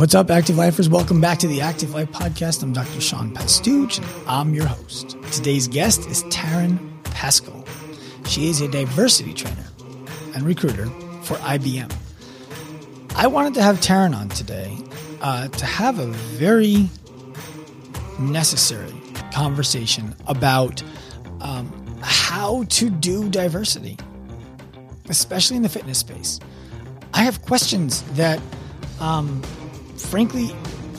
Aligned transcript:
What's 0.00 0.14
up, 0.14 0.30
Active 0.30 0.56
Lifers? 0.56 0.88
Welcome 0.88 1.20
back 1.20 1.36
to 1.40 1.46
the 1.46 1.60
Active 1.60 1.92
Life 1.92 2.10
Podcast. 2.10 2.62
I'm 2.62 2.72
Dr. 2.72 3.02
Sean 3.02 3.34
Pastuch, 3.34 3.98
and 3.98 4.06
I'm 4.26 4.54
your 4.54 4.64
host. 4.64 5.14
Today's 5.30 5.68
guest 5.68 6.08
is 6.08 6.24
Taryn 6.24 6.78
Pascal. 7.04 7.66
She 8.24 8.48
is 8.48 8.62
a 8.62 8.68
diversity 8.68 9.34
trainer 9.34 9.66
and 10.34 10.44
recruiter 10.44 10.86
for 11.20 11.34
IBM. 11.34 11.94
I 13.14 13.26
wanted 13.26 13.52
to 13.52 13.62
have 13.62 13.78
Taryn 13.80 14.16
on 14.16 14.30
today 14.30 14.74
uh, 15.20 15.48
to 15.48 15.66
have 15.66 15.98
a 15.98 16.06
very 16.06 16.88
necessary 18.18 18.94
conversation 19.34 20.16
about 20.28 20.82
um, 21.42 21.70
how 22.00 22.64
to 22.70 22.88
do 22.88 23.28
diversity, 23.28 23.98
especially 25.10 25.58
in 25.58 25.62
the 25.62 25.68
fitness 25.68 25.98
space. 25.98 26.40
I 27.12 27.20
have 27.20 27.42
questions 27.42 28.00
that, 28.14 28.40
um, 28.98 29.42
frankly, 30.04 30.54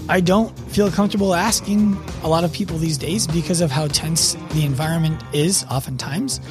I 0.09 0.19
don't 0.19 0.57
feel 0.71 0.91
comfortable 0.91 1.33
asking 1.33 1.97
a 2.23 2.27
lot 2.27 2.43
of 2.43 2.51
people 2.51 2.77
these 2.77 2.97
days 2.97 3.27
because 3.27 3.61
of 3.61 3.71
how 3.71 3.87
tense 3.87 4.33
the 4.51 4.65
environment 4.65 5.21
is, 5.33 5.63
oftentimes. 5.69 6.41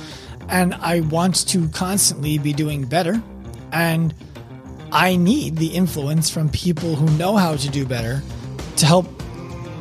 And 0.48 0.74
I 0.74 1.00
want 1.00 1.46
to 1.48 1.68
constantly 1.68 2.38
be 2.38 2.52
doing 2.52 2.84
better. 2.84 3.22
And 3.72 4.14
I 4.92 5.16
need 5.16 5.56
the 5.56 5.68
influence 5.68 6.30
from 6.30 6.48
people 6.48 6.94
who 6.94 7.06
know 7.16 7.36
how 7.36 7.56
to 7.56 7.68
do 7.68 7.86
better 7.86 8.22
to 8.76 8.86
help 8.86 9.06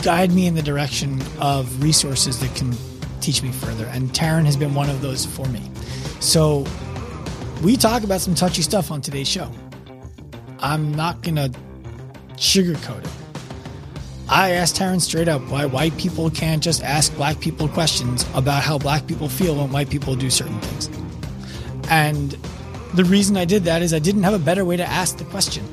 guide 0.03 0.31
me 0.31 0.45
in 0.45 0.55
the 0.55 0.61
direction 0.61 1.21
of 1.39 1.81
resources 1.81 2.39
that 2.39 2.55
can 2.55 2.75
teach 3.21 3.41
me 3.41 3.51
further. 3.51 3.85
And 3.87 4.09
Taryn 4.09 4.45
has 4.45 4.57
been 4.57 4.73
one 4.73 4.89
of 4.89 5.01
those 5.01 5.25
for 5.25 5.47
me. 5.47 5.61
So 6.19 6.65
we 7.63 7.75
talk 7.75 8.03
about 8.03 8.21
some 8.21 8.35
touchy 8.35 8.61
stuff 8.61 8.91
on 8.91 9.01
today's 9.01 9.27
show. 9.27 9.51
I'm 10.59 10.93
not 10.93 11.21
going 11.21 11.35
to 11.35 11.51
sugarcoat 12.39 13.03
it. 13.03 13.11
I 14.29 14.51
asked 14.51 14.75
Taryn 14.75 15.01
straight 15.01 15.27
up 15.27 15.41
why 15.49 15.65
white 15.65 15.97
people 15.97 16.29
can't 16.29 16.61
just 16.61 16.83
ask 16.83 17.15
black 17.15 17.39
people 17.39 17.67
questions 17.67 18.25
about 18.35 18.63
how 18.63 18.77
black 18.77 19.07
people 19.07 19.27
feel 19.27 19.55
when 19.55 19.71
white 19.71 19.89
people 19.89 20.15
do 20.15 20.29
certain 20.29 20.59
things. 20.61 20.89
And 21.89 22.37
the 22.93 23.03
reason 23.03 23.37
I 23.37 23.45
did 23.45 23.63
that 23.63 23.81
is 23.81 23.93
I 23.93 23.99
didn't 23.99 24.23
have 24.23 24.35
a 24.35 24.39
better 24.39 24.63
way 24.63 24.77
to 24.77 24.85
ask 24.85 25.17
the 25.17 25.25
question. 25.25 25.65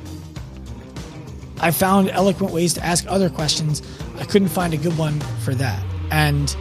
I 1.59 1.71
found 1.71 2.09
eloquent 2.09 2.51
ways 2.51 2.73
to 2.75 2.85
ask 2.85 3.05
other 3.07 3.29
questions. 3.29 3.81
I 4.19 4.25
couldn't 4.25 4.49
find 4.49 4.73
a 4.73 4.77
good 4.77 4.97
one 4.97 5.19
for 5.43 5.53
that. 5.55 5.83
And 6.11 6.55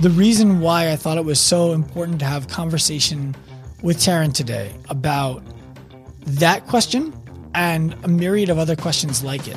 the 0.00 0.10
reason 0.10 0.60
why 0.60 0.90
I 0.90 0.96
thought 0.96 1.16
it 1.16 1.24
was 1.24 1.38
so 1.38 1.72
important 1.72 2.18
to 2.20 2.24
have 2.24 2.48
conversation 2.48 3.36
with 3.82 3.98
Taryn 3.98 4.32
today 4.32 4.74
about 4.88 5.42
that 6.24 6.66
question 6.66 7.12
and 7.54 7.94
a 8.04 8.08
myriad 8.08 8.50
of 8.50 8.58
other 8.58 8.76
questions 8.76 9.24
like 9.24 9.48
it 9.48 9.56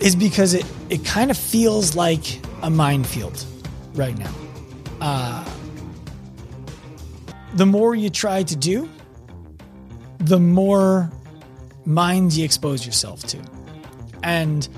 is 0.00 0.16
because 0.16 0.54
it, 0.54 0.64
it 0.88 1.04
kind 1.04 1.30
of 1.30 1.36
feels 1.36 1.94
like 1.94 2.40
a 2.62 2.70
minefield 2.70 3.44
right 3.94 4.18
now. 4.18 4.32
Uh, 5.00 5.44
the 7.54 7.66
more 7.66 7.94
you 7.94 8.10
try 8.10 8.42
to 8.42 8.56
do, 8.56 8.88
the 10.18 10.38
more 10.38 11.10
minds 11.84 12.38
you 12.38 12.44
expose 12.44 12.86
yourself 12.86 13.24
to. 13.24 13.38
And 14.22 14.68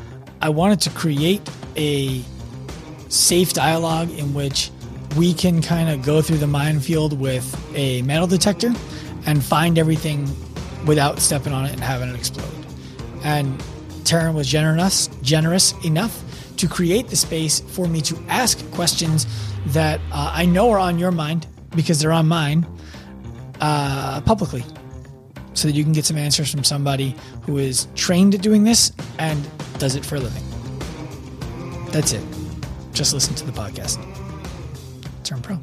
I 0.41 0.49
wanted 0.49 0.81
to 0.83 0.91
create 0.91 1.49
a 1.77 2.23
safe 3.09 3.53
dialogue 3.53 4.11
in 4.11 4.35
which 4.35 4.71
we 5.17 5.35
can 5.35 5.61
kind 5.61 5.91
of 5.91 6.03
go 6.03 6.23
through 6.23 6.39
the 6.39 6.47
minefield 6.47 7.19
with 7.19 7.47
a 7.77 8.03
metal 8.03 8.27
detector 8.27 8.73
and 9.27 9.45
find 9.45 9.79
everything 9.79 10.27
without 10.87 11.19
stepping 11.19 11.53
on 11.53 11.65
it 11.65 11.73
and 11.73 11.81
having 11.81 12.09
it 12.09 12.15
explode. 12.15 12.49
And 13.25 13.59
Taryn 14.05 14.35
was 14.35 14.49
generous, 14.49 15.09
generous 15.23 15.75
enough 15.85 16.23
to 16.57 16.69
create 16.69 17.09
the 17.09 17.17
space 17.17 17.61
for 17.61 17.89
me 17.89 18.01
to 18.03 18.17
ask 18.29 18.69
questions 18.73 19.27
that 19.67 20.01
uh, 20.13 20.33
I 20.35 20.45
know 20.45 20.71
are 20.71 20.79
on 20.79 20.99
your 20.99 21.11
mind 21.11 21.47
because 21.75 22.01
they're 22.01 22.13
on 22.13 22.29
mine 22.29 22.67
uh, 23.61 24.21
publicly 24.23 24.65
so 25.55 25.69
that 25.69 25.75
you 25.75 25.85
can 25.85 25.93
get 25.93 26.05
some 26.05 26.17
answers 26.17 26.51
from 26.51 26.65
somebody 26.65 27.15
who 27.43 27.59
is 27.59 27.89
trained 27.95 28.35
at 28.35 28.43
doing 28.43 28.65
this 28.65 28.93
and 29.19 29.47
does 29.79 29.97
it 29.97 30.05
for 30.05 30.17
a 30.17 30.21
living. 30.21 30.43
That's 31.91 32.13
it. 32.13 32.25
Just 32.93 33.13
listen 33.13 33.35
to 33.37 33.45
the 33.47 33.53
podcast. 33.53 33.99
Turn 35.25 35.43
pro. 35.43 35.59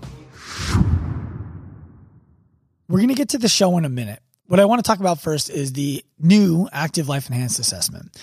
We're 2.87 2.97
going 2.97 3.09
to 3.09 3.15
get 3.15 3.29
to 3.29 3.37
the 3.37 3.49
show 3.49 3.77
in 3.77 3.85
a 3.85 3.89
minute. 3.89 4.21
What 4.49 4.59
I 4.59 4.65
want 4.65 4.83
to 4.83 4.87
talk 4.87 4.99
about 4.99 5.21
first 5.21 5.51
is 5.51 5.73
the 5.73 6.03
new 6.17 6.67
Active 6.73 7.07
Life 7.07 7.27
Enhanced 7.27 7.59
Assessment. 7.59 8.19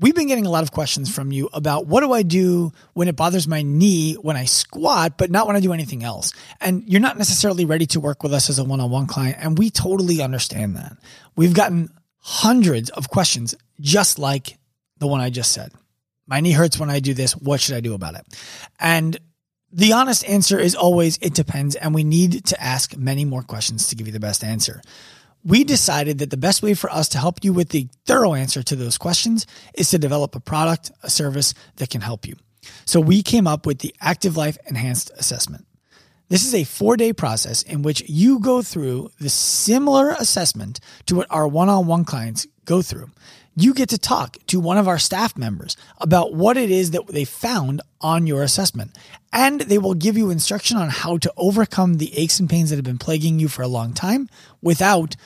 We've 0.00 0.14
been 0.14 0.28
getting 0.28 0.46
a 0.46 0.50
lot 0.50 0.62
of 0.62 0.72
questions 0.72 1.14
from 1.14 1.30
you 1.30 1.50
about 1.52 1.86
what 1.86 2.00
do 2.00 2.14
I 2.14 2.22
do 2.22 2.72
when 2.94 3.06
it 3.08 3.14
bothers 3.14 3.46
my 3.46 3.60
knee 3.60 4.14
when 4.14 4.38
I 4.38 4.46
squat, 4.46 5.18
but 5.18 5.30
not 5.30 5.46
when 5.46 5.56
I 5.56 5.60
do 5.60 5.74
anything 5.74 6.04
else. 6.04 6.32
And 6.58 6.84
you're 6.86 7.02
not 7.02 7.18
necessarily 7.18 7.66
ready 7.66 7.84
to 7.88 8.00
work 8.00 8.22
with 8.22 8.32
us 8.32 8.48
as 8.48 8.58
a 8.58 8.64
one 8.64 8.80
on 8.80 8.90
one 8.90 9.06
client. 9.06 9.36
And 9.40 9.58
we 9.58 9.68
totally 9.68 10.22
understand 10.22 10.76
that. 10.76 10.96
We've 11.36 11.52
gotten 11.52 11.90
hundreds 12.20 12.88
of 12.88 13.10
questions 13.10 13.54
just 13.80 14.18
like 14.18 14.56
the 15.00 15.06
one 15.06 15.20
I 15.20 15.28
just 15.28 15.52
said. 15.52 15.70
My 16.26 16.40
knee 16.40 16.52
hurts 16.52 16.80
when 16.80 16.88
I 16.88 17.00
do 17.00 17.12
this. 17.12 17.36
What 17.36 17.60
should 17.60 17.76
I 17.76 17.80
do 17.80 17.92
about 17.92 18.14
it? 18.14 18.24
And 18.80 19.20
the 19.74 19.92
honest 19.92 20.24
answer 20.28 20.58
is 20.58 20.74
always 20.74 21.18
it 21.20 21.34
depends. 21.34 21.74
And 21.74 21.94
we 21.94 22.04
need 22.04 22.44
to 22.46 22.62
ask 22.62 22.96
many 22.96 23.24
more 23.24 23.42
questions 23.42 23.88
to 23.88 23.96
give 23.96 24.06
you 24.06 24.12
the 24.12 24.20
best 24.20 24.44
answer 24.44 24.80
we 25.44 25.62
decided 25.62 26.18
that 26.18 26.30
the 26.30 26.36
best 26.36 26.62
way 26.62 26.74
for 26.74 26.90
us 26.90 27.08
to 27.10 27.18
help 27.18 27.44
you 27.44 27.52
with 27.52 27.68
the 27.68 27.88
thorough 28.06 28.34
answer 28.34 28.62
to 28.62 28.76
those 28.76 28.96
questions 28.96 29.46
is 29.74 29.90
to 29.90 29.98
develop 29.98 30.34
a 30.34 30.40
product, 30.40 30.90
a 31.02 31.10
service 31.10 31.52
that 31.76 31.90
can 31.90 32.00
help 32.00 32.26
you. 32.26 32.34
So 32.86 32.98
we 32.98 33.22
came 33.22 33.46
up 33.46 33.66
with 33.66 33.80
the 33.80 33.94
Active 34.00 34.38
Life 34.38 34.56
Enhanced 34.66 35.10
Assessment. 35.18 35.66
This 36.30 36.46
is 36.46 36.54
a 36.54 36.64
four 36.64 36.96
day 36.96 37.12
process 37.12 37.62
in 37.62 37.82
which 37.82 38.02
you 38.08 38.40
go 38.40 38.62
through 38.62 39.10
the 39.20 39.28
similar 39.28 40.10
assessment 40.12 40.80
to 41.06 41.16
what 41.16 41.26
our 41.28 41.46
one 41.46 41.68
on 41.68 41.86
one 41.86 42.06
clients 42.06 42.46
go 42.64 42.80
through 42.80 43.10
you 43.56 43.74
get 43.74 43.88
to 43.90 43.98
talk 43.98 44.36
to 44.46 44.58
one 44.58 44.78
of 44.78 44.88
our 44.88 44.98
staff 44.98 45.36
members 45.36 45.76
about 45.98 46.34
what 46.34 46.56
it 46.56 46.70
is 46.70 46.90
that 46.90 47.06
they 47.06 47.24
found 47.24 47.80
on 48.00 48.26
your 48.26 48.42
assessment. 48.42 48.96
And 49.32 49.60
they 49.60 49.78
will 49.78 49.94
give 49.94 50.16
you 50.16 50.30
instruction 50.30 50.76
on 50.76 50.88
how 50.88 51.18
to 51.18 51.32
overcome 51.36 51.94
the 51.94 52.16
aches 52.18 52.40
and 52.40 52.50
pains 52.50 52.70
that 52.70 52.76
have 52.76 52.84
been 52.84 52.98
plaguing 52.98 53.38
you 53.38 53.48
for 53.48 53.62
a 53.62 53.68
long 53.68 53.92
time 53.92 54.28
without 54.60 55.16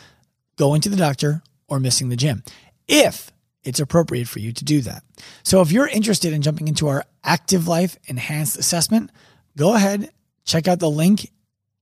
going 0.57 0.81
to 0.83 0.89
the 0.89 0.97
doctor 0.97 1.43
or 1.69 1.81
missing 1.81 2.09
the 2.09 2.17
gym. 2.17 2.43
If 2.87 3.31
it's 3.65 3.81
appropriate 3.81 4.29
for 4.29 4.39
you 4.39 4.53
to 4.53 4.65
do 4.65 4.81
that. 4.83 5.03
So 5.43 5.61
if 5.61 5.73
you're 5.73 5.89
interested 5.89 6.33
in 6.33 6.43
jumping 6.43 6.69
into 6.69 6.89
our 6.89 7.05
Active 7.25 7.69
Life 7.69 7.99
Enhanced 8.07 8.57
Assessment, 8.57 9.11
go 9.57 9.75
ahead, 9.75 10.11
check 10.45 10.69
out 10.69 10.79
the 10.79 10.91
link 10.91 11.31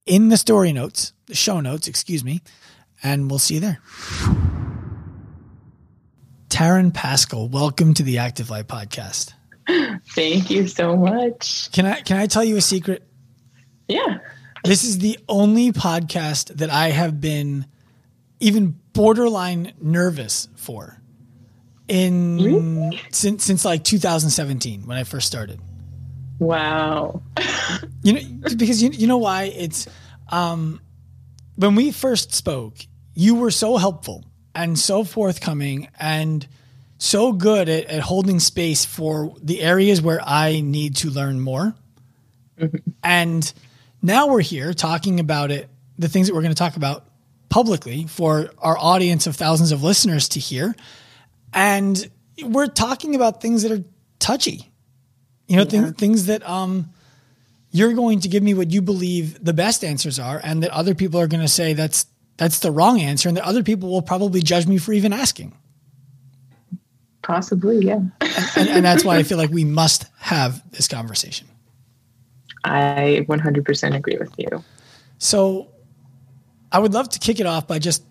in 0.04 0.28
the 0.28 0.36
story 0.36 0.72
notes, 0.72 1.12
the 1.26 1.34
show 1.34 1.60
notes, 1.60 1.86
excuse 1.86 2.24
me, 2.24 2.42
and 3.02 3.30
we'll 3.30 3.38
see 3.38 3.54
you 3.54 3.60
there. 3.60 4.65
Taryn 6.56 6.90
Pascal, 6.94 7.50
welcome 7.50 7.92
to 7.92 8.02
the 8.02 8.16
Active 8.16 8.48
Life 8.48 8.66
podcast. 8.66 9.34
Thank 10.14 10.48
you 10.48 10.66
so 10.66 10.96
much. 10.96 11.70
Can 11.72 11.84
I 11.84 12.00
can 12.00 12.16
I 12.16 12.26
tell 12.28 12.42
you 12.42 12.56
a 12.56 12.62
secret? 12.62 13.06
Yeah. 13.88 14.20
This 14.64 14.82
is 14.82 14.96
the 14.96 15.18
only 15.28 15.72
podcast 15.72 16.56
that 16.56 16.70
I 16.70 16.92
have 16.92 17.20
been 17.20 17.66
even 18.40 18.74
borderline 18.94 19.74
nervous 19.82 20.48
for 20.56 20.98
in 21.88 22.38
really? 22.38 23.02
since 23.10 23.44
since 23.44 23.66
like 23.66 23.84
2017 23.84 24.86
when 24.86 24.96
I 24.96 25.04
first 25.04 25.26
started. 25.26 25.60
Wow. 26.38 27.20
you 28.02 28.14
know 28.14 28.20
because 28.56 28.82
you 28.82 28.88
you 28.92 29.06
know 29.06 29.18
why 29.18 29.52
it's 29.54 29.88
um 30.30 30.80
when 31.56 31.74
we 31.74 31.90
first 31.92 32.32
spoke, 32.32 32.78
you 33.12 33.34
were 33.34 33.50
so 33.50 33.76
helpful 33.76 34.24
and 34.56 34.78
so 34.78 35.04
forthcoming 35.04 35.88
and 36.00 36.48
so 36.98 37.32
good 37.32 37.68
at, 37.68 37.84
at 37.84 38.00
holding 38.00 38.40
space 38.40 38.84
for 38.84 39.36
the 39.42 39.60
areas 39.60 40.00
where 40.00 40.20
I 40.20 40.60
need 40.60 40.96
to 40.96 41.10
learn 41.10 41.40
more. 41.40 41.74
Mm-hmm. 42.58 42.76
And 43.04 43.52
now 44.00 44.28
we're 44.28 44.40
here 44.40 44.72
talking 44.72 45.20
about 45.20 45.50
it, 45.50 45.68
the 45.98 46.08
things 46.08 46.26
that 46.26 46.34
we're 46.34 46.42
going 46.42 46.54
to 46.54 46.58
talk 46.58 46.76
about 46.76 47.04
publicly 47.50 48.06
for 48.06 48.50
our 48.58 48.76
audience 48.78 49.26
of 49.26 49.36
thousands 49.36 49.72
of 49.72 49.82
listeners 49.82 50.30
to 50.30 50.40
hear. 50.40 50.74
And 51.52 52.10
we're 52.42 52.66
talking 52.66 53.14
about 53.14 53.42
things 53.42 53.62
that 53.62 53.72
are 53.72 53.84
touchy, 54.18 54.72
you 55.46 55.56
know, 55.56 55.62
yeah. 55.62 55.82
th- 55.82 55.94
things 55.96 56.26
that, 56.26 56.48
um, 56.48 56.90
you're 57.72 57.92
going 57.92 58.20
to 58.20 58.28
give 58.28 58.42
me 58.42 58.54
what 58.54 58.70
you 58.70 58.80
believe 58.80 59.44
the 59.44 59.52
best 59.52 59.84
answers 59.84 60.18
are, 60.18 60.40
and 60.42 60.62
that 60.62 60.70
other 60.70 60.94
people 60.94 61.20
are 61.20 61.26
going 61.26 61.42
to 61.42 61.48
say 61.48 61.74
that's 61.74 62.06
that's 62.36 62.58
the 62.60 62.70
wrong 62.70 63.00
answer, 63.00 63.28
and 63.28 63.36
that 63.36 63.44
other 63.44 63.62
people 63.62 63.90
will 63.90 64.02
probably 64.02 64.42
judge 64.42 64.66
me 64.66 64.78
for 64.78 64.92
even 64.92 65.12
asking. 65.12 65.56
Possibly, 67.22 67.84
yeah. 67.84 68.00
and, 68.56 68.68
and, 68.68 68.84
that's 68.84 69.04
why 69.04 69.16
I 69.16 69.22
feel 69.24 69.38
like 69.38 69.50
we 69.50 69.64
must 69.64 70.04
have 70.18 70.62
this 70.70 70.86
conversation. 70.86 71.48
I 72.62 73.26
100% 73.28 73.96
agree 73.96 74.16
with 74.16 74.32
you. 74.36 74.62
So, 75.18 75.68
I 76.70 76.78
would 76.78 76.94
love 76.94 77.08
to 77.10 77.18
kick 77.18 77.40
it 77.40 77.46
off 77.46 77.66
by 77.66 77.78
just 77.78 78.04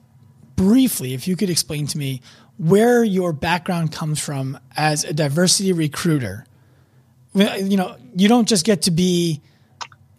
briefly, 0.56 1.14
if 1.14 1.28
you 1.28 1.36
could 1.36 1.50
explain 1.50 1.88
to 1.88 1.98
me 1.98 2.22
where 2.58 3.04
your 3.04 3.34
background 3.34 3.92
comes 3.92 4.20
from 4.20 4.58
as 4.76 5.04
a 5.04 5.14
diversity 5.14 5.74
recruiter. 5.74 6.46
You 7.34 7.78
know, 7.78 7.98
you 8.16 8.28
don't 8.28 8.48
just 8.48 8.66
get 8.66 8.84
to 8.84 8.92
be 8.92 9.42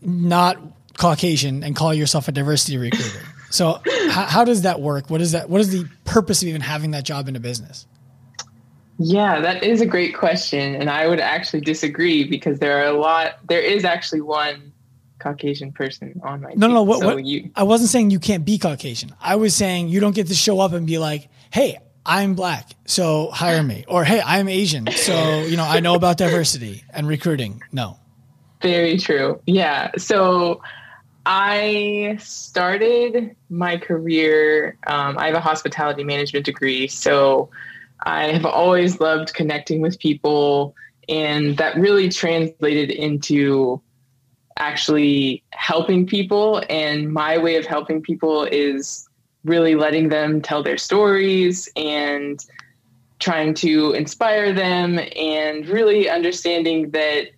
not 0.02 0.58
Caucasian 0.98 1.64
and 1.64 1.74
call 1.74 1.94
yourself 1.94 2.28
a 2.28 2.32
diversity 2.32 2.76
recruiter. 2.76 3.20
So 3.50 3.80
how, 4.10 4.24
how 4.24 4.44
does 4.44 4.62
that 4.62 4.80
work? 4.80 5.10
What 5.10 5.20
is 5.20 5.32
that? 5.32 5.48
What 5.48 5.60
is 5.60 5.70
the 5.70 5.88
purpose 6.04 6.42
of 6.42 6.48
even 6.48 6.60
having 6.60 6.90
that 6.92 7.04
job 7.04 7.28
in 7.28 7.36
a 7.36 7.40
business? 7.40 7.86
Yeah, 8.98 9.40
that 9.40 9.62
is 9.62 9.80
a 9.80 9.86
great 9.86 10.16
question. 10.16 10.74
And 10.74 10.88
I 10.88 11.06
would 11.06 11.20
actually 11.20 11.60
disagree 11.60 12.24
because 12.24 12.58
there 12.58 12.78
are 12.78 12.86
a 12.86 12.98
lot, 12.98 13.38
there 13.46 13.60
is 13.60 13.84
actually 13.84 14.22
one 14.22 14.72
Caucasian 15.18 15.72
person 15.72 16.20
on 16.24 16.40
my 16.40 16.48
no, 16.48 16.52
team. 16.52 16.60
No, 16.60 16.68
no, 16.68 16.82
what, 16.82 17.00
so 17.00 17.14
what, 17.14 17.24
you, 17.24 17.50
I 17.54 17.64
wasn't 17.64 17.90
saying 17.90 18.10
you 18.10 18.18
can't 18.18 18.44
be 18.44 18.58
Caucasian. 18.58 19.14
I 19.20 19.36
was 19.36 19.54
saying 19.54 19.88
you 19.88 20.00
don't 20.00 20.14
get 20.14 20.28
to 20.28 20.34
show 20.34 20.60
up 20.60 20.72
and 20.72 20.86
be 20.86 20.98
like, 20.98 21.28
hey, 21.50 21.78
I'm 22.06 22.34
black, 22.34 22.70
so 22.84 23.30
hire 23.32 23.62
me. 23.62 23.84
Or 23.88 24.04
hey, 24.04 24.22
I'm 24.24 24.48
Asian, 24.48 24.86
so 24.92 25.42
you 25.42 25.56
know 25.56 25.64
I 25.64 25.80
know 25.80 25.96
about 25.96 26.18
diversity 26.18 26.84
and 26.90 27.08
recruiting. 27.08 27.60
No. 27.72 27.98
Very 28.62 28.96
true. 28.96 29.40
Yeah. 29.44 29.90
So 29.98 30.62
I 31.28 32.18
started 32.20 33.34
my 33.50 33.78
career. 33.78 34.78
Um, 34.86 35.18
I 35.18 35.26
have 35.26 35.34
a 35.34 35.40
hospitality 35.40 36.04
management 36.04 36.46
degree, 36.46 36.86
so 36.86 37.50
I 38.04 38.28
have 38.28 38.46
always 38.46 39.00
loved 39.00 39.34
connecting 39.34 39.80
with 39.80 39.98
people, 39.98 40.76
and 41.08 41.56
that 41.56 41.76
really 41.76 42.08
translated 42.10 42.92
into 42.92 43.82
actually 44.56 45.42
helping 45.50 46.06
people. 46.06 46.62
And 46.70 47.12
my 47.12 47.38
way 47.38 47.56
of 47.56 47.66
helping 47.66 48.02
people 48.02 48.44
is 48.44 49.08
really 49.44 49.74
letting 49.74 50.10
them 50.10 50.40
tell 50.40 50.62
their 50.62 50.78
stories 50.78 51.68
and 51.74 52.38
trying 53.18 53.54
to 53.54 53.92
inspire 53.94 54.52
them 54.52 55.00
and 55.16 55.66
really 55.66 56.08
understanding 56.08 56.90
that 56.90 57.30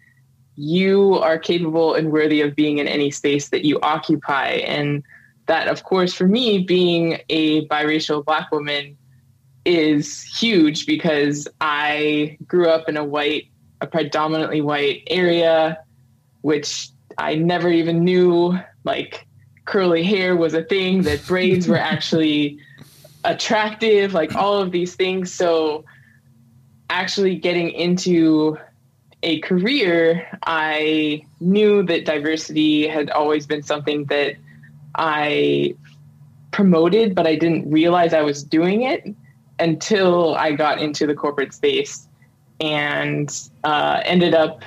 you 0.58 1.14
are 1.14 1.38
capable 1.38 1.94
and 1.94 2.10
worthy 2.10 2.40
of 2.40 2.56
being 2.56 2.78
in 2.78 2.88
any 2.88 3.12
space 3.12 3.50
that 3.50 3.64
you 3.64 3.78
occupy. 3.80 4.48
And 4.66 5.04
that, 5.46 5.68
of 5.68 5.84
course, 5.84 6.12
for 6.12 6.26
me, 6.26 6.58
being 6.58 7.20
a 7.28 7.64
biracial 7.68 8.24
Black 8.24 8.50
woman 8.50 8.98
is 9.64 10.20
huge 10.20 10.84
because 10.84 11.46
I 11.60 12.36
grew 12.48 12.68
up 12.68 12.88
in 12.88 12.96
a 12.96 13.04
white, 13.04 13.44
a 13.80 13.86
predominantly 13.86 14.60
white 14.60 15.04
area, 15.06 15.78
which 16.40 16.88
I 17.18 17.36
never 17.36 17.68
even 17.68 18.02
knew 18.02 18.58
like 18.82 19.28
curly 19.64 20.02
hair 20.02 20.34
was 20.34 20.54
a 20.54 20.64
thing, 20.64 21.02
that 21.02 21.24
braids 21.24 21.68
were 21.68 21.78
actually 21.78 22.58
attractive, 23.24 24.12
like 24.12 24.34
all 24.34 24.60
of 24.60 24.72
these 24.72 24.96
things. 24.96 25.32
So 25.32 25.84
actually 26.90 27.36
getting 27.36 27.70
into 27.70 28.58
a 29.22 29.40
career, 29.40 30.26
I 30.44 31.22
knew 31.40 31.82
that 31.84 32.04
diversity 32.04 32.86
had 32.86 33.10
always 33.10 33.46
been 33.46 33.62
something 33.62 34.04
that 34.06 34.36
I 34.94 35.74
promoted, 36.50 37.14
but 37.14 37.26
I 37.26 37.34
didn't 37.34 37.70
realize 37.70 38.14
I 38.14 38.22
was 38.22 38.42
doing 38.42 38.82
it 38.82 39.14
until 39.58 40.34
I 40.36 40.52
got 40.52 40.80
into 40.80 41.06
the 41.06 41.14
corporate 41.14 41.52
space 41.52 42.06
and 42.60 43.30
uh, 43.64 44.00
ended 44.04 44.34
up 44.34 44.62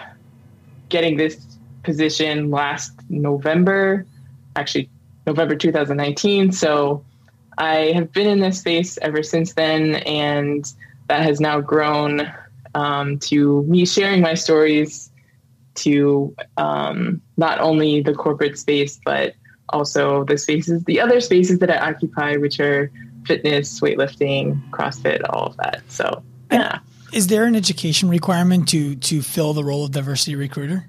getting 0.90 1.18
this 1.18 1.46
position 1.84 2.52
last 2.52 2.94
November, 3.10 4.06
actually 4.56 4.90
November 5.26 5.56
2019. 5.56 6.52
So 6.52 7.04
I 7.58 7.92
have 7.94 8.12
been 8.12 8.28
in 8.28 8.40
this 8.40 8.60
space 8.60 8.98
ever 9.02 9.24
since 9.24 9.54
then, 9.54 9.96
and 9.96 10.72
that 11.08 11.24
has 11.24 11.40
now 11.40 11.62
grown 11.62 12.32
um, 12.76 13.20
to 13.20 13.64
me 13.64 13.86
sharing 13.86 14.22
my 14.22 14.34
stories 14.34 15.12
to 15.76 16.36
um, 16.58 17.22
not 17.38 17.60
only 17.60 18.02
the 18.02 18.14
corporate 18.14 18.58
space, 18.58 19.00
but 19.04 19.34
also 19.70 20.24
the 20.26 20.38
spaces, 20.38 20.84
the 20.84 21.00
other 21.00 21.22
spaces 21.22 21.60
that 21.60 21.70
I 21.70 21.90
occupy, 21.90 22.38
which 22.38 22.60
are 22.60 22.92
fitness, 23.26 23.80
weightlifting, 23.80 24.62
CrossFit, 24.72 25.22
all 25.30 25.48
of 25.48 25.58
that. 25.58 25.82
So, 25.88 26.24
yeah. 26.52 26.80
Is 27.14 27.28
there 27.28 27.46
an 27.46 27.56
education 27.56 28.10
requirement 28.10 28.70
to 28.70 28.96
to 28.96 29.22
fill 29.22 29.54
the 29.54 29.64
role 29.64 29.86
of 29.86 29.92
diversity 29.92 30.36
recruiter? 30.36 30.86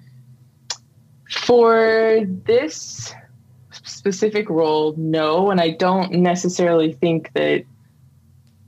For 1.30 2.20
this 2.44 3.12
specific 3.72 4.48
role, 4.50 4.94
no, 4.96 5.50
and 5.50 5.60
I 5.60 5.70
don't 5.70 6.12
necessarily 6.12 6.92
think 6.92 7.32
that 7.34 7.64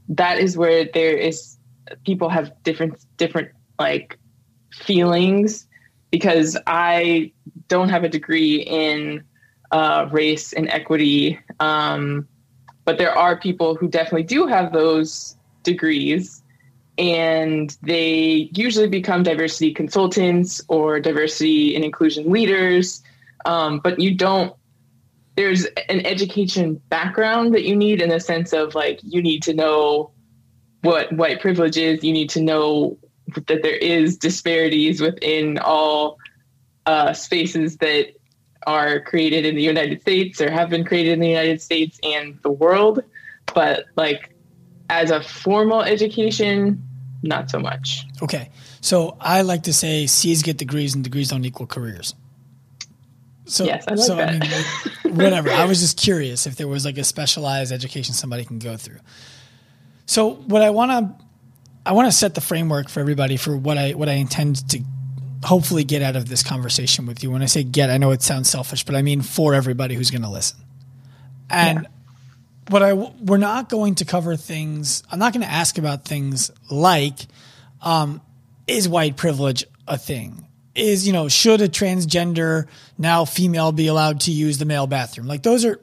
that 0.09 0.39
is 0.39 0.57
where 0.57 0.85
there 0.85 1.17
is 1.17 1.57
people 2.05 2.29
have 2.29 2.53
different 2.63 3.05
different 3.17 3.51
like 3.79 4.19
feelings 4.73 5.67
because 6.11 6.57
I 6.67 7.33
don't 7.69 7.89
have 7.89 8.05
a 8.05 8.09
degree 8.09 8.57
in 8.57 9.25
uh, 9.73 10.09
race 10.13 10.53
and 10.53 10.69
equity, 10.69 11.39
um, 11.59 12.29
but 12.85 12.99
there 12.99 13.17
are 13.17 13.37
people 13.37 13.75
who 13.75 13.89
definitely 13.89 14.23
do 14.23 14.47
have 14.47 14.73
those 14.73 15.37
degrees, 15.65 16.43
and 16.99 17.77
they 17.83 18.51
usually 18.55 18.89
become 18.89 19.25
diversity 19.25 19.75
consultants 19.75 20.61
or 20.69 21.01
diversity 21.01 21.75
and 21.75 21.85
inclusion 21.85 22.31
leaders. 22.31 23.03
Um, 23.45 23.81
but 23.81 23.99
you 23.99 24.15
don't 24.15 24.55
there's 25.37 25.65
an 25.89 26.05
education 26.07 26.81
background 26.89 27.55
that 27.55 27.65
you 27.65 27.75
need 27.75 28.01
in 28.01 28.09
the 28.09 28.21
sense 28.21 28.53
of 28.53 28.75
like 28.75 29.01
you 29.03 29.21
need 29.21 29.43
to 29.43 29.53
know 29.53 30.13
what 30.85 31.13
white 31.13 31.41
privilege 31.41 31.77
is 31.77 32.05
you 32.05 32.13
need 32.13 32.31
to 32.31 32.41
know 32.41 32.97
that 33.47 33.63
there 33.63 33.77
is 33.77 34.19
disparities 34.19 35.01
within 35.01 35.59
all 35.59 36.19
uh, 36.87 37.13
spaces 37.13 37.79
that 37.79 38.09
are 38.67 39.01
created 39.01 39.45
in 39.45 39.55
the 39.57 39.63
united 39.63 40.01
states 40.01 40.41
or 40.41 40.51
have 40.51 40.71
been 40.71 40.85
created 40.85 41.13
in 41.13 41.21
the 41.21 41.29
united 41.29 41.61
states 41.61 41.99
and 42.03 42.39
the 42.43 42.51
world 42.51 43.03
but 43.55 43.87
like 43.97 44.35
as 44.91 45.11
a 45.11 45.23
formal 45.23 45.83
education 45.83 46.83
not 47.23 47.51
so 47.51 47.59
much 47.59 48.07
okay 48.23 48.51
so 48.81 49.17
i 49.21 49.43
like 49.43 49.63
to 49.63 49.73
say 49.73 50.07
c's 50.07 50.43
get 50.43 50.57
degrees 50.57 50.95
and 50.95 51.05
degrees 51.05 51.29
don't 51.29 51.45
equal 51.45 51.67
careers 51.67 52.15
so, 53.47 53.65
yes, 53.65 53.85
I 53.87 53.95
like 53.95 54.07
so 54.07 54.17
that. 54.17 54.29
I 54.29 55.09
mean, 55.09 55.17
whatever. 55.17 55.51
I 55.51 55.67
was 55.67 55.81
just 55.81 55.99
curious 55.99 56.47
if 56.47 56.57
there 56.57 56.69
was 56.69 56.85
like 56.85 56.97
a 56.97 57.05
specialized 57.05 57.73
education 57.73 58.15
somebody 58.15 58.45
can 58.45 58.59
go 58.59 58.77
through. 58.77 59.01
So 60.07 60.35
what 60.35 60.63
I 60.63 60.71
want 60.71 60.91
to, 60.91 61.25
I 61.87 61.93
want 61.93 62.09
to 62.09 62.13
set 62.13 62.35
the 62.35 62.41
framework 62.41 62.89
for 62.89 63.01
everybody 63.01 63.37
for 63.37 63.57
what 63.57 63.79
I 63.79 63.93
what 63.93 64.09
I 64.09 64.15
intend 64.15 64.69
to 64.71 64.83
hopefully 65.45 65.85
get 65.85 66.03
out 66.03 66.17
of 66.17 66.29
this 66.29 66.43
conversation 66.43 67.07
with 67.07 67.23
you. 67.23 67.31
When 67.31 67.43
I 67.43 67.47
say 67.47 67.63
get, 67.63 67.91
I 67.91 67.99
know 67.99 68.11
it 68.13 68.23
sounds 68.23 68.49
selfish, 68.49 68.85
but 68.85 68.95
I 68.95 69.03
mean 69.03 69.23
for 69.23 69.55
everybody 69.55 69.95
who's 69.95 70.11
going 70.11 70.23
to 70.23 70.31
listen. 70.31 70.59
And 71.51 71.83
yeah. 71.83 71.89
what 72.69 72.83
I 72.83 72.93
we're 72.93 73.37
not 73.37 73.69
going 73.69 73.97
to 73.97 74.05
cover 74.05 74.37
things. 74.37 75.03
I'm 75.11 75.19
not 75.19 75.33
going 75.33 75.45
to 75.45 75.53
ask 75.53 75.79
about 75.79 76.05
things 76.05 76.51
like, 76.71 77.19
um, 77.83 78.21
is 78.67 78.89
white 78.89 79.17
privilege 79.17 79.65
a 79.87 79.99
thing? 79.99 80.45
is, 80.75 81.07
you 81.07 81.13
know, 81.13 81.29
should 81.29 81.61
a 81.61 81.69
transgender 81.69 82.67
now 82.99 83.25
female 83.25 83.73
be 83.73 83.87
allowed 83.87 84.21
to 84.23 84.31
use 84.31 84.59
the 84.59 84.65
male 84.65 84.87
bathroom? 84.87 85.27
Like 85.27 85.43
those 85.43 85.65
are 85.65 85.81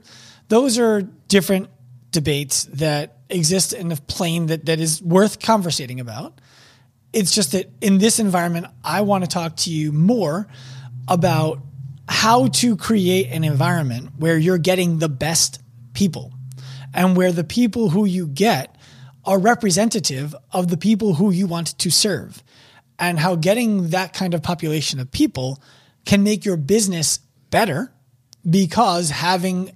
those 0.50 0.78
are 0.78 1.02
different 1.28 1.70
debates 2.12 2.66
that 2.66 3.18
exist 3.30 3.74
in 3.74 3.92
a 3.92 3.96
plane 3.96 4.48
that, 4.48 4.66
that 4.66 4.80
is 4.80 5.02
worth 5.02 5.40
conversating 5.40 6.00
about. 6.00 6.40
It's 7.14 7.34
just 7.34 7.54
that 7.54 7.70
in 7.82 7.98
this 7.98 8.20
environment, 8.20 8.68
I 8.84 9.02
want 9.02 9.24
to 9.24 9.30
talk 9.30 9.56
to 9.58 9.72
you 9.72 9.92
more 9.92 10.48
about 11.08 11.60
how 12.08 12.48
to 12.48 12.76
create 12.76 13.30
an 13.32 13.44
environment 13.44 14.12
where 14.18 14.38
you're 14.38 14.58
getting 14.58 15.00
the 15.00 15.10
best 15.10 15.62
people 15.94 16.34
and 16.94 17.16
where 17.16 17.32
the 17.32 17.44
people 17.44 17.90
who 17.90 18.06
you 18.06 18.28
get 18.28 18.76
are 19.24 19.40
representative 19.40 20.36
of 20.52 20.68
the 20.68 20.78
people 20.78 21.14
who 21.14 21.32
you 21.32 21.48
want 21.48 21.68
to 21.80 21.90
serve 21.90 22.44
and 23.00 23.20
how 23.20 23.36
getting 23.36 23.90
that 23.90 24.14
kind 24.14 24.34
of 24.34 24.44
population 24.44 25.00
of 25.00 25.12
people 25.12 25.62
can 26.06 26.24
make 26.24 26.44
your 26.44 26.58
business 26.58 27.20
better 27.50 27.92
because 28.50 29.10
having 29.10 29.72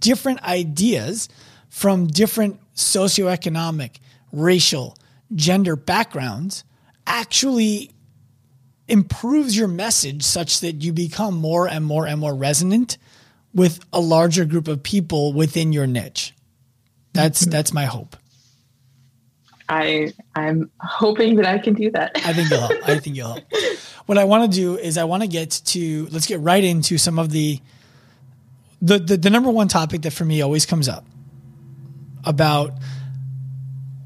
different 0.00 0.42
ideas 0.42 1.28
from 1.68 2.06
different 2.06 2.60
socioeconomic, 2.74 3.96
racial, 4.32 4.96
gender 5.34 5.76
backgrounds 5.76 6.64
actually 7.06 7.90
improves 8.86 9.56
your 9.56 9.68
message 9.68 10.22
such 10.22 10.60
that 10.60 10.82
you 10.82 10.92
become 10.92 11.36
more 11.36 11.68
and 11.68 11.84
more 11.84 12.06
and 12.06 12.20
more 12.20 12.34
resonant 12.34 12.96
with 13.54 13.80
a 13.92 14.00
larger 14.00 14.44
group 14.44 14.68
of 14.68 14.82
people 14.82 15.32
within 15.32 15.72
your 15.72 15.86
niche. 15.86 16.34
That's 17.12 17.42
mm-hmm. 17.42 17.50
that's 17.50 17.72
my 17.72 17.84
hope. 17.84 18.16
I 19.68 20.14
I'm 20.34 20.70
hoping 20.80 21.36
that 21.36 21.46
I 21.46 21.58
can 21.58 21.74
do 21.74 21.90
that. 21.90 22.12
I 22.16 22.32
think 22.32 22.50
you'll 22.50 22.60
help. 22.60 22.88
I 22.88 22.98
think 22.98 23.16
you'll 23.16 23.28
help. 23.28 23.44
What 24.06 24.16
I 24.16 24.24
want 24.24 24.50
to 24.50 24.56
do 24.56 24.78
is 24.78 24.96
I 24.96 25.04
want 25.04 25.22
to 25.22 25.28
get 25.28 25.50
to 25.66 26.06
let's 26.06 26.26
get 26.26 26.40
right 26.40 26.64
into 26.64 26.96
some 26.96 27.18
of 27.18 27.30
the, 27.30 27.60
the 28.80 28.98
the 28.98 29.16
the 29.18 29.30
number 29.30 29.50
one 29.50 29.68
topic 29.68 30.02
that 30.02 30.12
for 30.12 30.24
me 30.24 30.40
always 30.40 30.64
comes 30.64 30.88
up 30.88 31.04
about 32.28 32.74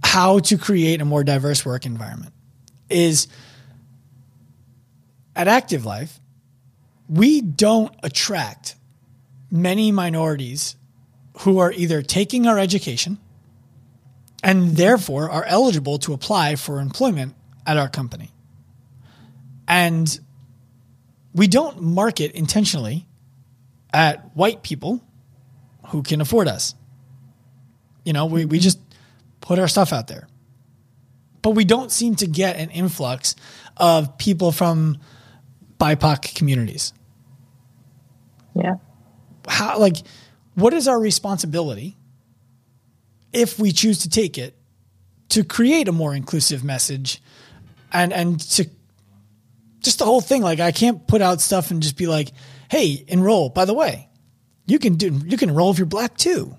how 0.04 0.38
to 0.38 0.56
create 0.56 1.00
a 1.00 1.04
more 1.04 1.24
diverse 1.24 1.66
work 1.66 1.84
environment 1.84 2.32
is 2.88 3.26
at 5.34 5.48
Active 5.48 5.84
Life, 5.84 6.20
we 7.08 7.40
don't 7.40 7.92
attract 8.02 8.76
many 9.50 9.90
minorities 9.90 10.76
who 11.40 11.58
are 11.58 11.72
either 11.72 12.00
taking 12.00 12.46
our 12.46 12.58
education 12.58 13.18
and 14.42 14.76
therefore 14.76 15.28
are 15.28 15.44
eligible 15.44 15.98
to 15.98 16.12
apply 16.12 16.56
for 16.56 16.78
employment 16.78 17.34
at 17.66 17.76
our 17.76 17.88
company. 17.88 18.30
And 19.66 20.20
we 21.34 21.48
don't 21.48 21.82
market 21.82 22.32
intentionally 22.32 23.06
at 23.92 24.36
white 24.36 24.62
people 24.62 25.02
who 25.88 26.02
can 26.02 26.20
afford 26.20 26.46
us. 26.46 26.74
You 28.04 28.12
know, 28.12 28.26
we, 28.26 28.44
we 28.44 28.58
just 28.58 28.78
put 29.40 29.58
our 29.58 29.68
stuff 29.68 29.92
out 29.92 30.08
there. 30.08 30.28
But 31.40 31.50
we 31.50 31.64
don't 31.64 31.90
seem 31.90 32.14
to 32.16 32.26
get 32.26 32.56
an 32.56 32.70
influx 32.70 33.34
of 33.76 34.16
people 34.18 34.52
from 34.52 34.98
BIPOC 35.78 36.34
communities. 36.34 36.92
Yeah. 38.54 38.76
How, 39.48 39.78
like, 39.78 39.96
what 40.54 40.72
is 40.72 40.86
our 40.86 41.00
responsibility 41.00 41.96
if 43.32 43.58
we 43.58 43.72
choose 43.72 44.00
to 44.00 44.10
take 44.10 44.38
it 44.38 44.56
to 45.30 45.42
create 45.42 45.88
a 45.88 45.92
more 45.92 46.14
inclusive 46.14 46.62
message 46.62 47.22
and, 47.92 48.12
and 48.12 48.38
to 48.38 48.68
just 49.80 49.98
the 49.98 50.04
whole 50.04 50.20
thing. 50.20 50.42
Like, 50.42 50.60
I 50.60 50.72
can't 50.72 51.06
put 51.06 51.22
out 51.22 51.40
stuff 51.40 51.70
and 51.70 51.82
just 51.82 51.96
be 51.96 52.06
like, 52.06 52.32
hey, 52.70 53.04
enroll. 53.08 53.48
By 53.48 53.64
the 53.64 53.74
way, 53.74 54.08
you 54.66 54.78
can 54.78 54.94
do, 54.94 55.20
you 55.24 55.36
can 55.36 55.50
enroll 55.50 55.70
if 55.70 55.78
you're 55.78 55.86
black 55.86 56.16
too. 56.16 56.56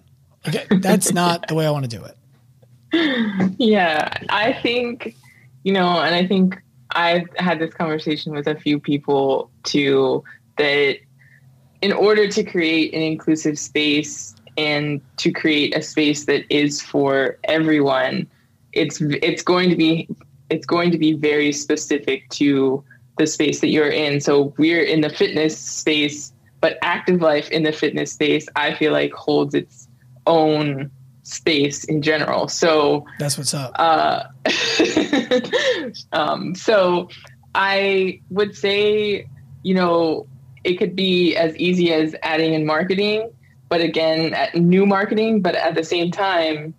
That's 0.70 1.14
not 1.14 1.48
the 1.48 1.56
way 1.56 1.66
I 1.66 1.72
want 1.72 1.90
to 1.90 1.98
do 1.98 2.04
it. 2.04 2.18
Yeah, 3.58 4.14
I 4.30 4.54
think, 4.54 5.16
you 5.64 5.74
know, 5.74 6.00
and 6.02 6.14
I 6.14 6.28
think 6.28 6.62
I've 6.92 7.28
had 7.38 7.60
this 7.60 7.74
conversation 7.74 8.34
with 8.34 8.48
a 8.48 8.56
few 8.56 8.80
people 8.80 9.50
too 9.64 10.24
that 10.58 10.98
in 11.82 11.92
order 11.92 12.28
to 12.28 12.44
create 12.44 12.94
an 12.94 13.02
inclusive 13.02 13.58
space 13.58 14.36
and 14.58 15.02
to 15.18 15.32
create 15.32 15.76
a 15.76 15.82
space 15.82 16.26
that 16.26 16.44
is 16.50 16.82
for 16.82 17.38
everyone, 17.46 18.28
it's 18.74 19.02
it's 19.02 19.42
going 19.42 19.70
to 19.70 19.76
be 19.76 20.08
it's 20.50 20.66
going 20.66 20.92
to 20.92 20.98
be 20.98 21.14
very 21.14 21.52
specific 21.52 22.30
to 22.30 22.84
the 23.18 23.28
space 23.28 23.60
that 23.62 23.70
you're 23.70 23.90
in. 23.90 24.22
So 24.22 24.54
we're 24.58 24.84
in 24.84 25.02
the 25.02 25.10
fitness 25.10 25.58
space, 25.58 26.32
but 26.62 26.78
active 26.82 27.22
life 27.22 27.50
in 27.50 27.64
the 27.64 27.72
fitness 27.72 28.12
space, 28.12 28.48
I 28.56 28.74
feel 28.76 28.92
like 28.92 29.14
holds 29.14 29.54
its 29.54 29.83
own 30.26 30.92
space 31.24 31.84
in 31.86 32.02
general. 32.02 32.48
So 32.48 33.06
that's 33.20 33.38
what's 33.38 33.54
up. 33.54 33.72
Uh, 33.76 34.24
um, 36.14 36.54
so 36.56 37.10
I 37.56 38.22
would 38.30 38.56
say, 38.56 39.28
you 39.64 39.74
know, 39.74 40.28
it 40.64 40.76
could 40.76 40.96
be 40.96 41.36
as 41.36 41.56
easy 41.58 41.94
as 41.94 42.16
adding 42.24 42.54
in 42.54 42.66
marketing, 42.66 43.32
but 43.70 43.82
again, 43.82 44.36
new 44.54 44.86
marketing. 44.86 45.42
But 45.42 45.56
at 45.56 45.76
the 45.76 45.84
same 45.84 46.12
time, 46.12 46.74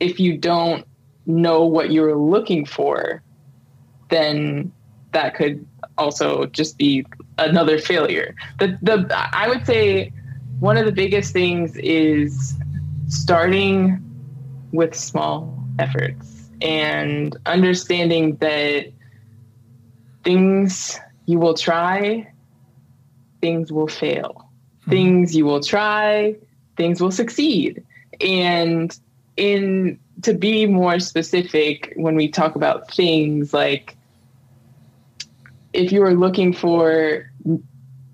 if 0.00 0.18
you 0.18 0.36
don't 0.36 0.86
know 1.26 1.64
what 1.64 1.90
you're 1.90 2.16
looking 2.16 2.66
for, 2.66 3.22
then 4.10 4.72
that 5.12 5.34
could 5.34 5.66
also 5.96 6.46
just 6.46 6.76
be 6.76 7.06
another 7.38 7.78
failure. 7.78 8.34
The 8.58 8.78
the 8.82 9.06
I 9.32 9.48
would 9.48 9.64
say 9.66 10.12
one 10.60 10.76
of 10.76 10.86
the 10.86 10.92
biggest 10.92 11.32
things 11.32 11.76
is 11.76 12.54
starting 13.08 14.00
with 14.72 14.94
small 14.94 15.56
efforts 15.78 16.50
and 16.60 17.36
understanding 17.46 18.36
that 18.36 18.92
things 20.24 20.98
you 21.26 21.38
will 21.38 21.54
try, 21.54 22.30
things 23.40 23.70
will 23.70 23.88
fail. 23.88 24.50
Mm-hmm. 24.80 24.90
Things 24.90 25.36
you 25.36 25.44
will 25.44 25.60
try, 25.60 26.36
things 26.76 27.00
will 27.00 27.10
succeed. 27.10 27.84
And 28.20 28.96
in 29.36 29.98
to 30.22 30.32
be 30.32 30.66
more 30.66 30.98
specific 31.00 31.92
when 31.96 32.14
we 32.14 32.28
talk 32.28 32.54
about 32.54 32.90
things 32.90 33.52
like 33.52 33.96
if 35.72 35.90
you 35.90 36.02
are 36.04 36.14
looking 36.14 36.52
for 36.52 37.30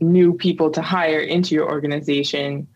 new 0.00 0.32
people 0.32 0.70
to 0.70 0.80
hire 0.80 1.20
into 1.20 1.54
your 1.54 1.70
organization, 1.70 2.66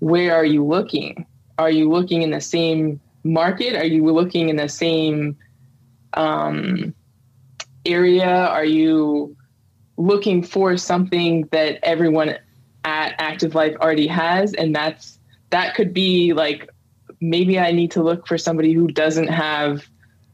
where 0.00 0.34
are 0.34 0.44
you 0.44 0.62
looking? 0.62 1.26
Are 1.58 1.70
you 1.70 1.90
looking 1.90 2.22
in 2.22 2.30
the 2.30 2.40
same 2.40 3.00
market? 3.24 3.74
Are 3.74 3.84
you 3.84 4.04
looking 4.04 4.48
in 4.48 4.56
the 4.56 4.68
same 4.68 5.36
um, 6.14 6.94
area? 7.84 8.26
Are 8.26 8.64
you 8.64 9.36
looking 9.96 10.42
for 10.42 10.76
something 10.76 11.48
that 11.52 11.78
everyone 11.82 12.36
at 12.84 13.14
Active 13.18 13.54
Life 13.54 13.76
already 13.80 14.06
has? 14.06 14.54
And 14.54 14.74
that's 14.74 15.18
that 15.50 15.74
could 15.74 15.94
be 15.94 16.32
like 16.32 16.68
maybe 17.20 17.58
I 17.58 17.72
need 17.72 17.90
to 17.92 18.02
look 18.02 18.26
for 18.26 18.36
somebody 18.36 18.72
who 18.72 18.88
doesn't 18.88 19.28
have 19.28 19.86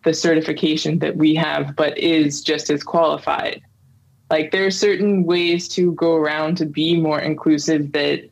the 0.04 0.12
certification 0.12 0.98
that 0.98 1.16
we 1.16 1.34
have, 1.36 1.76
but 1.76 1.96
is 1.96 2.42
just 2.42 2.70
as 2.70 2.82
qualified 2.82 3.62
like 4.32 4.50
there 4.50 4.64
are 4.64 4.70
certain 4.70 5.24
ways 5.24 5.68
to 5.68 5.92
go 5.92 6.14
around 6.14 6.56
to 6.56 6.64
be 6.64 6.98
more 6.98 7.20
inclusive 7.20 7.92
that 7.92 8.22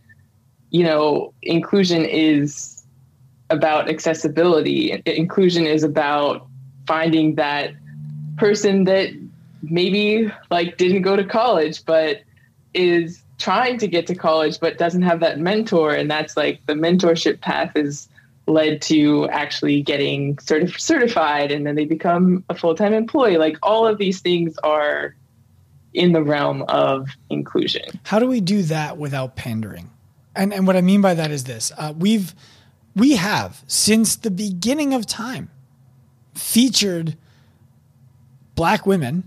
you 0.71 0.83
know 0.83 1.33
inclusion 1.43 2.07
is 2.07 2.80
about 3.51 3.89
accessibility 3.89 5.03
inclusion 5.07 5.67
is 5.67 5.83
about 5.83 6.47
finding 6.87 7.35
that 7.35 7.73
person 8.39 8.85
that 8.85 9.11
maybe 9.63 10.31
like 10.51 10.77
didn't 10.77 11.03
go 11.03 11.17
to 11.17 11.25
college 11.25 11.85
but 11.85 12.23
is 12.73 13.23
trying 13.39 13.79
to 13.79 13.87
get 13.87 14.07
to 14.07 14.15
college 14.15 14.59
but 14.61 14.79
doesn't 14.79 15.03
have 15.03 15.21
that 15.21 15.39
mentor 15.39 15.93
and 15.93 16.11
that's 16.11 16.37
like 16.37 16.65
the 16.67 16.75
mentorship 16.75 17.41
path 17.41 17.73
is 17.77 18.09
led 18.47 18.81
to 18.81 19.29
actually 19.29 19.83
getting 19.83 20.37
certif- 20.37 20.81
certified 20.81 21.53
and 21.53 21.67
then 21.67 21.75
they 21.75 21.85
become 21.85 22.43
a 22.49 22.55
full-time 22.55 22.95
employee 22.95 23.37
like 23.37 23.57
all 23.63 23.87
of 23.87 23.99
these 23.99 24.21
things 24.21 24.57
are 24.65 25.15
in 25.93 26.13
the 26.13 26.23
realm 26.23 26.63
of 26.69 27.09
inclusion. 27.31 27.83
How 28.05 28.19
do 28.19 28.27
we 28.27 28.41
do 28.41 28.63
that 28.65 28.97
without 28.97 29.37
pandering? 29.37 29.91
And 30.35 30.55
and 30.55 30.67
what 30.67 30.77
I 30.77 30.81
mean 30.81 31.01
by 31.01 31.15
that 31.15 31.31
is 31.31 31.45
this: 31.45 31.73
uh, 31.77 31.93
we've 31.97 32.35
we 32.95 33.17
have 33.17 33.63
since 33.67 34.17
the 34.17 34.31
beginning 34.31 34.95
of 34.95 35.07
time 35.07 35.51
featured 36.35 37.17
black 38.55 38.87
women, 38.87 39.25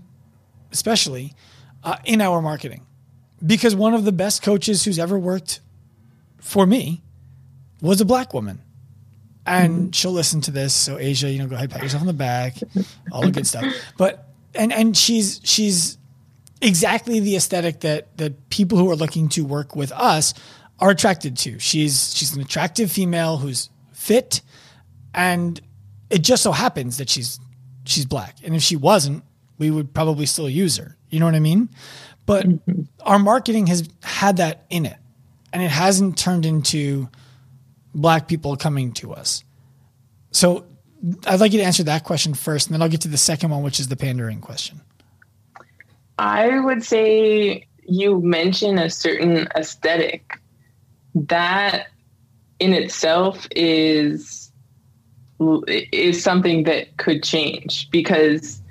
especially 0.72 1.34
uh, 1.82 1.96
in 2.04 2.20
our 2.20 2.40
marketing, 2.40 2.86
because 3.44 3.74
one 3.74 3.94
of 3.94 4.04
the 4.04 4.12
best 4.12 4.42
coaches 4.42 4.84
who's 4.84 4.98
ever 4.98 5.18
worked 5.18 5.60
for 6.38 6.66
me 6.66 7.02
was 7.80 8.00
a 8.00 8.04
black 8.04 8.34
woman. 8.34 8.60
And 9.46 9.74
mm-hmm. 9.74 9.90
she'll 9.90 10.12
listen 10.12 10.40
to 10.42 10.50
this. 10.50 10.74
So 10.74 10.98
Asia, 10.98 11.30
you 11.30 11.38
know, 11.38 11.46
go 11.46 11.54
ahead, 11.54 11.70
pat 11.70 11.82
yourself 11.82 12.00
on 12.00 12.06
the 12.06 12.12
back, 12.12 12.56
all 13.12 13.22
the 13.22 13.30
good 13.30 13.46
stuff. 13.46 13.64
But 13.98 14.28
and 14.54 14.72
and 14.72 14.96
she's 14.96 15.40
she's 15.44 15.98
exactly 16.62 17.20
the 17.20 17.36
aesthetic 17.36 17.80
that 17.80 18.16
that 18.16 18.48
people 18.48 18.78
who 18.78 18.90
are 18.90 18.96
looking 18.96 19.28
to 19.30 19.44
work 19.44 19.76
with 19.76 19.92
us 19.92 20.32
are 20.80 20.90
attracted 20.90 21.36
to. 21.38 21.58
She's 21.58 22.14
she's 22.14 22.34
an 22.34 22.40
attractive 22.40 22.90
female 22.90 23.36
who's 23.36 23.70
fit, 23.92 24.42
and 25.14 25.60
it 26.10 26.22
just 26.22 26.42
so 26.42 26.52
happens 26.52 26.98
that 26.98 27.08
she's 27.08 27.38
she's 27.84 28.04
black. 28.06 28.36
And 28.44 28.54
if 28.54 28.62
she 28.62 28.76
wasn't, 28.76 29.24
we 29.58 29.70
would 29.70 29.94
probably 29.94 30.26
still 30.26 30.48
use 30.48 30.76
her. 30.76 30.96
You 31.10 31.20
know 31.20 31.26
what 31.26 31.34
I 31.34 31.40
mean? 31.40 31.68
But 32.26 32.46
mm-hmm. 32.46 32.82
our 33.00 33.18
marketing 33.18 33.66
has 33.68 33.88
had 34.02 34.38
that 34.38 34.64
in 34.70 34.86
it, 34.86 34.96
and 35.52 35.62
it 35.62 35.70
hasn't 35.70 36.18
turned 36.18 36.46
into 36.46 37.08
black 37.94 38.26
people 38.28 38.56
coming 38.56 38.92
to 38.94 39.12
us. 39.12 39.44
So 40.32 40.66
I'd 41.26 41.40
like 41.40 41.52
you 41.52 41.58
to 41.60 41.64
answer 41.64 41.84
that 41.84 42.04
question 42.04 42.34
first, 42.34 42.66
and 42.66 42.74
then 42.74 42.82
I'll 42.82 42.88
get 42.88 43.02
to 43.02 43.08
the 43.08 43.16
second 43.16 43.50
one, 43.50 43.62
which 43.62 43.78
is 43.78 43.88
the 43.88 43.96
pandering 43.96 44.40
question. 44.40 44.80
I 46.18 46.60
would 46.60 46.82
say 46.82 47.66
you 47.86 48.20
mention 48.20 48.78
a 48.78 48.88
certain 48.88 49.48
aesthetic 49.56 50.40
that 51.14 51.88
in 52.58 52.72
itself 52.72 53.46
is 53.54 54.50
is 55.66 56.22
something 56.22 56.64
that 56.64 56.96
could 56.96 57.22
change 57.22 57.90
because 57.90 58.62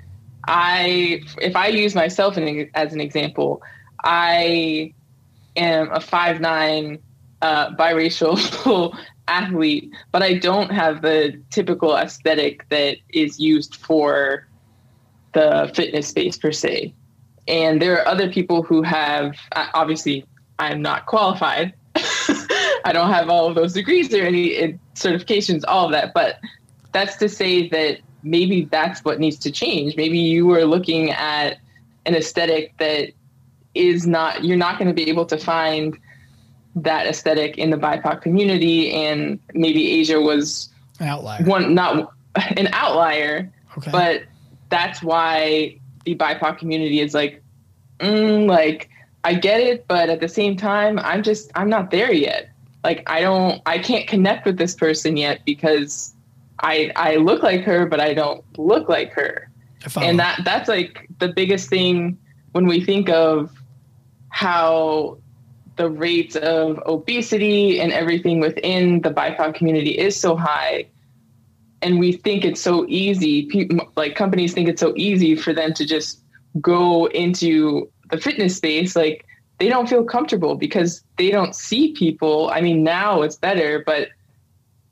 I 0.46 1.22
if 1.40 1.56
I 1.56 1.68
use 1.68 1.94
myself 1.94 2.36
as 2.74 2.92
an 2.92 3.00
example, 3.00 3.62
I 4.02 4.94
am 5.56 5.90
a 5.92 6.00
five 6.00 6.40
nine 6.40 6.98
uh, 7.42 7.74
biracial 7.76 8.96
athlete, 9.28 9.90
but 10.12 10.22
I 10.22 10.34
don't 10.34 10.70
have 10.70 11.02
the 11.02 11.40
typical 11.50 11.96
aesthetic 11.96 12.68
that 12.68 12.98
is 13.10 13.38
used 13.38 13.76
for 13.76 14.46
the 15.32 15.70
fitness 15.74 16.08
space 16.08 16.36
per 16.36 16.52
se. 16.52 16.94
And 17.46 17.80
there 17.80 18.00
are 18.00 18.08
other 18.08 18.30
people 18.30 18.62
who 18.62 18.82
have, 18.82 19.36
obviously, 19.52 20.24
I'm 20.58 20.80
not 20.80 21.06
qualified. 21.06 21.74
I 22.84 22.92
don't 22.92 23.10
have 23.10 23.30
all 23.30 23.48
of 23.48 23.54
those 23.54 23.72
degrees 23.72 24.12
or 24.14 24.22
any 24.22 24.78
certifications, 24.94 25.64
all 25.66 25.86
of 25.86 25.92
that. 25.92 26.12
But 26.12 26.38
that's 26.92 27.16
to 27.16 27.28
say 27.28 27.68
that 27.70 27.98
maybe 28.22 28.66
that's 28.66 29.04
what 29.04 29.18
needs 29.18 29.38
to 29.38 29.50
change. 29.50 29.96
Maybe 29.96 30.18
you 30.18 30.50
are 30.52 30.64
looking 30.64 31.10
at 31.10 31.58
an 32.06 32.14
aesthetic 32.14 32.76
that 32.78 33.10
is 33.74 34.06
not, 34.06 34.44
you're 34.44 34.56
not 34.56 34.78
going 34.78 34.88
to 34.88 34.94
be 34.94 35.08
able 35.08 35.26
to 35.26 35.38
find 35.38 35.98
that 36.76 37.06
aesthetic 37.06 37.56
in 37.56 37.70
the 37.70 37.76
BIPOC 37.76 38.20
community. 38.20 38.92
And 38.92 39.38
maybe 39.54 39.90
Asia 40.00 40.20
was 40.20 40.68
an 41.00 41.08
outlier, 41.08 41.44
one, 41.44 41.74
not 41.74 42.12
an 42.56 42.68
outlier, 42.72 43.50
okay. 43.78 43.90
but 43.90 44.22
that's 44.68 45.02
why 45.02 45.78
the 46.04 46.14
BIPOC 46.14 46.58
community 46.58 47.00
is 47.00 47.14
like, 47.14 47.42
mm, 47.98 48.46
like, 48.46 48.90
I 49.22 49.34
get 49.34 49.60
it, 49.60 49.86
but 49.88 50.10
at 50.10 50.20
the 50.20 50.28
same 50.28 50.56
time, 50.56 50.98
I'm 50.98 51.22
just, 51.22 51.50
I'm 51.54 51.70
not 51.70 51.90
there 51.90 52.12
yet. 52.12 52.50
Like, 52.84 53.02
I 53.08 53.22
don't, 53.22 53.60
I 53.66 53.78
can't 53.78 54.06
connect 54.06 54.46
with 54.46 54.58
this 54.58 54.74
person 54.74 55.16
yet 55.16 55.40
because 55.44 56.14
I 56.60 56.92
I 56.96 57.16
look 57.16 57.42
like 57.42 57.62
her, 57.62 57.86
but 57.86 58.00
I 58.00 58.14
don't 58.14 58.44
look 58.58 58.88
like 58.88 59.12
her. 59.12 59.50
And 59.96 60.18
that 60.18 60.40
that's 60.44 60.68
like 60.68 61.08
the 61.18 61.28
biggest 61.28 61.68
thing 61.68 62.18
when 62.52 62.66
we 62.66 62.82
think 62.84 63.08
of 63.10 63.50
how 64.30 65.18
the 65.76 65.90
rates 65.90 66.36
of 66.36 66.80
obesity 66.86 67.80
and 67.80 67.92
everything 67.92 68.40
within 68.40 69.02
the 69.02 69.10
BIPOC 69.10 69.54
community 69.54 69.90
is 69.90 70.18
so 70.18 70.36
high. 70.36 70.86
And 71.82 71.98
we 71.98 72.12
think 72.12 72.44
it's 72.44 72.60
so 72.60 72.86
easy, 72.88 73.46
people, 73.46 73.92
like 73.96 74.14
companies 74.14 74.54
think 74.54 74.68
it's 74.68 74.80
so 74.80 74.94
easy 74.96 75.36
for 75.36 75.52
them 75.52 75.74
to 75.74 75.84
just 75.84 76.20
go 76.60 77.06
into 77.06 77.90
the 78.10 78.18
fitness 78.18 78.56
space. 78.56 78.96
Like 78.96 79.26
they 79.58 79.68
don't 79.68 79.88
feel 79.88 80.04
comfortable 80.04 80.56
because 80.56 81.04
they 81.16 81.30
don't 81.30 81.54
see 81.54 81.92
people. 81.92 82.50
I 82.50 82.60
mean, 82.60 82.82
now 82.82 83.22
it's 83.22 83.36
better, 83.36 83.82
but 83.84 84.08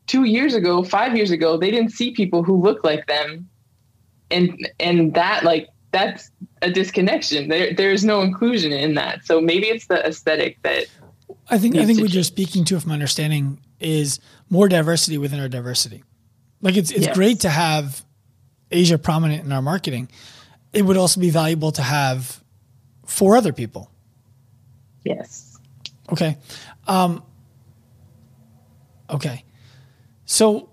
two 0.06 0.24
years 0.24 0.54
ago, 0.54 0.82
five 0.82 1.16
years 1.16 1.30
ago, 1.30 1.56
they 1.56 1.70
didn't 1.70 1.90
see 1.90 2.12
people 2.12 2.42
who 2.42 2.60
look 2.60 2.84
like 2.84 3.06
them, 3.06 3.48
and 4.30 4.56
and 4.78 5.14
that 5.14 5.44
like 5.44 5.68
that's 5.90 6.30
a 6.62 6.70
disconnection. 6.70 7.48
There 7.48 7.74
there's 7.74 8.04
no 8.04 8.22
inclusion 8.22 8.72
in 8.72 8.94
that. 8.94 9.24
So 9.24 9.40
maybe 9.40 9.66
it's 9.66 9.86
the 9.86 10.04
aesthetic 10.06 10.60
that. 10.62 10.86
I 11.48 11.58
think 11.58 11.76
I 11.76 11.84
think 11.84 12.00
what 12.00 12.12
you're 12.14 12.22
speaking 12.22 12.64
to, 12.66 12.80
from 12.80 12.92
understanding, 12.92 13.60
is 13.80 14.20
more 14.48 14.68
diversity 14.68 15.18
within 15.18 15.40
our 15.40 15.48
diversity. 15.48 16.04
Like 16.60 16.76
it's 16.76 16.90
it's 16.90 17.06
yes. 17.06 17.14
great 17.14 17.40
to 17.40 17.50
have 17.50 18.04
Asia 18.70 18.98
prominent 18.98 19.44
in 19.44 19.52
our 19.52 19.62
marketing. 19.62 20.08
It 20.72 20.82
would 20.82 20.96
also 20.96 21.20
be 21.20 21.30
valuable 21.30 21.72
to 21.72 21.82
have 21.82 22.42
four 23.04 23.36
other 23.36 23.52
people. 23.52 23.91
Yes. 25.04 25.58
Okay. 26.10 26.36
Um, 26.86 27.22
okay. 29.10 29.44
So, 30.24 30.70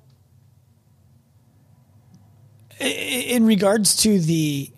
in 2.79 3.45
regards 3.45 3.97
to 4.03 4.19
the 4.19 4.71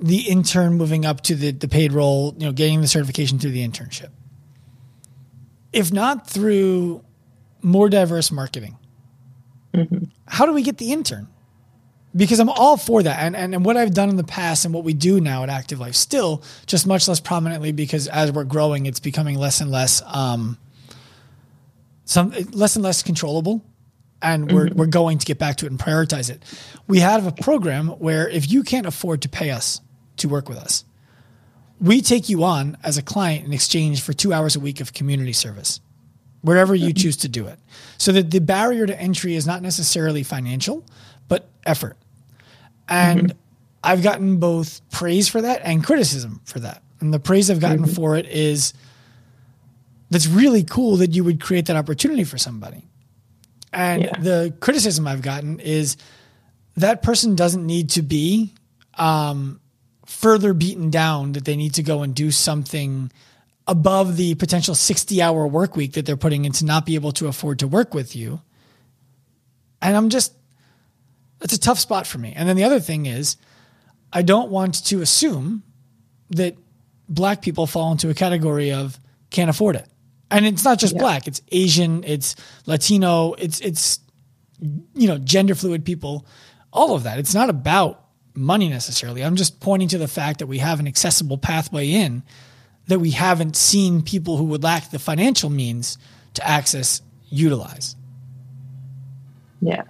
the 0.00 0.28
intern 0.28 0.74
moving 0.74 1.06
up 1.06 1.20
to 1.22 1.34
the, 1.34 1.52
the 1.52 1.68
paid 1.68 1.92
role, 1.92 2.34
you 2.36 2.46
know, 2.46 2.52
getting 2.52 2.80
the 2.80 2.88
certification 2.88 3.38
through 3.38 3.52
the 3.52 3.66
internship, 3.66 4.10
if 5.72 5.92
not 5.92 6.28
through 6.28 7.02
more 7.62 7.88
diverse 7.88 8.30
marketing, 8.30 8.76
mm-hmm. 9.72 10.04
how 10.26 10.46
do 10.46 10.52
we 10.52 10.62
get 10.62 10.78
the 10.78 10.92
intern? 10.92 11.28
Because 12.16 12.38
I'm 12.38 12.48
all 12.48 12.76
for 12.76 13.02
that. 13.02 13.20
And, 13.20 13.34
and, 13.34 13.54
and 13.54 13.64
what 13.64 13.76
I've 13.76 13.92
done 13.92 14.08
in 14.08 14.16
the 14.16 14.24
past 14.24 14.64
and 14.64 14.72
what 14.72 14.84
we 14.84 14.94
do 14.94 15.20
now 15.20 15.42
at 15.42 15.48
Active 15.48 15.80
Life 15.80 15.94
still 15.94 16.42
just 16.66 16.86
much 16.86 17.08
less 17.08 17.18
prominently 17.18 17.72
because 17.72 18.06
as 18.06 18.30
we're 18.30 18.44
growing, 18.44 18.86
it's 18.86 19.00
becoming 19.00 19.36
less 19.36 19.60
and 19.60 19.70
less, 19.70 20.00
um, 20.06 20.56
some 22.04 22.32
less 22.52 22.76
and 22.76 22.84
less 22.84 23.02
controllable 23.02 23.64
and 24.24 24.50
we're, 24.50 24.66
mm-hmm. 24.66 24.78
we're 24.78 24.86
going 24.86 25.18
to 25.18 25.26
get 25.26 25.38
back 25.38 25.56
to 25.56 25.66
it 25.66 25.70
and 25.70 25.78
prioritize 25.78 26.30
it. 26.30 26.42
We 26.88 27.00
have 27.00 27.26
a 27.26 27.32
program 27.32 27.88
where 27.88 28.28
if 28.28 28.50
you 28.50 28.62
can't 28.62 28.86
afford 28.86 29.22
to 29.22 29.28
pay 29.28 29.50
us 29.50 29.80
to 30.16 30.28
work 30.28 30.48
with 30.48 30.58
us, 30.58 30.84
we 31.80 32.00
take 32.00 32.28
you 32.28 32.42
on 32.42 32.78
as 32.82 32.96
a 32.96 33.02
client 33.02 33.44
in 33.44 33.52
exchange 33.52 34.00
for 34.00 34.12
two 34.12 34.32
hours 34.32 34.56
a 34.56 34.60
week 34.60 34.80
of 34.80 34.94
community 34.94 35.34
service, 35.34 35.80
wherever 36.40 36.74
you 36.74 36.88
mm-hmm. 36.88 37.02
choose 37.02 37.18
to 37.18 37.28
do 37.28 37.46
it. 37.46 37.58
So 37.98 38.12
that 38.12 38.30
the 38.30 38.40
barrier 38.40 38.86
to 38.86 38.98
entry 38.98 39.34
is 39.34 39.46
not 39.46 39.60
necessarily 39.60 40.22
financial, 40.22 40.84
but 41.28 41.50
effort. 41.66 41.98
And 42.88 43.28
mm-hmm. 43.28 43.38
I've 43.82 44.02
gotten 44.02 44.38
both 44.38 44.80
praise 44.90 45.28
for 45.28 45.42
that 45.42 45.62
and 45.64 45.84
criticism 45.84 46.40
for 46.44 46.60
that. 46.60 46.82
And 47.00 47.12
the 47.12 47.18
praise 47.18 47.50
I've 47.50 47.60
gotten 47.60 47.84
mm-hmm. 47.84 47.92
for 47.94 48.16
it 48.16 48.26
is 48.26 48.72
that's 50.10 50.26
really 50.26 50.64
cool 50.64 50.96
that 50.98 51.12
you 51.12 51.24
would 51.24 51.40
create 51.40 51.66
that 51.66 51.76
opportunity 51.76 52.24
for 52.24 52.38
somebody. 52.38 52.88
And 53.72 54.04
yeah. 54.04 54.18
the 54.18 54.54
criticism 54.60 55.06
I've 55.06 55.22
gotten 55.22 55.60
is 55.60 55.96
that 56.76 57.02
person 57.02 57.34
doesn't 57.34 57.66
need 57.66 57.90
to 57.90 58.02
be 58.02 58.54
um, 58.94 59.60
further 60.06 60.54
beaten 60.54 60.90
down 60.90 61.32
that 61.32 61.44
they 61.44 61.56
need 61.56 61.74
to 61.74 61.82
go 61.82 62.02
and 62.02 62.14
do 62.14 62.30
something 62.30 63.10
above 63.66 64.16
the 64.16 64.34
potential 64.34 64.74
60 64.74 65.22
hour 65.22 65.46
work 65.46 65.74
week 65.76 65.94
that 65.94 66.06
they're 66.06 66.16
putting 66.16 66.44
in 66.44 66.52
to 66.52 66.64
not 66.64 66.86
be 66.86 66.94
able 66.94 67.12
to 67.12 67.26
afford 67.26 67.58
to 67.60 67.66
work 67.66 67.94
with 67.94 68.14
you. 68.14 68.40
And 69.80 69.96
I'm 69.96 70.10
just, 70.10 70.32
it's 71.44 71.54
a 71.54 71.60
tough 71.60 71.78
spot 71.78 72.06
for 72.06 72.18
me. 72.18 72.32
And 72.34 72.48
then 72.48 72.56
the 72.56 72.64
other 72.64 72.80
thing 72.80 73.06
is, 73.06 73.36
I 74.12 74.22
don't 74.22 74.50
want 74.50 74.84
to 74.86 75.00
assume 75.02 75.62
that 76.30 76.56
black 77.08 77.42
people 77.42 77.66
fall 77.66 77.92
into 77.92 78.10
a 78.10 78.14
category 78.14 78.72
of 78.72 78.98
can't 79.30 79.50
afford 79.50 79.76
it 79.76 79.86
and 80.34 80.46
it's 80.46 80.64
not 80.64 80.78
just 80.78 80.94
yeah. 80.94 81.00
black; 81.00 81.26
it's 81.28 81.40
Asian, 81.52 82.02
it's 82.04 82.34
Latino, 82.66 83.34
it's 83.34 83.60
it's 83.60 84.00
you 84.60 85.06
know 85.06 85.18
gender 85.18 85.54
fluid 85.54 85.84
people, 85.84 86.26
all 86.72 86.94
of 86.94 87.04
that. 87.04 87.18
It's 87.18 87.34
not 87.34 87.50
about 87.50 88.04
money 88.34 88.68
necessarily. 88.68 89.22
I'm 89.22 89.36
just 89.36 89.60
pointing 89.60 89.88
to 89.88 89.98
the 89.98 90.08
fact 90.08 90.40
that 90.40 90.46
we 90.46 90.58
have 90.58 90.80
an 90.80 90.88
accessible 90.88 91.38
pathway 91.38 91.90
in 91.90 92.22
that 92.88 92.98
we 92.98 93.12
haven't 93.12 93.56
seen 93.56 94.02
people 94.02 94.36
who 94.36 94.44
would 94.44 94.62
lack 94.62 94.90
the 94.90 94.98
financial 94.98 95.50
means 95.50 95.96
to 96.34 96.46
access 96.46 97.00
utilize. 97.30 97.96
Yeah. 99.62 99.84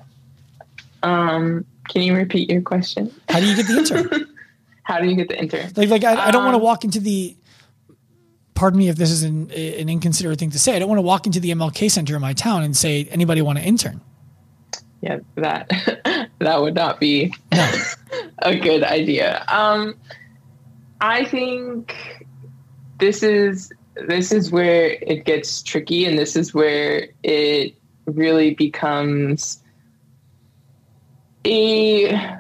Um, 1.05 1.67
can 1.89 2.03
you 2.03 2.15
repeat 2.15 2.51
your 2.51 2.63
question? 2.63 3.15
How 3.29 3.41
do 3.41 3.47
you 3.47 3.55
get 3.55 3.67
the 3.67 3.77
intern? 3.79 4.35
How 4.83 5.01
do 5.01 5.07
you 5.07 5.17
get 5.17 5.29
the 5.29 5.39
intern? 5.39 5.71
Like, 5.77 5.89
like 5.91 6.05
I, 6.05 6.29
I 6.29 6.31
don't 6.31 6.45
want 6.45 6.55
to 6.55 6.59
um, 6.59 6.63
walk 6.63 6.85
into 6.85 7.01
the 7.01 7.37
pardon 8.55 8.79
me 8.79 8.89
if 8.89 8.97
this 8.97 9.11
is 9.11 9.23
an, 9.23 9.51
an 9.51 9.89
inconsiderate 9.89 10.39
thing 10.39 10.51
to 10.51 10.59
say. 10.59 10.75
I 10.75 10.79
don't 10.79 10.89
want 10.89 10.99
to 10.99 11.03
walk 11.03 11.27
into 11.27 11.41
the 11.41 11.51
MLK 11.51 11.91
Center 11.91 12.17
in 12.17 12.23
my 12.23 12.33
town 12.33 12.63
and 12.63 12.77
say, 12.77 13.07
anybody 13.11 13.43
want 13.43 13.59
to 13.59 13.65
intern? 13.65 14.01
Yeah, 15.03 15.19
that 15.35 15.69
that 16.39 16.63
would 16.63 16.75
not 16.75 16.99
be 16.99 17.35
no. 17.53 17.73
a 18.39 18.57
good 18.57 18.83
idea. 18.83 19.45
Um, 19.49 19.97
I 21.01 21.25
think 21.27 21.95
this 22.99 23.23
is 23.23 23.71
this 24.09 24.33
is 24.33 24.51
where 24.51 24.97
it 25.03 25.25
gets 25.25 25.63
tricky, 25.63 26.07
and 26.07 26.19
this 26.19 26.37
is 26.37 26.55
where 26.55 27.09
it 27.23 27.75
really 28.07 28.55
becomes 28.55 29.63
a 31.47 32.39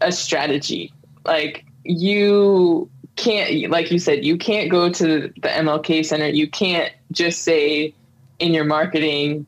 a 0.00 0.12
strategy. 0.12 0.92
Like 1.24 1.64
you 1.84 2.90
can't 3.18 3.68
like 3.70 3.90
you 3.90 3.98
said 3.98 4.24
you 4.24 4.38
can't 4.38 4.70
go 4.70 4.88
to 4.88 5.32
the 5.42 5.48
mlk 5.48 6.04
center 6.06 6.28
you 6.28 6.48
can't 6.48 6.92
just 7.10 7.42
say 7.42 7.92
in 8.38 8.54
your 8.54 8.64
marketing 8.64 9.44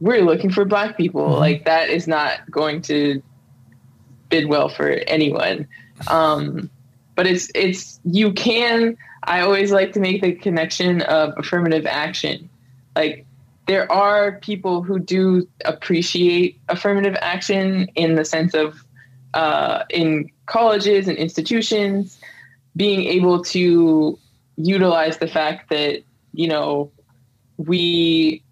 we're 0.00 0.22
looking 0.22 0.50
for 0.50 0.64
black 0.64 0.96
people 0.96 1.22
mm-hmm. 1.22 1.40
like 1.40 1.64
that 1.64 1.90
is 1.90 2.06
not 2.06 2.48
going 2.48 2.80
to 2.80 3.20
bid 4.28 4.46
well 4.48 4.68
for 4.68 4.88
anyone 5.08 5.66
um, 6.06 6.70
but 7.16 7.26
it's 7.26 7.50
it's 7.56 7.98
you 8.04 8.32
can 8.32 8.96
i 9.24 9.40
always 9.40 9.72
like 9.72 9.92
to 9.92 10.00
make 10.00 10.22
the 10.22 10.32
connection 10.32 11.02
of 11.02 11.34
affirmative 11.36 11.86
action 11.86 12.48
like 12.94 13.26
there 13.68 13.90
are 13.92 14.40
people 14.40 14.82
who 14.82 14.98
do 14.98 15.46
appreciate 15.66 16.58
affirmative 16.70 17.14
action 17.20 17.86
in 17.94 18.14
the 18.14 18.24
sense 18.24 18.54
of 18.54 18.82
uh, 19.34 19.84
in 19.90 20.30
colleges 20.46 21.06
and 21.06 21.18
institutions 21.18 22.18
being 22.74 23.04
able 23.04 23.44
to 23.44 24.18
utilize 24.56 25.18
the 25.18 25.28
fact 25.28 25.68
that 25.68 26.02
you 26.32 26.48
know 26.48 26.90
we 27.58 28.42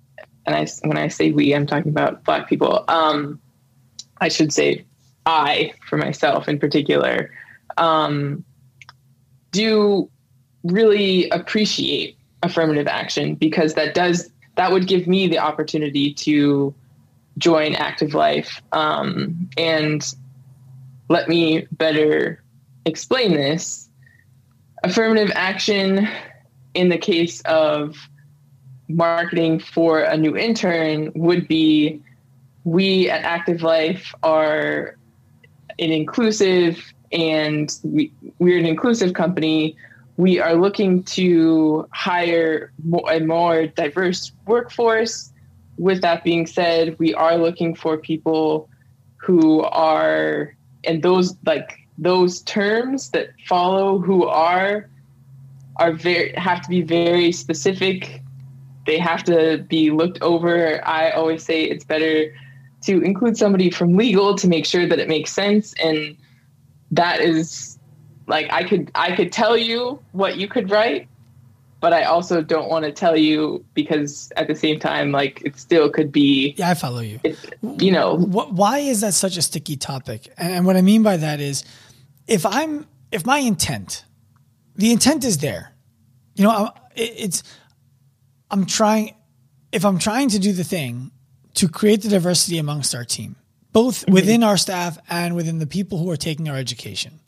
and 0.44 0.54
I 0.54 0.66
when 0.86 0.98
I 0.98 1.08
say 1.08 1.30
we, 1.30 1.52
I'm 1.54 1.66
talking 1.66 1.90
about 1.90 2.22
Black 2.24 2.46
people. 2.46 2.84
Um, 2.86 3.40
I 4.20 4.28
should 4.28 4.52
say 4.52 4.84
I 5.24 5.72
for 5.88 5.96
myself 5.96 6.46
in 6.46 6.58
particular 6.58 7.30
um, 7.78 8.44
do 9.50 10.10
really 10.62 11.30
appreciate 11.30 12.18
affirmative 12.42 12.86
action 12.86 13.34
because 13.34 13.74
that 13.74 13.94
does 13.94 14.30
that 14.56 14.72
would 14.72 14.86
give 14.86 15.06
me 15.06 15.28
the 15.28 15.38
opportunity 15.38 16.12
to 16.12 16.74
join 17.38 17.74
active 17.74 18.14
life 18.14 18.62
um, 18.72 19.48
and 19.56 20.14
let 21.08 21.28
me 21.28 21.66
better 21.72 22.42
explain 22.84 23.34
this 23.34 23.88
affirmative 24.82 25.30
action 25.34 26.08
in 26.74 26.88
the 26.88 26.98
case 26.98 27.40
of 27.42 27.96
marketing 28.88 29.58
for 29.58 30.00
a 30.00 30.16
new 30.16 30.36
intern 30.36 31.10
would 31.14 31.48
be 31.48 32.00
we 32.64 33.08
at 33.08 33.22
Active 33.22 33.62
Life 33.62 34.14
are 34.22 34.96
an 35.78 35.92
inclusive 35.92 36.92
and 37.12 37.72
we, 37.84 38.12
we're 38.38 38.58
an 38.58 38.66
inclusive 38.66 39.14
company. 39.14 39.76
We 40.16 40.40
are 40.40 40.54
looking 40.54 41.02
to 41.04 41.88
hire 41.92 42.72
a 43.08 43.20
more 43.20 43.66
diverse 43.66 44.32
workforce. 44.46 45.32
With 45.78 46.00
that 46.02 46.24
being 46.24 46.46
said, 46.46 46.98
we 46.98 47.12
are 47.14 47.36
looking 47.36 47.74
for 47.74 47.98
people 47.98 48.70
who 49.18 49.62
are, 49.62 50.54
and 50.84 51.02
those 51.02 51.36
like 51.44 51.78
those 51.98 52.40
terms 52.42 53.10
that 53.10 53.28
follow 53.46 53.98
who 53.98 54.26
are 54.26 54.88
are 55.76 55.92
very 55.92 56.32
have 56.34 56.62
to 56.62 56.68
be 56.68 56.82
very 56.82 57.32
specific. 57.32 58.22
They 58.86 58.98
have 58.98 59.24
to 59.24 59.58
be 59.68 59.90
looked 59.90 60.22
over. 60.22 60.86
I 60.86 61.10
always 61.10 61.44
say 61.44 61.64
it's 61.64 61.84
better 61.84 62.32
to 62.82 63.00
include 63.02 63.36
somebody 63.36 63.70
from 63.70 63.96
legal 63.96 64.36
to 64.36 64.48
make 64.48 64.64
sure 64.64 64.86
that 64.86 64.98
it 64.98 65.08
makes 65.08 65.32
sense 65.32 65.74
and 65.82 66.16
that 66.92 67.20
is 67.20 67.75
like 68.26 68.52
I 68.52 68.64
could 68.64 68.90
I 68.94 69.14
could 69.14 69.32
tell 69.32 69.56
you 69.56 70.00
what 70.12 70.36
you 70.36 70.48
could 70.48 70.70
write 70.70 71.08
but 71.80 71.92
I 71.92 72.04
also 72.04 72.42
don't 72.42 72.68
want 72.68 72.84
to 72.84 72.92
tell 72.92 73.16
you 73.16 73.64
because 73.74 74.32
at 74.36 74.48
the 74.48 74.54
same 74.54 74.80
time 74.80 75.12
like 75.12 75.42
it 75.44 75.58
still 75.58 75.90
could 75.90 76.10
be 76.10 76.54
Yeah, 76.56 76.70
I 76.70 76.74
follow 76.74 77.00
you. 77.00 77.20
You 77.78 77.92
know, 77.92 78.16
why 78.16 78.78
is 78.78 79.02
that 79.02 79.14
such 79.14 79.36
a 79.36 79.42
sticky 79.42 79.76
topic? 79.76 80.32
And 80.38 80.66
what 80.66 80.76
I 80.76 80.82
mean 80.82 81.02
by 81.02 81.16
that 81.18 81.38
is 81.38 81.64
if 82.26 82.46
I'm 82.46 82.86
if 83.12 83.26
my 83.26 83.38
intent 83.38 84.04
the 84.76 84.92
intent 84.92 85.24
is 85.24 85.38
there. 85.38 85.72
You 86.34 86.44
know, 86.44 86.70
it's 86.94 87.42
I'm 88.50 88.66
trying 88.66 89.14
if 89.72 89.84
I'm 89.84 89.98
trying 89.98 90.28
to 90.30 90.38
do 90.38 90.52
the 90.52 90.64
thing 90.64 91.10
to 91.54 91.68
create 91.68 92.02
the 92.02 92.08
diversity 92.08 92.58
amongst 92.58 92.94
our 92.94 93.04
team, 93.04 93.36
both 93.72 94.02
mm-hmm. 94.02 94.12
within 94.12 94.42
our 94.42 94.56
staff 94.56 94.98
and 95.08 95.34
within 95.34 95.58
the 95.58 95.66
people 95.66 95.98
who 95.98 96.10
are 96.10 96.16
taking 96.16 96.48
our 96.48 96.56
education. 96.56 97.20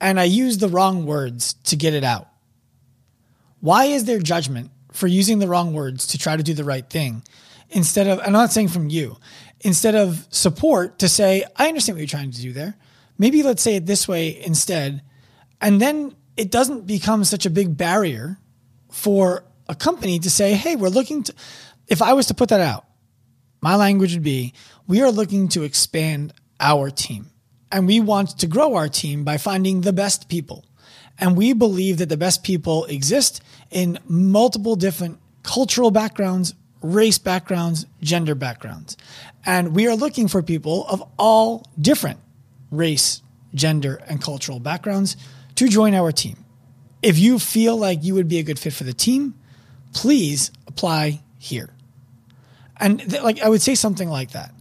And 0.00 0.20
I 0.20 0.24
use 0.24 0.58
the 0.58 0.68
wrong 0.68 1.06
words 1.06 1.54
to 1.64 1.76
get 1.76 1.94
it 1.94 2.04
out. 2.04 2.28
Why 3.60 3.86
is 3.86 4.04
there 4.04 4.20
judgment 4.20 4.70
for 4.92 5.06
using 5.06 5.38
the 5.38 5.48
wrong 5.48 5.74
words 5.74 6.08
to 6.08 6.18
try 6.18 6.36
to 6.36 6.42
do 6.42 6.54
the 6.54 6.64
right 6.64 6.88
thing 6.88 7.22
instead 7.70 8.06
of, 8.06 8.20
I'm 8.20 8.32
not 8.32 8.52
saying 8.52 8.68
from 8.68 8.88
you, 8.88 9.16
instead 9.60 9.94
of 9.94 10.26
support 10.30 11.00
to 11.00 11.08
say, 11.08 11.44
I 11.56 11.68
understand 11.68 11.96
what 11.96 12.00
you're 12.00 12.06
trying 12.06 12.30
to 12.30 12.40
do 12.40 12.52
there. 12.52 12.76
Maybe 13.18 13.42
let's 13.42 13.62
say 13.62 13.76
it 13.76 13.86
this 13.86 14.06
way 14.06 14.40
instead. 14.44 15.02
And 15.60 15.80
then 15.80 16.14
it 16.36 16.50
doesn't 16.50 16.86
become 16.86 17.24
such 17.24 17.46
a 17.46 17.50
big 17.50 17.76
barrier 17.76 18.38
for 18.92 19.44
a 19.68 19.74
company 19.74 20.20
to 20.20 20.30
say, 20.30 20.54
hey, 20.54 20.76
we're 20.76 20.88
looking 20.88 21.24
to, 21.24 21.34
if 21.88 22.00
I 22.00 22.12
was 22.12 22.26
to 22.26 22.34
put 22.34 22.50
that 22.50 22.60
out, 22.60 22.84
my 23.60 23.74
language 23.74 24.14
would 24.14 24.22
be 24.22 24.54
we 24.86 25.02
are 25.02 25.10
looking 25.10 25.48
to 25.48 25.64
expand 25.64 26.32
our 26.60 26.90
team 26.90 27.30
and 27.70 27.86
we 27.86 28.00
want 28.00 28.38
to 28.38 28.46
grow 28.46 28.74
our 28.74 28.88
team 28.88 29.24
by 29.24 29.36
finding 29.36 29.82
the 29.82 29.92
best 29.92 30.28
people. 30.28 30.64
And 31.18 31.36
we 31.36 31.52
believe 31.52 31.98
that 31.98 32.08
the 32.08 32.16
best 32.16 32.44
people 32.44 32.84
exist 32.84 33.42
in 33.70 33.98
multiple 34.06 34.76
different 34.76 35.18
cultural 35.42 35.90
backgrounds, 35.90 36.54
race 36.80 37.18
backgrounds, 37.18 37.86
gender 38.00 38.34
backgrounds. 38.34 38.96
And 39.44 39.74
we 39.74 39.88
are 39.88 39.96
looking 39.96 40.28
for 40.28 40.42
people 40.42 40.86
of 40.86 41.02
all 41.18 41.66
different 41.80 42.20
race, 42.70 43.22
gender, 43.54 44.00
and 44.08 44.20
cultural 44.20 44.60
backgrounds 44.60 45.16
to 45.56 45.68
join 45.68 45.94
our 45.94 46.12
team. 46.12 46.44
If 47.02 47.18
you 47.18 47.38
feel 47.38 47.76
like 47.76 48.04
you 48.04 48.14
would 48.14 48.28
be 48.28 48.38
a 48.38 48.42
good 48.42 48.58
fit 48.58 48.72
for 48.72 48.84
the 48.84 48.92
team, 48.92 49.34
please 49.92 50.50
apply 50.66 51.22
here. 51.38 51.70
And 52.76 53.00
th- 53.00 53.22
like 53.22 53.40
I 53.40 53.48
would 53.48 53.62
say 53.62 53.74
something 53.74 54.08
like 54.08 54.32
that. 54.32 54.52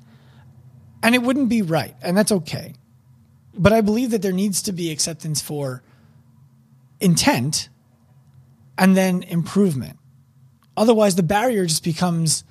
And 1.04 1.14
it 1.14 1.22
wouldn't 1.22 1.50
be 1.50 1.62
right, 1.62 1.96
and 2.02 2.18
that's 2.18 2.32
okay. 2.32 2.74
But 3.58 3.74
I 3.74 3.82
believe 3.82 4.12
that 4.12 4.22
there 4.22 4.32
needs 4.32 4.62
to 4.64 4.72
be 4.72 4.92
acceptance 4.92 5.42
for 5.42 5.82
intent 7.00 7.70
and 8.78 8.96
then 8.96 9.24
improvement. 9.24 9.98
Otherwise, 10.76 11.16
the 11.16 11.24
barrier 11.24 11.66
just 11.66 11.84
becomes 11.84 12.44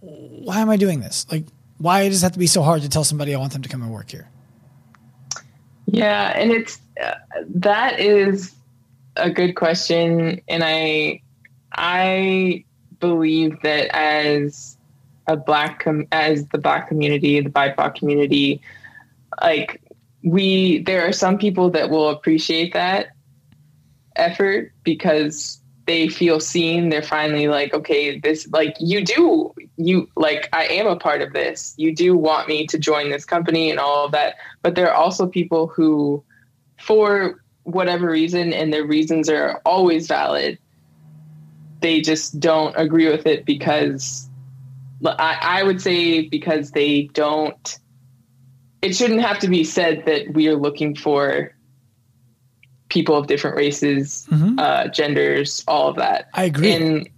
why 0.00 0.60
am 0.60 0.68
I 0.68 0.76
doing 0.76 1.00
this? 1.00 1.26
Like, 1.30 1.44
why 1.78 2.08
does 2.08 2.22
it 2.22 2.26
have 2.26 2.32
to 2.32 2.38
be 2.38 2.46
so 2.46 2.62
hard 2.62 2.82
to 2.82 2.88
tell 2.88 3.04
somebody 3.04 3.34
I 3.34 3.38
want 3.38 3.52
them 3.52 3.62
to 3.62 3.68
come 3.68 3.82
and 3.82 3.92
work 3.92 4.10
here? 4.10 4.28
Yeah, 5.86 6.32
and 6.36 6.50
it's 6.50 6.80
uh, 7.02 7.14
that 7.54 8.00
is 8.00 8.54
a 9.16 9.30
good 9.30 9.54
question, 9.54 10.40
and 10.48 10.62
I 10.64 11.20
I 11.72 12.64
believe 12.98 13.60
that 13.62 13.94
as 13.94 14.76
a 15.26 15.36
black 15.36 15.84
com- 15.84 16.06
as 16.12 16.46
the 16.48 16.58
black 16.58 16.88
community, 16.88 17.40
the 17.40 17.50
BIPOC 17.50 17.94
community, 17.94 18.60
like 19.40 19.80
we 20.22 20.82
there 20.82 21.06
are 21.06 21.12
some 21.12 21.38
people 21.38 21.70
that 21.70 21.90
will 21.90 22.10
appreciate 22.10 22.72
that 22.72 23.08
effort 24.16 24.72
because 24.84 25.60
they 25.86 26.06
feel 26.08 26.38
seen 26.38 26.88
they're 26.88 27.02
finally 27.02 27.48
like 27.48 27.74
okay 27.74 28.18
this 28.20 28.46
like 28.52 28.76
you 28.78 29.04
do 29.04 29.52
you 29.76 30.08
like 30.16 30.48
i 30.52 30.64
am 30.66 30.86
a 30.86 30.96
part 30.96 31.22
of 31.22 31.32
this 31.32 31.74
you 31.76 31.94
do 31.94 32.16
want 32.16 32.46
me 32.46 32.66
to 32.66 32.78
join 32.78 33.10
this 33.10 33.24
company 33.24 33.70
and 33.70 33.80
all 33.80 34.04
of 34.04 34.12
that 34.12 34.36
but 34.62 34.74
there 34.74 34.88
are 34.88 34.94
also 34.94 35.26
people 35.26 35.66
who 35.66 36.22
for 36.78 37.42
whatever 37.64 38.08
reason 38.08 38.52
and 38.52 38.72
their 38.72 38.84
reasons 38.84 39.28
are 39.28 39.60
always 39.64 40.06
valid 40.06 40.58
they 41.80 42.00
just 42.00 42.38
don't 42.38 42.74
agree 42.76 43.10
with 43.10 43.26
it 43.26 43.44
because 43.44 44.28
I, 45.04 45.38
I 45.40 45.62
would 45.62 45.80
say 45.80 46.28
because 46.28 46.70
they 46.70 47.04
don't. 47.12 47.78
It 48.82 48.96
shouldn't 48.96 49.20
have 49.20 49.38
to 49.40 49.48
be 49.48 49.64
said 49.64 50.04
that 50.06 50.34
we 50.34 50.48
are 50.48 50.56
looking 50.56 50.94
for 50.96 51.54
people 52.88 53.16
of 53.16 53.26
different 53.26 53.56
races, 53.56 54.26
mm-hmm. 54.30 54.58
uh, 54.58 54.88
genders, 54.88 55.64
all 55.66 55.88
of 55.88 55.96
that. 55.96 56.28
I 56.34 56.44
agree. 56.44 56.72
And 56.72 57.08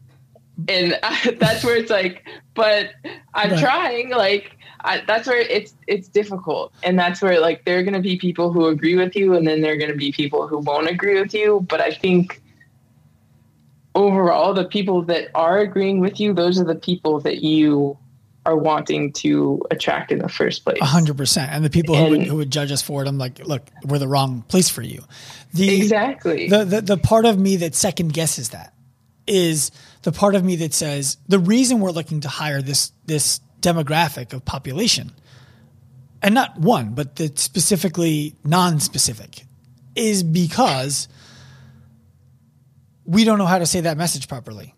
and 0.68 0.98
that's 1.38 1.64
where 1.64 1.76
it's 1.76 1.90
like, 1.90 2.24
but 2.54 2.90
I'm 3.34 3.50
right. 3.50 3.58
trying. 3.58 4.10
Like 4.10 4.56
I, 4.80 5.02
that's 5.06 5.26
where 5.26 5.40
it's 5.40 5.74
it's 5.86 6.08
difficult, 6.08 6.72
and 6.82 6.98
that's 6.98 7.20
where 7.20 7.40
like 7.40 7.64
there 7.64 7.78
are 7.78 7.82
going 7.82 7.94
to 7.94 8.00
be 8.00 8.16
people 8.16 8.52
who 8.52 8.66
agree 8.66 8.96
with 8.96 9.16
you, 9.16 9.34
and 9.34 9.46
then 9.46 9.60
there 9.60 9.72
are 9.72 9.76
going 9.76 9.90
to 9.90 9.96
be 9.96 10.12
people 10.12 10.46
who 10.46 10.58
won't 10.58 10.88
agree 10.88 11.20
with 11.20 11.34
you. 11.34 11.66
But 11.68 11.80
I 11.80 11.90
think 11.90 12.40
overall, 13.94 14.54
the 14.54 14.64
people 14.64 15.02
that 15.02 15.28
are 15.34 15.58
agreeing 15.58 16.00
with 16.00 16.20
you, 16.20 16.32
those 16.32 16.60
are 16.60 16.64
the 16.64 16.74
people 16.74 17.20
that 17.20 17.42
you 17.42 17.98
are 18.46 18.56
wanting 18.56 19.12
to 19.12 19.62
attract 19.70 20.12
in 20.12 20.18
the 20.18 20.28
first 20.28 20.64
place. 20.64 20.78
A 20.80 20.84
hundred 20.84 21.16
percent. 21.16 21.50
And 21.52 21.64
the 21.64 21.70
people 21.70 21.94
and, 21.94 22.04
who, 22.04 22.10
would, 22.10 22.26
who 22.26 22.36
would 22.36 22.50
judge 22.50 22.70
us 22.70 22.82
for 22.82 23.02
it, 23.02 23.08
I'm 23.08 23.18
like, 23.18 23.38
look, 23.46 23.62
we're 23.84 23.98
the 23.98 24.08
wrong 24.08 24.42
place 24.48 24.68
for 24.68 24.82
you. 24.82 25.02
The, 25.54 25.76
exactly. 25.76 26.48
The, 26.48 26.64
the, 26.64 26.80
the 26.80 26.96
part 26.96 27.24
of 27.24 27.38
me 27.38 27.56
that 27.56 27.74
second 27.74 28.12
guesses 28.12 28.50
that 28.50 28.74
is 29.26 29.70
the 30.02 30.12
part 30.12 30.34
of 30.34 30.44
me 30.44 30.56
that 30.56 30.74
says 30.74 31.16
the 31.28 31.38
reason 31.38 31.80
we're 31.80 31.90
looking 31.90 32.20
to 32.20 32.28
hire 32.28 32.60
this, 32.60 32.92
this 33.06 33.40
demographic 33.60 34.32
of 34.34 34.44
population 34.44 35.12
and 36.22 36.34
not 36.34 36.58
one, 36.58 36.94
but 36.94 37.16
the 37.16 37.32
specifically 37.36 38.34
non-specific 38.44 39.44
is 39.94 40.22
because 40.22 41.08
we 43.04 43.24
don't 43.24 43.38
know 43.38 43.46
how 43.46 43.58
to 43.58 43.66
say 43.66 43.82
that 43.82 43.96
message 43.96 44.28
properly. 44.28 44.74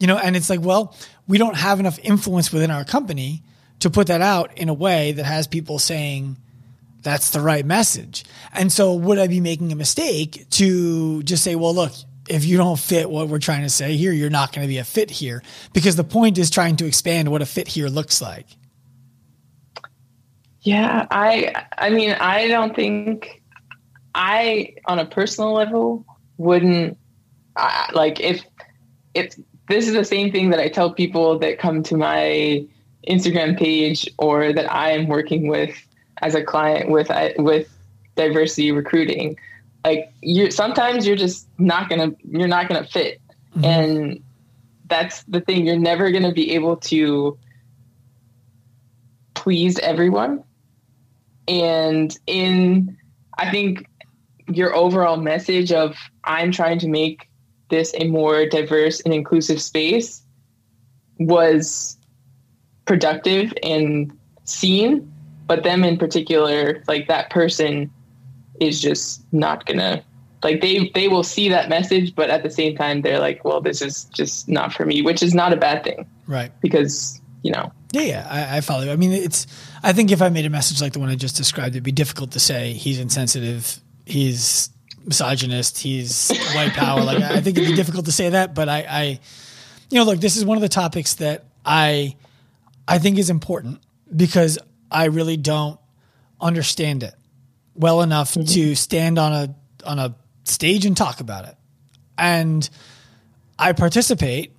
You 0.00 0.06
know, 0.08 0.18
and 0.18 0.34
it's 0.34 0.50
like, 0.50 0.60
well, 0.60 0.96
we 1.32 1.38
don't 1.38 1.56
have 1.56 1.80
enough 1.80 1.98
influence 2.02 2.52
within 2.52 2.70
our 2.70 2.84
company 2.84 3.42
to 3.78 3.88
put 3.88 4.08
that 4.08 4.20
out 4.20 4.58
in 4.58 4.68
a 4.68 4.74
way 4.74 5.12
that 5.12 5.24
has 5.24 5.46
people 5.46 5.78
saying 5.78 6.36
that's 7.00 7.30
the 7.30 7.40
right 7.40 7.64
message. 7.64 8.26
And 8.52 8.70
so 8.70 8.92
would 8.92 9.18
I 9.18 9.28
be 9.28 9.40
making 9.40 9.72
a 9.72 9.74
mistake 9.74 10.44
to 10.50 11.22
just 11.22 11.42
say, 11.42 11.56
well, 11.56 11.74
look, 11.74 11.92
if 12.28 12.44
you 12.44 12.58
don't 12.58 12.78
fit 12.78 13.08
what 13.08 13.28
we're 13.28 13.38
trying 13.38 13.62
to 13.62 13.70
say 13.70 13.96
here, 13.96 14.12
you're 14.12 14.28
not 14.28 14.52
going 14.52 14.62
to 14.62 14.68
be 14.68 14.76
a 14.76 14.84
fit 14.84 15.10
here 15.10 15.42
because 15.72 15.96
the 15.96 16.04
point 16.04 16.36
is 16.36 16.50
trying 16.50 16.76
to 16.76 16.86
expand 16.86 17.30
what 17.30 17.40
a 17.40 17.46
fit 17.46 17.66
here 17.66 17.88
looks 17.88 18.20
like. 18.20 18.46
Yeah, 20.60 21.06
I 21.10 21.54
I 21.78 21.88
mean, 21.88 22.12
I 22.12 22.46
don't 22.48 22.76
think 22.76 23.42
I 24.14 24.74
on 24.84 24.98
a 24.98 25.06
personal 25.06 25.54
level 25.54 26.04
wouldn't 26.36 26.98
I, 27.56 27.88
like 27.94 28.20
if 28.20 28.44
if 29.14 29.34
this 29.68 29.86
is 29.88 29.94
the 29.94 30.04
same 30.04 30.32
thing 30.32 30.50
that 30.50 30.60
I 30.60 30.68
tell 30.68 30.92
people 30.92 31.38
that 31.38 31.58
come 31.58 31.82
to 31.84 31.96
my 31.96 32.66
Instagram 33.08 33.58
page 33.58 34.08
or 34.18 34.52
that 34.52 34.72
I 34.72 34.90
am 34.90 35.08
working 35.08 35.48
with 35.48 35.74
as 36.18 36.34
a 36.34 36.42
client 36.42 36.90
with 36.90 37.10
with 37.38 37.68
diversity 38.16 38.72
recruiting. 38.72 39.36
Like 39.84 40.12
you 40.20 40.50
sometimes 40.50 41.06
you're 41.06 41.16
just 41.16 41.48
not 41.58 41.88
gonna 41.88 42.12
you're 42.22 42.48
not 42.48 42.68
gonna 42.68 42.86
fit. 42.86 43.20
Mm-hmm. 43.56 43.64
And 43.64 44.24
that's 44.86 45.22
the 45.24 45.40
thing. 45.40 45.66
You're 45.66 45.78
never 45.78 46.10
gonna 46.10 46.32
be 46.32 46.54
able 46.54 46.76
to 46.76 47.38
please 49.34 49.78
everyone. 49.78 50.44
And 51.48 52.16
in 52.26 52.96
I 53.38 53.50
think 53.50 53.86
your 54.48 54.74
overall 54.74 55.16
message 55.16 55.72
of 55.72 55.96
I'm 56.24 56.52
trying 56.52 56.78
to 56.80 56.88
make 56.88 57.28
this 57.72 57.92
a 57.98 58.06
more 58.06 58.46
diverse 58.46 59.00
and 59.00 59.12
inclusive 59.12 59.60
space 59.60 60.22
was 61.18 61.96
productive 62.84 63.52
and 63.64 64.16
seen, 64.44 65.12
but 65.48 65.64
them 65.64 65.82
in 65.82 65.96
particular, 65.96 66.84
like 66.86 67.08
that 67.08 67.30
person 67.30 67.90
is 68.60 68.80
just 68.80 69.24
not 69.32 69.66
gonna 69.66 70.04
like 70.44 70.60
they 70.60 70.90
they 70.94 71.08
will 71.08 71.24
see 71.24 71.48
that 71.48 71.68
message, 71.68 72.14
but 72.14 72.30
at 72.30 72.42
the 72.42 72.50
same 72.50 72.76
time 72.76 73.02
they're 73.02 73.18
like, 73.18 73.44
well, 73.44 73.60
this 73.60 73.82
is 73.82 74.04
just 74.04 74.48
not 74.48 74.72
for 74.72 74.84
me, 74.84 75.02
which 75.02 75.22
is 75.22 75.34
not 75.34 75.52
a 75.52 75.56
bad 75.56 75.82
thing, 75.82 76.06
right? 76.26 76.52
Because 76.60 77.20
you 77.42 77.50
know, 77.50 77.72
yeah, 77.92 78.02
yeah, 78.02 78.26
I, 78.28 78.58
I 78.58 78.60
follow. 78.60 78.92
I 78.92 78.96
mean, 78.96 79.12
it's. 79.12 79.46
I 79.82 79.92
think 79.92 80.12
if 80.12 80.22
I 80.22 80.28
made 80.28 80.46
a 80.46 80.50
message 80.50 80.80
like 80.80 80.92
the 80.92 81.00
one 81.00 81.08
I 81.08 81.16
just 81.16 81.36
described, 81.36 81.74
it'd 81.74 81.82
be 81.82 81.92
difficult 81.92 82.32
to 82.32 82.40
say 82.40 82.72
he's 82.72 83.00
insensitive, 83.00 83.80
he's 84.04 84.68
misogynist, 85.04 85.78
he's 85.78 86.30
white 86.54 86.72
power. 86.72 87.02
like 87.02 87.22
I 87.22 87.40
think 87.40 87.58
it'd 87.58 87.70
be 87.70 87.76
difficult 87.76 88.06
to 88.06 88.12
say 88.12 88.30
that, 88.30 88.54
but 88.54 88.68
I, 88.68 88.86
I, 88.88 89.02
you 89.90 89.98
know, 89.98 90.04
look, 90.04 90.20
this 90.20 90.36
is 90.36 90.44
one 90.44 90.56
of 90.56 90.62
the 90.62 90.68
topics 90.68 91.14
that 91.14 91.44
I, 91.64 92.16
I 92.86 92.98
think 92.98 93.18
is 93.18 93.30
important 93.30 93.80
because 94.14 94.58
I 94.90 95.06
really 95.06 95.36
don't 95.36 95.78
understand 96.40 97.02
it 97.02 97.14
well 97.74 98.02
enough 98.02 98.32
mm-hmm. 98.32 98.44
to 98.44 98.74
stand 98.74 99.18
on 99.18 99.32
a 99.32 99.54
on 99.84 99.98
a 99.98 100.14
stage 100.44 100.84
and 100.84 100.96
talk 100.96 101.20
about 101.20 101.46
it. 101.46 101.56
And 102.18 102.68
I 103.58 103.72
participate 103.72 104.52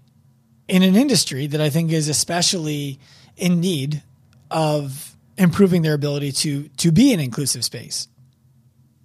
in 0.67 0.83
an 0.83 0.95
industry 0.95 1.47
that 1.47 1.61
I 1.61 1.69
think 1.69 1.91
is 1.91 2.07
especially 2.07 2.99
in 3.37 3.59
need 3.59 4.01
of 4.49 5.15
improving 5.37 5.81
their 5.81 5.93
ability 5.93 6.31
to 6.31 6.67
to 6.77 6.91
be 6.91 7.13
an 7.13 7.19
inclusive 7.19 7.63
space. 7.63 8.07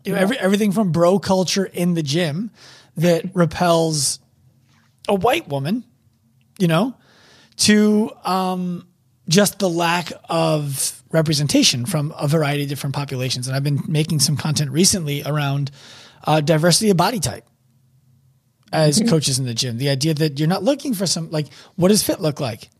You 0.08 0.14
know, 0.14 0.20
every, 0.20 0.38
everything 0.38 0.72
from 0.72 0.90
bro 0.90 1.18
culture 1.18 1.66
in 1.66 1.92
the 1.92 2.02
gym 2.02 2.50
that 2.96 3.26
repels 3.34 4.20
a 5.06 5.14
white 5.14 5.48
woman, 5.48 5.84
you 6.58 6.66
know, 6.66 6.94
to 7.58 8.10
um, 8.24 8.88
just 9.28 9.58
the 9.58 9.68
lack 9.68 10.10
of 10.30 11.02
representation 11.10 11.84
from 11.84 12.14
a 12.18 12.26
variety 12.26 12.62
of 12.62 12.70
different 12.70 12.94
populations. 12.94 13.48
And 13.48 13.54
I've 13.54 13.62
been 13.62 13.82
making 13.86 14.20
some 14.20 14.38
content 14.38 14.70
recently 14.70 15.22
around 15.26 15.72
uh, 16.24 16.40
diversity 16.40 16.88
of 16.88 16.96
body 16.96 17.20
type 17.20 17.44
as 18.72 18.98
mm-hmm. 18.98 19.10
coaches 19.10 19.38
in 19.38 19.44
the 19.44 19.52
gym. 19.52 19.76
The 19.76 19.90
idea 19.90 20.14
that 20.14 20.38
you're 20.38 20.48
not 20.48 20.62
looking 20.62 20.94
for 20.94 21.06
some, 21.06 21.30
like, 21.30 21.48
what 21.76 21.88
does 21.88 22.02
fit 22.02 22.18
look 22.18 22.40
like? 22.40 22.70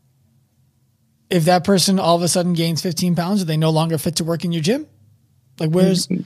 If 1.29 1.45
that 1.45 1.63
person 1.63 1.99
all 1.99 2.15
of 2.15 2.23
a 2.23 2.27
sudden 2.27 2.53
gains 2.53 2.81
15 2.81 3.15
pounds, 3.15 3.43
are 3.43 3.45
they 3.45 3.55
no 3.55 3.69
longer 3.69 3.99
fit 3.99 4.15
to 4.15 4.23
work 4.23 4.45
in 4.45 4.51
your 4.51 4.63
gym? 4.63 4.87
Like, 5.59 5.69
where's, 5.69 6.07
mm-hmm. 6.07 6.23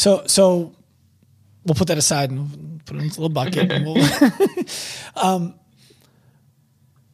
So, 0.00 0.22
so 0.26 0.74
we'll 1.66 1.74
put 1.74 1.88
that 1.88 1.98
aside 1.98 2.30
and 2.30 2.82
put 2.86 2.96
it 2.96 3.00
in 3.00 3.04
a 3.04 3.08
little 3.08 3.28
bucket. 3.28 3.70
and 3.70 3.84
we'll, 3.84 4.64
um, 5.16 5.54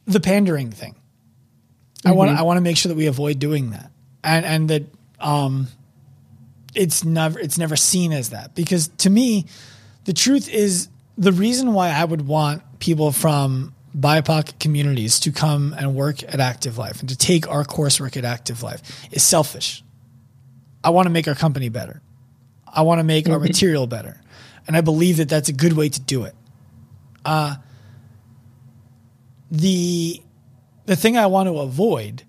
the 0.05 0.21
pandering 0.21 0.71
thing. 0.71 0.95
I 2.05 2.13
want 2.13 2.29
mm-hmm. 2.29 2.39
I 2.39 2.43
want 2.43 2.55
to 2.55 2.61
make 2.61 2.77
sure 2.77 2.87
that 2.87 2.95
we 2.95 3.07
avoid 3.07 3.39
doing 3.39 3.71
that, 3.71 3.91
and 4.23 4.45
and 4.45 4.69
that 4.69 4.83
um, 5.19 5.67
it's 6.75 7.03
never 7.03 7.37
it's 7.37 7.57
never 7.57 7.75
seen 7.75 8.13
as 8.13 8.29
that 8.29 8.55
because 8.55 8.87
to 8.99 9.09
me, 9.09 9.47
the 10.05 10.13
truth 10.13 10.47
is 10.47 10.87
the 11.17 11.33
reason 11.33 11.73
why 11.73 11.89
I 11.89 12.05
would 12.05 12.25
want 12.25 12.61
people 12.79 13.11
from 13.11 13.75
BIPOC 13.99 14.59
communities 14.59 15.19
to 15.21 15.33
come 15.33 15.75
and 15.77 15.93
work 15.93 16.23
at 16.23 16.39
Active 16.39 16.77
Life 16.77 17.01
and 17.01 17.09
to 17.09 17.17
take 17.17 17.49
our 17.49 17.65
coursework 17.65 18.15
at 18.15 18.23
Active 18.23 18.63
Life 18.63 19.09
is 19.11 19.23
selfish. 19.23 19.83
I 20.85 20.91
want 20.91 21.07
to 21.07 21.09
make 21.09 21.27
our 21.27 21.35
company 21.35 21.67
better. 21.67 22.01
I 22.77 22.83
want 22.83 22.99
to 22.99 23.03
make 23.03 23.27
our 23.27 23.39
material 23.49 23.87
better, 23.87 24.21
and 24.67 24.77
I 24.77 24.81
believe 24.81 25.17
that 25.17 25.27
that's 25.27 25.49
a 25.49 25.53
good 25.53 25.73
way 25.73 25.89
to 25.89 25.99
do 25.99 26.23
it. 26.23 26.35
Uh, 27.25 27.55
the 29.51 30.21
the 30.85 30.95
thing 30.95 31.17
I 31.17 31.25
want 31.25 31.47
to 31.47 31.57
avoid 31.57 32.23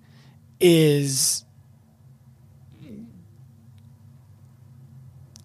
is 0.60 1.44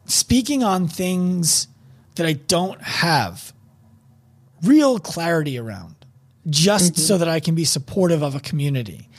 speaking 0.06 0.64
on 0.64 0.88
things 0.88 1.68
that 2.16 2.26
I 2.26 2.34
don't 2.34 2.82
have 2.82 3.54
real 4.64 5.00
clarity 5.00 5.58
around 5.58 5.96
just 6.50 6.94
mm-hmm. 6.94 7.02
so 7.02 7.18
that 7.18 7.28
I 7.28 7.40
can 7.40 7.56
be 7.56 7.66
supportive 7.66 8.22
of 8.22 8.36
a 8.36 8.40
community. 8.40 9.10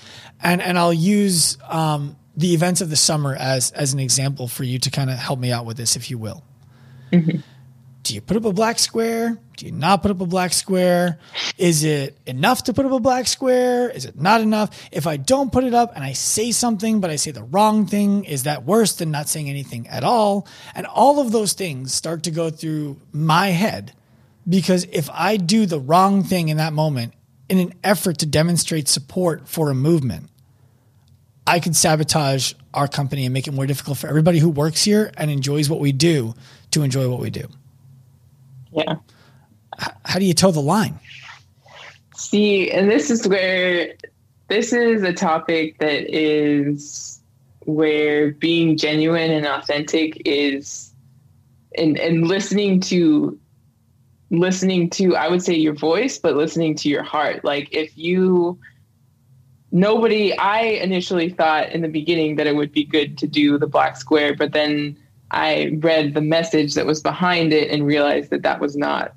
And 0.42 0.60
and 0.60 0.78
I'll 0.78 0.92
use 0.92 1.58
um, 1.68 2.16
the 2.36 2.54
events 2.54 2.80
of 2.80 2.90
the 2.90 2.96
summer 2.96 3.34
as 3.34 3.70
as 3.72 3.92
an 3.92 4.00
example 4.00 4.48
for 4.48 4.64
you 4.64 4.78
to 4.78 4.90
kind 4.90 5.10
of 5.10 5.16
help 5.16 5.38
me 5.38 5.52
out 5.52 5.66
with 5.66 5.76
this, 5.76 5.96
if 5.96 6.10
you 6.10 6.18
will. 6.18 6.44
Mm-hmm 7.12 7.40
do 8.04 8.14
you 8.14 8.20
put 8.20 8.36
up 8.36 8.44
a 8.44 8.52
black 8.52 8.78
square? 8.78 9.38
Do 9.56 9.66
you 9.66 9.72
not 9.72 10.02
put 10.02 10.10
up 10.10 10.20
a 10.20 10.26
black 10.26 10.52
square? 10.52 11.18
Is 11.56 11.84
it 11.84 12.18
enough 12.26 12.64
to 12.64 12.74
put 12.74 12.84
up 12.84 12.92
a 12.92 13.00
black 13.00 13.26
square? 13.26 13.88
Is 13.88 14.04
it 14.04 14.20
not 14.20 14.42
enough? 14.42 14.88
If 14.92 15.06
I 15.06 15.16
don't 15.16 15.50
put 15.50 15.64
it 15.64 15.72
up 15.72 15.92
and 15.94 16.04
I 16.04 16.12
say 16.12 16.52
something, 16.52 17.00
but 17.00 17.10
I 17.10 17.16
say 17.16 17.30
the 17.30 17.42
wrong 17.42 17.86
thing, 17.86 18.24
is 18.24 18.42
that 18.42 18.64
worse 18.64 18.94
than 18.94 19.10
not 19.10 19.28
saying 19.28 19.48
anything 19.48 19.88
at 19.88 20.04
all? 20.04 20.46
And 20.74 20.86
all 20.86 21.18
of 21.18 21.32
those 21.32 21.54
things 21.54 21.94
start 21.94 22.24
to 22.24 22.30
go 22.30 22.50
through 22.50 23.00
my 23.10 23.48
head 23.48 23.94
because 24.46 24.86
if 24.92 25.08
I 25.10 25.38
do 25.38 25.64
the 25.64 25.80
wrong 25.80 26.22
thing 26.22 26.50
in 26.50 26.58
that 26.58 26.74
moment 26.74 27.14
in 27.48 27.58
an 27.58 27.72
effort 27.82 28.18
to 28.18 28.26
demonstrate 28.26 28.86
support 28.86 29.48
for 29.48 29.70
a 29.70 29.74
movement, 29.74 30.28
I 31.46 31.60
could 31.60 31.76
sabotage 31.76 32.54
our 32.72 32.88
company 32.88 33.24
and 33.26 33.34
make 33.34 33.46
it 33.46 33.52
more 33.52 33.66
difficult 33.66 33.98
for 33.98 34.08
everybody 34.08 34.38
who 34.38 34.48
works 34.48 34.82
here 34.82 35.12
and 35.16 35.30
enjoys 35.30 35.68
what 35.68 35.80
we 35.80 35.92
do 35.92 36.34
to 36.70 36.82
enjoy 36.82 37.08
what 37.08 37.20
we 37.20 37.30
do. 37.30 37.46
Yeah. 38.72 38.96
How 40.04 40.18
do 40.18 40.24
you 40.24 40.34
toe 40.34 40.50
the 40.50 40.60
line? 40.60 40.98
See, 42.16 42.70
and 42.70 42.90
this 42.90 43.10
is 43.10 43.26
where 43.26 43.94
this 44.48 44.72
is 44.72 45.02
a 45.02 45.12
topic 45.12 45.78
that 45.78 46.14
is 46.14 47.20
where 47.66 48.32
being 48.32 48.76
genuine 48.76 49.30
and 49.30 49.46
authentic 49.46 50.20
is 50.24 50.92
and 51.76 51.98
and 51.98 52.28
listening 52.28 52.80
to 52.80 53.38
listening 54.30 54.90
to 54.90 55.16
I 55.16 55.28
would 55.28 55.42
say 55.42 55.54
your 55.54 55.74
voice, 55.74 56.18
but 56.18 56.36
listening 56.36 56.74
to 56.76 56.88
your 56.88 57.02
heart. 57.02 57.44
Like 57.44 57.68
if 57.72 57.96
you 57.96 58.58
nobody 59.74 60.32
I 60.38 60.60
initially 60.60 61.28
thought 61.28 61.72
in 61.72 61.82
the 61.82 61.88
beginning 61.88 62.36
that 62.36 62.46
it 62.46 62.54
would 62.54 62.72
be 62.72 62.84
good 62.84 63.18
to 63.18 63.26
do 63.26 63.58
the 63.58 63.66
black 63.66 63.96
square, 63.96 64.34
but 64.34 64.52
then 64.52 64.96
I 65.32 65.76
read 65.80 66.14
the 66.14 66.20
message 66.20 66.74
that 66.74 66.86
was 66.86 67.02
behind 67.02 67.52
it 67.52 67.70
and 67.70 67.84
realized 67.84 68.30
that 68.30 68.42
that 68.42 68.60
was 68.60 68.76
not 68.76 69.12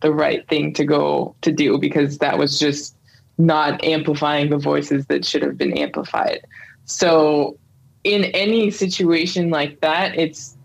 the 0.00 0.14
right 0.14 0.48
thing 0.48 0.72
to 0.74 0.84
go 0.84 1.34
to 1.42 1.50
do 1.50 1.76
because 1.76 2.18
that 2.18 2.38
was 2.38 2.58
just 2.58 2.96
not 3.36 3.84
amplifying 3.84 4.48
the 4.48 4.58
voices 4.58 5.06
that 5.06 5.24
should 5.24 5.42
have 5.42 5.58
been 5.58 5.76
amplified. 5.76 6.46
So, 6.84 7.58
in 8.04 8.26
any 8.26 8.70
situation 8.70 9.50
like 9.50 9.80
that, 9.80 10.16
it's 10.16 10.56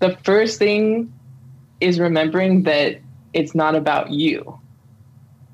the 0.00 0.14
first 0.22 0.58
thing 0.58 1.10
is 1.80 1.98
remembering 1.98 2.64
that 2.64 3.00
it's 3.32 3.54
not 3.54 3.74
about 3.74 4.10
you 4.10 4.60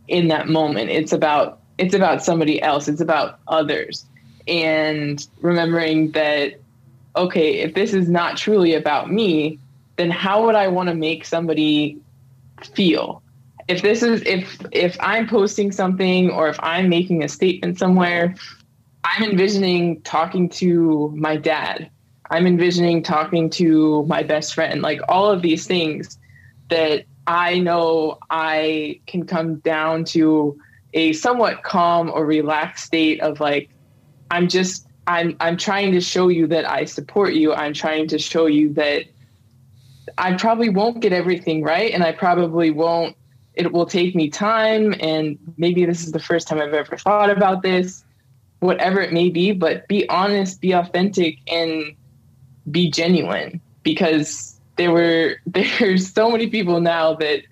in 0.08 0.26
that 0.28 0.48
moment. 0.48 0.90
It's 0.90 1.12
about 1.12 1.60
it's 1.78 1.94
about 1.94 2.24
somebody 2.24 2.60
else. 2.62 2.88
It's 2.88 3.00
about 3.00 3.38
others. 3.48 4.06
And 4.48 5.26
remembering 5.40 6.12
that 6.12 6.54
okay, 7.16 7.60
if 7.60 7.74
this 7.74 7.94
is 7.94 8.08
not 8.08 8.36
truly 8.36 8.74
about 8.74 9.10
me, 9.10 9.58
then 9.96 10.10
how 10.10 10.44
would 10.44 10.54
I 10.54 10.68
want 10.68 10.88
to 10.90 10.94
make 10.94 11.24
somebody 11.24 11.98
feel? 12.74 13.22
If 13.68 13.82
this 13.82 14.02
is 14.02 14.22
if 14.26 14.60
if 14.70 14.96
I'm 15.00 15.26
posting 15.26 15.72
something 15.72 16.30
or 16.30 16.48
if 16.48 16.58
I'm 16.62 16.88
making 16.88 17.24
a 17.24 17.28
statement 17.28 17.78
somewhere, 17.78 18.34
I'm 19.02 19.24
envisioning 19.24 20.02
talking 20.02 20.48
to 20.50 21.12
my 21.16 21.36
dad. 21.36 21.90
I'm 22.30 22.46
envisioning 22.46 23.02
talking 23.02 23.50
to 23.50 24.04
my 24.06 24.22
best 24.22 24.54
friend, 24.54 24.82
like 24.82 25.00
all 25.08 25.30
of 25.30 25.42
these 25.42 25.66
things 25.66 26.18
that 26.70 27.04
I 27.26 27.58
know 27.58 28.18
I 28.30 29.00
can 29.06 29.26
come 29.26 29.56
down 29.56 30.04
to 30.06 30.58
a 30.96 31.12
somewhat 31.12 31.62
calm 31.62 32.10
or 32.12 32.26
relaxed 32.26 32.86
state 32.86 33.20
of 33.20 33.38
like, 33.38 33.70
I'm 34.30 34.48
just 34.48 34.88
I'm 35.06 35.36
I'm 35.38 35.56
trying 35.56 35.92
to 35.92 36.00
show 36.00 36.28
you 36.28 36.48
that 36.48 36.68
I 36.68 36.84
support 36.84 37.34
you. 37.34 37.54
I'm 37.54 37.74
trying 37.74 38.08
to 38.08 38.18
show 38.18 38.46
you 38.46 38.72
that 38.74 39.04
I 40.18 40.34
probably 40.34 40.70
won't 40.70 41.00
get 41.00 41.12
everything 41.12 41.62
right 41.62 41.92
and 41.92 42.02
I 42.02 42.12
probably 42.12 42.70
won't 42.70 43.16
it 43.54 43.72
will 43.72 43.86
take 43.86 44.14
me 44.14 44.28
time 44.28 44.94
and 45.00 45.38
maybe 45.56 45.84
this 45.86 46.04
is 46.04 46.12
the 46.12 46.18
first 46.18 46.48
time 46.48 46.60
I've 46.60 46.74
ever 46.74 46.96
thought 46.96 47.30
about 47.30 47.62
this 47.62 48.04
whatever 48.60 49.00
it 49.00 49.12
may 49.12 49.28
be 49.28 49.52
but 49.52 49.86
be 49.88 50.08
honest 50.08 50.60
be 50.60 50.72
authentic 50.72 51.38
and 51.48 51.94
be 52.70 52.90
genuine 52.90 53.60
because 53.82 54.58
there 54.76 54.92
were 54.92 55.36
there's 55.46 56.12
so 56.12 56.30
many 56.30 56.48
people 56.48 56.80
now 56.80 57.14
that 57.14 57.42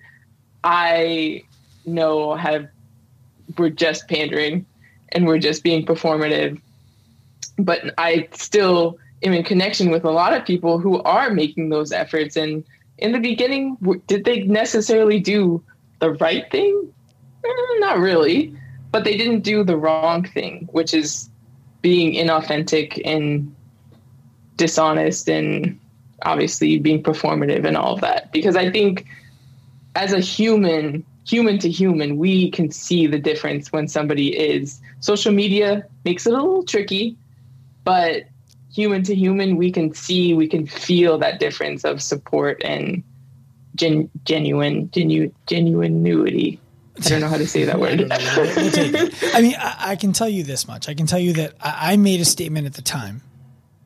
I 0.63 1.43
know 1.85 2.35
have 2.35 2.67
were 3.57 3.69
just 3.69 4.07
pandering 4.07 4.65
and 5.09 5.25
we're 5.25 5.39
just 5.39 5.63
being 5.63 5.85
performative 5.85 6.59
but 7.57 7.93
I 7.97 8.27
still 8.33 8.97
am 9.23 9.33
in 9.33 9.43
connection 9.43 9.89
with 9.89 10.03
a 10.03 10.11
lot 10.11 10.33
of 10.33 10.45
people 10.45 10.79
who 10.79 11.01
are 11.03 11.29
making 11.29 11.69
those 11.69 11.91
efforts. 11.91 12.35
And 12.35 12.63
in 12.97 13.11
the 13.11 13.19
beginning, 13.19 13.77
did 14.07 14.25
they 14.25 14.41
necessarily 14.43 15.19
do 15.19 15.63
the 15.99 16.11
right 16.11 16.49
thing? 16.51 16.93
Eh, 17.45 17.79
not 17.79 17.97
really. 17.97 18.53
but 18.91 19.03
they 19.03 19.17
didn't 19.17 19.41
do 19.41 19.61
the 19.63 19.75
wrong 19.75 20.23
thing, 20.23 20.69
which 20.71 20.93
is 20.93 21.29
being 21.81 22.13
inauthentic 22.13 23.01
and 23.03 23.53
dishonest 24.55 25.27
and 25.27 25.77
obviously 26.23 26.79
being 26.79 27.03
performative 27.03 27.65
and 27.65 27.75
all 27.75 27.93
of 27.93 28.01
that. 28.01 28.31
Because 28.31 28.55
I 28.55 28.71
think 28.71 29.05
as 29.95 30.13
a 30.13 30.21
human, 30.21 31.03
human 31.25 31.57
to 31.59 31.69
human, 31.69 32.17
we 32.17 32.51
can 32.51 32.71
see 32.71 33.07
the 33.07 33.19
difference 33.19 33.71
when 33.71 33.87
somebody 33.87 34.37
is. 34.37 34.79
Social 34.99 35.31
media 35.31 35.85
makes 36.05 36.25
it 36.25 36.33
a 36.33 36.37
little 36.37 36.63
tricky, 36.63 37.17
but 37.83 38.23
human 38.71 39.03
to 39.03 39.15
human, 39.15 39.57
we 39.57 39.71
can 39.71 39.93
see, 39.93 40.33
we 40.33 40.47
can 40.47 40.65
feel 40.67 41.17
that 41.17 41.39
difference 41.39 41.83
of 41.83 42.01
support 42.01 42.61
and 42.63 43.03
gen- 43.75 44.09
genuine, 44.23 44.89
genu- 44.91 45.31
genuinity. 45.47 46.59
I 46.97 47.09
don't 47.09 47.21
know 47.21 47.27
how 47.27 47.37
to 47.37 47.47
say 47.47 47.65
that 47.65 47.79
word. 47.79 48.07
I 48.11 49.41
mean, 49.41 49.55
I, 49.57 49.75
I, 49.91 49.95
can 49.97 50.13
tell 50.13 50.29
you 50.29 50.43
this 50.43 50.67
much. 50.67 50.87
I 50.87 50.93
can 50.93 51.07
tell 51.07 51.19
you 51.19 51.33
that 51.33 51.55
I, 51.59 51.93
I 51.93 51.97
made 51.97 52.21
a 52.21 52.25
statement 52.25 52.67
at 52.67 52.73
the 52.75 52.81
time. 52.81 53.21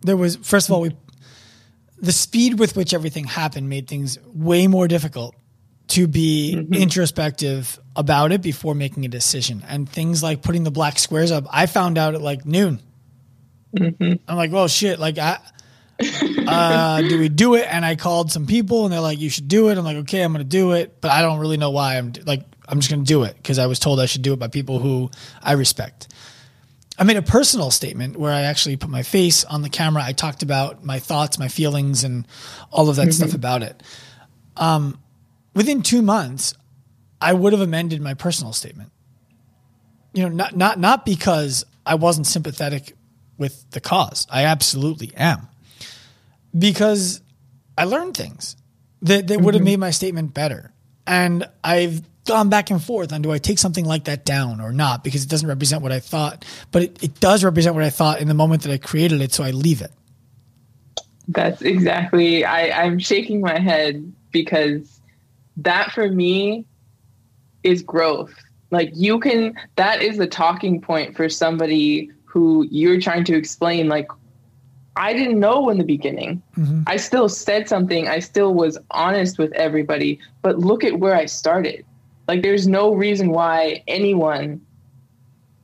There 0.02 0.18
was, 0.18 0.36
first 0.36 0.70
of 0.70 0.74
all, 0.74 0.82
we 0.82 0.92
the 2.02 2.12
speed 2.14 2.60
with 2.60 2.78
which 2.78 2.94
everything 2.94 3.26
happened 3.26 3.68
made 3.68 3.88
things 3.90 4.18
way 4.34 4.68
more 4.68 4.88
difficult 4.88 5.36
to 5.90 6.08
be 6.08 6.56
mm-hmm. 6.56 6.74
introspective 6.74 7.80
about 7.96 8.32
it 8.32 8.42
before 8.42 8.76
making 8.76 9.06
a 9.06 9.08
decision. 9.08 9.64
And 9.68 9.90
things 9.90 10.24
like 10.24 10.42
putting 10.42 10.64
the 10.64 10.72
black 10.72 11.00
squares 11.00 11.32
up, 11.32 11.46
I 11.52 11.66
found 11.66 11.98
out 11.98 12.16
at 12.16 12.22
like 12.22 12.46
noon. 12.46 12.80
Mm-hmm. 13.76 14.14
I'm 14.28 14.38
like, 14.38 14.52
well, 14.52 14.68
shit. 14.68 15.00
Like, 15.00 15.18
I, 15.18 15.40
uh, 16.48 17.02
do 17.02 17.20
we 17.20 17.30
do 17.30 17.56
it? 17.56 17.68
And 17.70 17.84
I 17.84 17.96
called 17.96 18.32
some 18.32 18.48
people, 18.48 18.86
and 18.86 18.94
they're 18.94 19.02
like, 19.02 19.20
you 19.20 19.30
should 19.30 19.48
do 19.48 19.70
it. 19.70 19.78
I'm 19.78 19.84
like, 19.84 19.98
okay, 19.98 20.22
I'm 20.22 20.32
going 20.32 20.44
to 20.44 20.50
do 20.50 20.72
it, 20.72 21.02
but 21.02 21.12
I 21.12 21.22
don't 21.22 21.40
really 21.40 21.58
know 21.58 21.72
why. 21.72 21.98
I'm 21.98 22.14
like, 22.26 22.44
I'm 22.68 22.80
just 22.80 22.90
going 22.90 23.04
to 23.04 23.08
do 23.08 23.24
it 23.24 23.36
because 23.36 23.60
I 23.60 23.66
was 23.66 23.80
told 23.80 24.00
I 24.00 24.06
should 24.06 24.22
do 24.22 24.34
it 24.34 24.40
by 24.40 24.48
people 24.48 24.80
who 24.80 25.10
I 25.42 25.54
respect. 25.54 26.08
I 26.98 27.04
made 27.04 27.18
a 27.18 27.22
personal 27.22 27.72
statement 27.72 28.18
where 28.18 28.32
I 28.32 28.42
actually 28.42 28.76
put 28.76 28.90
my 28.90 29.04
face 29.04 29.44
on 29.44 29.62
the 29.62 29.70
camera. 29.70 30.04
I 30.04 30.12
talked 30.12 30.44
about 30.44 30.84
my 30.84 31.00
thoughts, 31.00 31.40
my 31.40 31.48
feelings, 31.48 32.04
and 32.04 32.28
all 32.72 32.90
of 32.90 32.98
that 32.98 33.04
mm-hmm. 33.04 33.12
stuff 33.12 33.34
about 33.34 33.64
it. 33.64 33.82
Um, 34.58 35.00
within 35.60 35.82
two 35.82 36.02
months, 36.02 36.54
I 37.20 37.34
would 37.34 37.52
have 37.52 37.62
amended 37.62 38.02
my 38.02 38.14
personal 38.14 38.54
statement. 38.54 38.94
You 40.14 40.24
know, 40.24 40.30
not 40.30 40.56
not 40.56 40.80
not 40.80 41.06
because 41.06 41.66
I 41.86 41.96
wasn't 41.96 42.28
sympathetic 42.28 42.94
with 43.38 43.70
the 43.72 43.82
cause. 43.82 44.26
I 44.32 44.46
absolutely 44.46 45.12
am. 45.18 45.50
Because 46.58 47.20
I 47.78 47.84
learned 47.84 48.16
things 48.16 48.56
that, 49.02 49.28
that 49.28 49.34
mm-hmm. 49.34 49.44
would 49.44 49.54
have 49.54 49.60
mm-hmm. 49.60 49.66
made 49.66 49.80
my 49.82 49.92
statement 49.92 50.34
better. 50.34 50.72
And 51.06 51.46
I've 51.62 52.04
gone 52.26 52.48
back 52.48 52.72
and 52.72 52.82
forth 52.82 53.12
on 53.12 53.22
do 53.22 53.30
I 53.30 53.38
take 53.38 53.60
something 53.60 53.84
like 53.84 54.06
that 54.06 54.24
down 54.24 54.62
or 54.62 54.72
not 54.72 55.04
because 55.04 55.26
it 55.26 55.30
doesn't 55.30 55.50
represent 55.50 55.84
what 55.84 55.92
I 55.92 56.00
thought, 56.00 56.46
but 56.72 56.84
it, 56.84 57.04
it 57.04 57.20
does 57.20 57.44
represent 57.44 57.76
what 57.76 57.84
I 57.84 57.90
thought 57.90 58.22
in 58.22 58.30
the 58.30 58.34
moment 58.34 58.64
that 58.64 58.72
I 58.72 58.78
created 58.78 59.20
it, 59.20 59.34
so 59.34 59.44
I 59.44 59.52
leave 59.52 59.82
it. 59.82 59.92
That's 61.28 61.62
exactly. 61.62 62.46
I, 62.46 62.86
I'm 62.86 62.98
shaking 62.98 63.42
my 63.42 63.60
head 63.60 64.14
because 64.32 64.99
that 65.64 65.92
for 65.92 66.10
me 66.10 66.66
is 67.64 67.82
growth. 67.82 68.34
Like 68.72 68.92
you 68.94 69.20
can, 69.20 69.56
that 69.76 70.02
is 70.02 70.18
the 70.18 70.28
talking 70.28 70.82
point 70.82 71.16
for 71.16 71.30
somebody 71.30 72.12
who 72.26 72.68
you're 72.70 73.02
trying 73.02 73.24
to 73.26 73.36
explain. 73.36 73.88
Like, 73.88 74.08
I 74.96 75.14
didn't 75.14 75.40
know 75.40 75.70
in 75.70 75.78
the 75.78 75.84
beginning. 75.84 76.42
Mm-hmm. 76.58 76.84
I 76.86 76.98
still 76.98 77.30
said 77.30 77.70
something. 77.70 78.08
I 78.08 78.20
still 78.20 78.54
was 78.54 78.78
honest 78.92 79.38
with 79.38 79.54
everybody, 79.54 80.20
but 80.42 80.60
look 80.60 80.84
at 80.84 81.00
where 81.00 81.16
I 81.16 81.26
started. 81.26 81.86
Like 82.28 82.44
there's 82.44 82.68
no 82.68 82.94
reason 82.94 83.30
why 83.30 83.84
anyone 83.88 84.62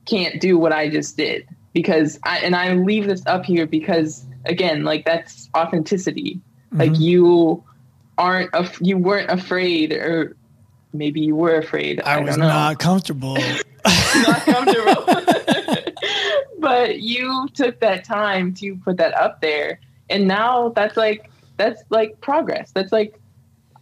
can't 0.05 0.39
do 0.39 0.57
what 0.57 0.71
I 0.71 0.89
just 0.89 1.17
did 1.17 1.47
because 1.73 2.17
I 2.23 2.39
and 2.39 2.55
I 2.55 2.73
leave 2.73 3.07
this 3.07 3.23
up 3.27 3.45
here 3.45 3.67
because 3.67 4.25
again, 4.45 4.83
like 4.83 5.05
that's 5.05 5.49
authenticity. 5.55 6.39
Mm-hmm. 6.69 6.79
Like 6.79 6.99
you 6.99 7.63
aren't 8.17 8.49
af- 8.53 8.79
you 8.81 8.97
weren't 8.97 9.29
afraid 9.29 9.91
or 9.91 10.35
maybe 10.93 11.21
you 11.21 11.35
were 11.35 11.57
afraid. 11.57 12.01
I, 12.01 12.17
I 12.17 12.19
was 12.21 12.37
not 12.37 12.79
comfortable. 12.79 13.35
not 13.85 14.41
comfortable. 14.41 15.05
but 16.59 16.99
you 16.99 17.47
took 17.53 17.79
that 17.79 18.03
time 18.03 18.53
to 18.55 18.75
put 18.77 18.97
that 18.97 19.13
up 19.13 19.41
there 19.41 19.79
and 20.09 20.27
now 20.27 20.69
that's 20.69 20.97
like 20.97 21.29
that's 21.57 21.83
like 21.89 22.19
progress. 22.21 22.71
That's 22.71 22.91
like 22.91 23.19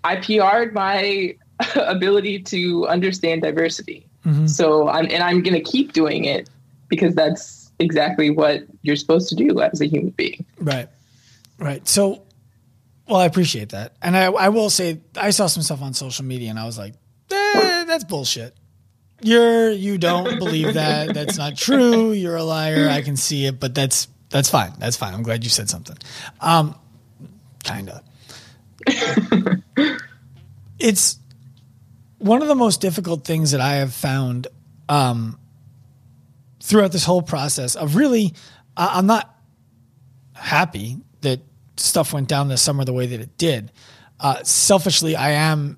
I 0.03 0.17
PR'd 0.17 0.73
my 0.73 1.35
ability 1.75 2.39
to 2.43 2.87
understand 2.87 3.41
diversity. 3.41 4.05
Mm-hmm. 4.25 4.47
So 4.47 4.87
I'm 4.89 5.05
and 5.05 5.23
I'm 5.23 5.41
going 5.41 5.55
to 5.55 5.71
keep 5.71 5.93
doing 5.93 6.25
it 6.25 6.49
because 6.87 7.15
that's 7.15 7.71
exactly 7.79 8.29
what 8.29 8.63
you're 8.81 8.95
supposed 8.95 9.29
to 9.29 9.35
do 9.35 9.59
as 9.59 9.81
a 9.81 9.85
human 9.85 10.11
being. 10.11 10.45
Right. 10.59 10.87
Right. 11.57 11.87
So 11.87 12.21
well, 13.07 13.19
I 13.19 13.25
appreciate 13.25 13.69
that. 13.69 13.95
And 14.01 14.15
I, 14.15 14.25
I 14.25 14.49
will 14.49 14.69
say 14.69 15.01
I 15.15 15.31
saw 15.31 15.47
some 15.47 15.63
stuff 15.63 15.81
on 15.81 15.93
social 15.93 16.25
media 16.25 16.49
and 16.49 16.59
I 16.59 16.65
was 16.65 16.77
like, 16.77 16.93
eh, 17.31 17.83
that's 17.85 18.03
bullshit. 18.03 18.55
You're 19.21 19.71
you 19.71 19.97
don't 19.97 20.37
believe 20.39 20.73
that. 20.73 21.13
That's 21.13 21.37
not 21.37 21.55
true. 21.55 22.11
You're 22.11 22.35
a 22.35 22.43
liar. 22.43 22.89
I 22.89 23.01
can 23.01 23.15
see 23.15 23.45
it, 23.45 23.59
but 23.59 23.73
that's 23.73 24.07
that's 24.29 24.49
fine. 24.49 24.73
That's 24.79 24.97
fine. 24.97 25.13
I'm 25.13 25.23
glad 25.23 25.43
you 25.43 25.49
said 25.49 25.69
something. 25.69 25.97
Um 26.41 26.75
kinda. 27.63 28.03
it's 30.79 31.19
one 32.23 32.41
of 32.41 32.47
the 32.47 32.55
most 32.55 32.79
difficult 32.79 33.25
things 33.25 33.51
that 33.51 33.59
I 33.59 33.75
have 33.75 33.93
found 33.93 34.47
um, 34.87 35.37
throughout 36.61 36.93
this 36.93 37.03
whole 37.03 37.21
process 37.21 37.75
of 37.75 37.95
really, 37.97 38.33
I'm 38.77 39.05
not 39.05 39.33
happy 40.33 40.97
that 41.21 41.41
stuff 41.77 42.13
went 42.13 42.27
down 42.27 42.47
this 42.47 42.61
summer 42.61 42.85
the 42.85 42.93
way 42.93 43.05
that 43.07 43.19
it 43.19 43.37
did. 43.37 43.71
Uh, 44.19 44.43
selfishly, 44.43 45.15
I 45.15 45.31
am 45.31 45.77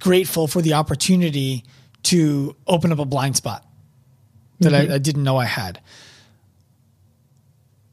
grateful 0.00 0.46
for 0.46 0.60
the 0.60 0.74
opportunity 0.74 1.64
to 2.04 2.54
open 2.66 2.92
up 2.92 2.98
a 2.98 3.04
blind 3.04 3.36
spot 3.36 3.64
that 4.60 4.72
mm-hmm. 4.72 4.92
I, 4.92 4.96
I 4.96 4.98
didn't 4.98 5.24
know 5.24 5.36
I 5.36 5.44
had. 5.44 5.80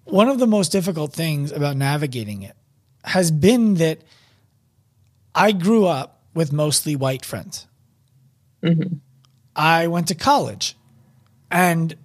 One 0.05 0.29
of 0.29 0.39
the 0.39 0.47
most 0.47 0.71
difficult 0.71 1.13
things 1.13 1.51
about 1.51 1.77
navigating 1.77 2.43
it 2.43 2.55
has 3.03 3.31
been 3.31 3.75
that 3.75 4.01
I 5.33 5.51
grew 5.51 5.85
up 5.85 6.21
with 6.33 6.51
mostly 6.51 6.95
white 6.95 7.25
friends. 7.25 7.67
Mm-hmm. 8.61 8.97
I 9.55 9.87
went 9.87 10.07
to 10.09 10.15
college 10.15 10.75
and 11.51 11.95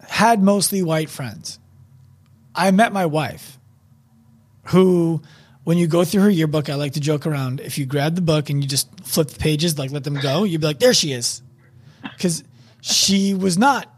had 0.00 0.42
mostly 0.42 0.82
white 0.82 1.10
friends. 1.10 1.58
I 2.54 2.70
met 2.70 2.92
my 2.92 3.06
wife, 3.06 3.55
who, 4.68 5.22
when 5.64 5.78
you 5.78 5.86
go 5.86 6.04
through 6.04 6.22
her 6.22 6.30
yearbook, 6.30 6.68
I 6.68 6.74
like 6.74 6.92
to 6.94 7.00
joke 7.00 7.26
around. 7.26 7.60
If 7.60 7.78
you 7.78 7.86
grab 7.86 8.14
the 8.14 8.22
book 8.22 8.50
and 8.50 8.62
you 8.62 8.68
just 8.68 8.88
flip 9.04 9.28
the 9.28 9.38
pages, 9.38 9.78
like 9.78 9.90
let 9.90 10.04
them 10.04 10.14
go, 10.14 10.44
you'd 10.44 10.60
be 10.60 10.66
like, 10.66 10.78
there 10.78 10.94
she 10.94 11.12
is. 11.12 11.42
Because 12.02 12.44
she 12.80 13.34
was 13.34 13.58
not 13.58 13.92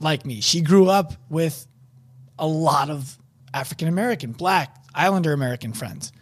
like 0.00 0.26
me. 0.26 0.40
She 0.40 0.60
grew 0.60 0.88
up 0.88 1.14
with 1.28 1.66
a 2.38 2.46
lot 2.46 2.90
of 2.90 3.16
African 3.52 3.88
American, 3.88 4.32
Black, 4.32 4.76
Islander 4.94 5.32
American 5.32 5.72
friends 5.72 6.12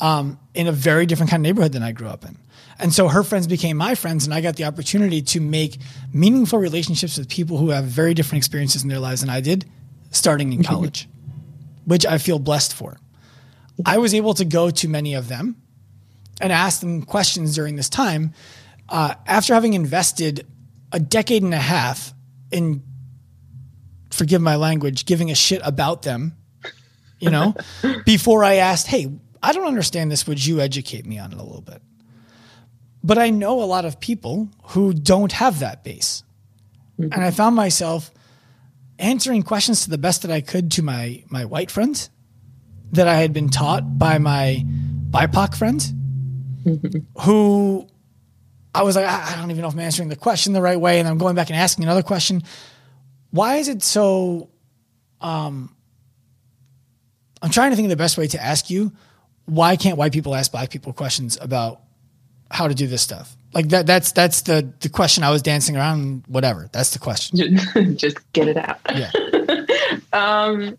um, 0.00 0.38
in 0.54 0.66
a 0.66 0.72
very 0.72 1.06
different 1.06 1.30
kind 1.30 1.40
of 1.40 1.44
neighborhood 1.44 1.72
than 1.72 1.82
I 1.82 1.92
grew 1.92 2.08
up 2.08 2.24
in. 2.24 2.36
And 2.78 2.92
so 2.92 3.08
her 3.08 3.22
friends 3.22 3.46
became 3.46 3.76
my 3.76 3.94
friends, 3.94 4.24
and 4.24 4.34
I 4.34 4.40
got 4.40 4.56
the 4.56 4.64
opportunity 4.64 5.22
to 5.22 5.40
make 5.40 5.78
meaningful 6.12 6.58
relationships 6.58 7.16
with 7.16 7.28
people 7.28 7.56
who 7.56 7.70
have 7.70 7.84
very 7.84 8.12
different 8.12 8.38
experiences 8.38 8.82
in 8.82 8.88
their 8.88 8.98
lives 8.98 9.20
than 9.20 9.30
I 9.30 9.40
did 9.40 9.66
starting 10.10 10.52
in 10.52 10.62
college, 10.64 11.08
which 11.84 12.04
I 12.04 12.18
feel 12.18 12.38
blessed 12.38 12.74
for. 12.74 12.98
I 13.84 13.98
was 13.98 14.14
able 14.14 14.34
to 14.34 14.44
go 14.44 14.70
to 14.70 14.88
many 14.88 15.14
of 15.14 15.28
them 15.28 15.56
and 16.40 16.52
ask 16.52 16.80
them 16.80 17.02
questions 17.02 17.54
during 17.54 17.76
this 17.76 17.88
time. 17.88 18.32
Uh, 18.88 19.14
after 19.26 19.54
having 19.54 19.74
invested 19.74 20.46
a 20.92 21.00
decade 21.00 21.42
and 21.42 21.54
a 21.54 21.58
half 21.58 22.12
in, 22.50 22.82
forgive 24.10 24.42
my 24.42 24.56
language, 24.56 25.06
giving 25.06 25.30
a 25.30 25.34
shit 25.34 25.60
about 25.64 26.02
them, 26.02 26.36
you 27.18 27.30
know, 27.30 27.54
before 28.04 28.44
I 28.44 28.54
asked, 28.54 28.88
hey, 28.88 29.08
I 29.42 29.52
don't 29.52 29.66
understand 29.66 30.10
this. 30.10 30.26
Would 30.26 30.44
you 30.44 30.60
educate 30.60 31.06
me 31.06 31.18
on 31.18 31.32
it 31.32 31.38
a 31.38 31.42
little 31.42 31.62
bit? 31.62 31.80
But 33.02 33.18
I 33.18 33.30
know 33.30 33.62
a 33.62 33.64
lot 33.64 33.84
of 33.84 33.98
people 33.98 34.48
who 34.64 34.92
don't 34.92 35.32
have 35.32 35.60
that 35.60 35.82
base. 35.82 36.22
Mm-hmm. 36.98 37.12
And 37.12 37.24
I 37.24 37.30
found 37.30 37.56
myself 37.56 38.12
answering 38.98 39.42
questions 39.42 39.84
to 39.84 39.90
the 39.90 39.98
best 39.98 40.22
that 40.22 40.30
I 40.30 40.40
could 40.40 40.70
to 40.72 40.82
my 40.82 41.24
my 41.28 41.44
white 41.44 41.70
friends 41.70 42.10
that 42.92 43.08
I 43.08 43.16
had 43.16 43.32
been 43.32 43.48
taught 43.48 43.98
by 43.98 44.18
my 44.18 44.64
BIPOC 45.10 45.56
friends 45.56 45.92
mm-hmm. 46.64 46.98
who 47.22 47.88
I 48.74 48.82
was 48.82 48.96
like, 48.96 49.06
I 49.06 49.36
don't 49.36 49.50
even 49.50 49.62
know 49.62 49.68
if 49.68 49.74
I'm 49.74 49.80
answering 49.80 50.08
the 50.08 50.16
question 50.16 50.52
the 50.52 50.62
right 50.62 50.80
way. 50.80 50.98
And 50.98 51.08
I'm 51.08 51.18
going 51.18 51.34
back 51.34 51.50
and 51.50 51.58
asking 51.58 51.84
another 51.84 52.02
question. 52.02 52.42
Why 53.30 53.56
is 53.56 53.68
it 53.68 53.82
so 53.82 54.50
um 55.20 55.74
I'm 57.40 57.50
trying 57.50 57.70
to 57.70 57.76
think 57.76 57.86
of 57.86 57.90
the 57.90 57.96
best 57.96 58.16
way 58.16 58.28
to 58.28 58.42
ask 58.42 58.70
you 58.70 58.92
why 59.46 59.76
can't 59.76 59.98
white 59.98 60.12
people 60.12 60.34
ask 60.34 60.52
black 60.52 60.70
people 60.70 60.92
questions 60.92 61.36
about 61.40 61.80
how 62.50 62.68
to 62.68 62.74
do 62.74 62.86
this 62.86 63.02
stuff? 63.02 63.36
Like 63.52 63.68
that 63.68 63.86
that's 63.86 64.12
that's 64.12 64.42
the 64.42 64.72
the 64.80 64.88
question 64.88 65.24
I 65.24 65.30
was 65.30 65.42
dancing 65.42 65.76
around 65.76 66.24
whatever. 66.26 66.68
That's 66.72 66.90
the 66.90 66.98
question. 66.98 67.58
Just 67.96 68.32
get 68.32 68.48
it 68.48 68.56
out. 68.56 68.78
Yeah. 68.94 69.10
um 70.12 70.78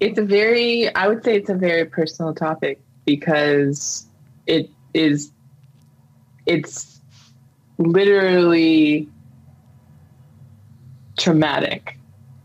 it's 0.00 0.18
a 0.18 0.22
very 0.22 0.94
I 0.94 1.08
would 1.08 1.24
say 1.24 1.36
it's 1.36 1.50
a 1.50 1.54
very 1.54 1.84
personal 1.84 2.34
topic 2.34 2.80
because 3.04 4.06
it 4.46 4.70
is 4.94 5.30
it's 6.46 7.00
literally 7.78 9.08
traumatic 11.18 11.98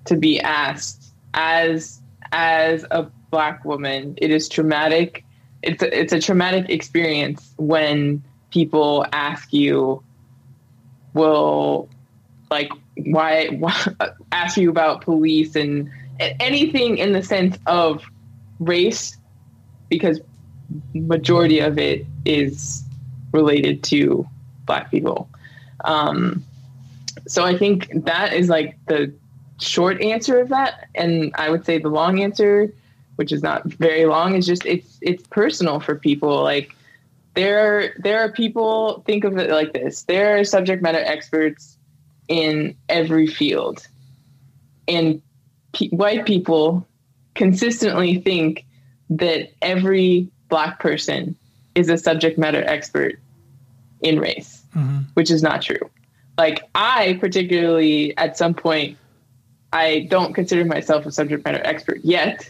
to 0.06 0.16
be 0.16 0.40
asked 0.40 1.14
as 1.34 2.02
as 2.32 2.86
a 2.92 3.08
black 3.32 3.64
woman. 3.66 4.16
It 4.18 4.32
is 4.32 4.48
traumatic. 4.50 5.24
It's 5.62 5.84
a, 5.84 6.00
it's 6.00 6.14
a 6.14 6.20
traumatic 6.20 6.70
experience 6.70 7.54
when 7.58 8.24
people 8.52 9.06
ask 9.14 9.54
you 9.54 10.04
will 11.14 11.90
like 12.50 12.72
why, 12.98 13.48
why 13.48 13.74
ask 14.32 14.58
you 14.58 14.70
about 14.70 15.02
police 15.02 15.56
and 15.56 15.90
anything 16.40 16.98
in 16.98 17.14
the 17.14 17.24
sense 17.24 17.58
of 17.66 18.04
race 18.60 19.18
because 19.90 20.22
majority 20.94 21.60
of 21.60 21.78
it 21.78 22.06
is 22.26 22.84
related 23.34 23.84
to 23.84 24.28
black 24.66 24.92
people. 24.92 25.30
Um, 25.84 26.46
so 27.28 27.44
i 27.44 27.58
think 27.58 27.90
that 28.06 28.32
is 28.34 28.48
like 28.48 28.78
the 28.88 29.14
short 29.60 30.02
answer 30.02 30.40
of 30.40 30.48
that 30.50 30.88
and 30.96 31.30
i 31.36 31.50
would 31.50 31.66
say 31.66 31.78
the 31.78 31.90
long 31.90 32.22
answer 32.22 32.74
which 33.22 33.32
is 33.32 33.44
not 33.44 33.64
very 33.66 34.06
long 34.06 34.36
is 34.36 34.48
just 34.48 34.66
it's 34.66 34.98
it's 35.02 35.26
personal 35.28 35.80
for 35.80 35.94
people. 35.94 36.42
Like 36.42 36.76
there 37.36 37.94
there 38.00 38.20
are 38.20 38.32
people 38.32 39.04
think 39.06 39.24
of 39.24 39.38
it 39.38 39.52
like 39.52 39.74
this 39.74 40.04
there 40.04 40.40
are 40.40 40.44
subject 40.44 40.82
matter 40.82 41.04
experts 41.04 41.78
in 42.28 42.76
every 42.90 43.28
field. 43.28 43.88
And 44.88 45.22
white 45.92 46.26
people 46.26 46.88
consistently 47.36 48.16
think 48.20 48.66
that 49.10 49.52
every 49.62 50.30
black 50.50 50.80
person 50.80 51.36
is 51.76 51.90
a 51.90 51.98
subject 51.98 52.38
matter 52.38 52.64
expert 52.66 53.20
in 54.02 54.20
race, 54.20 54.64
mm-hmm. 54.76 55.00
which 55.14 55.32
is 55.32 55.42
not 55.42 55.62
true. 55.62 55.90
Like 56.38 56.70
I 56.76 57.18
particularly 57.20 58.18
at 58.18 58.38
some 58.38 58.54
point 58.54 58.98
I 59.74 60.08
don't 60.10 60.34
consider 60.34 60.66
myself 60.66 61.06
a 61.06 61.12
subject 61.12 61.46
matter 61.46 61.62
expert 61.64 62.00
yet, 62.04 62.50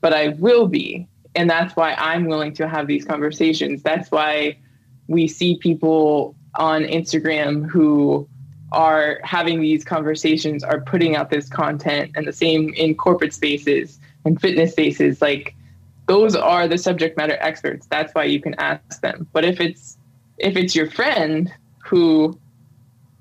but 0.00 0.12
I 0.12 0.28
will 0.28 0.66
be. 0.66 1.06
And 1.34 1.48
that's 1.48 1.76
why 1.76 1.94
I'm 1.94 2.26
willing 2.26 2.54
to 2.54 2.68
have 2.68 2.86
these 2.86 3.04
conversations. 3.04 3.82
That's 3.82 4.10
why 4.10 4.58
we 5.06 5.28
see 5.28 5.58
people 5.58 6.34
on 6.54 6.82
Instagram 6.82 7.68
who 7.68 8.28
are 8.72 9.20
having 9.22 9.60
these 9.60 9.84
conversations, 9.84 10.64
are 10.64 10.80
putting 10.80 11.16
out 11.16 11.30
this 11.30 11.48
content, 11.48 12.12
and 12.14 12.26
the 12.26 12.32
same 12.32 12.74
in 12.74 12.94
corporate 12.94 13.32
spaces 13.32 13.98
and 14.24 14.40
fitness 14.40 14.72
spaces. 14.72 15.22
Like 15.22 15.54
those 16.06 16.36
are 16.36 16.68
the 16.68 16.78
subject 16.78 17.16
matter 17.16 17.36
experts. 17.40 17.86
That's 17.86 18.12
why 18.14 18.24
you 18.24 18.40
can 18.40 18.54
ask 18.54 19.00
them. 19.00 19.26
But 19.32 19.44
if 19.44 19.60
it's 19.60 19.98
if 20.38 20.56
it's 20.56 20.74
your 20.74 20.90
friend 20.90 21.52
who 21.84 22.38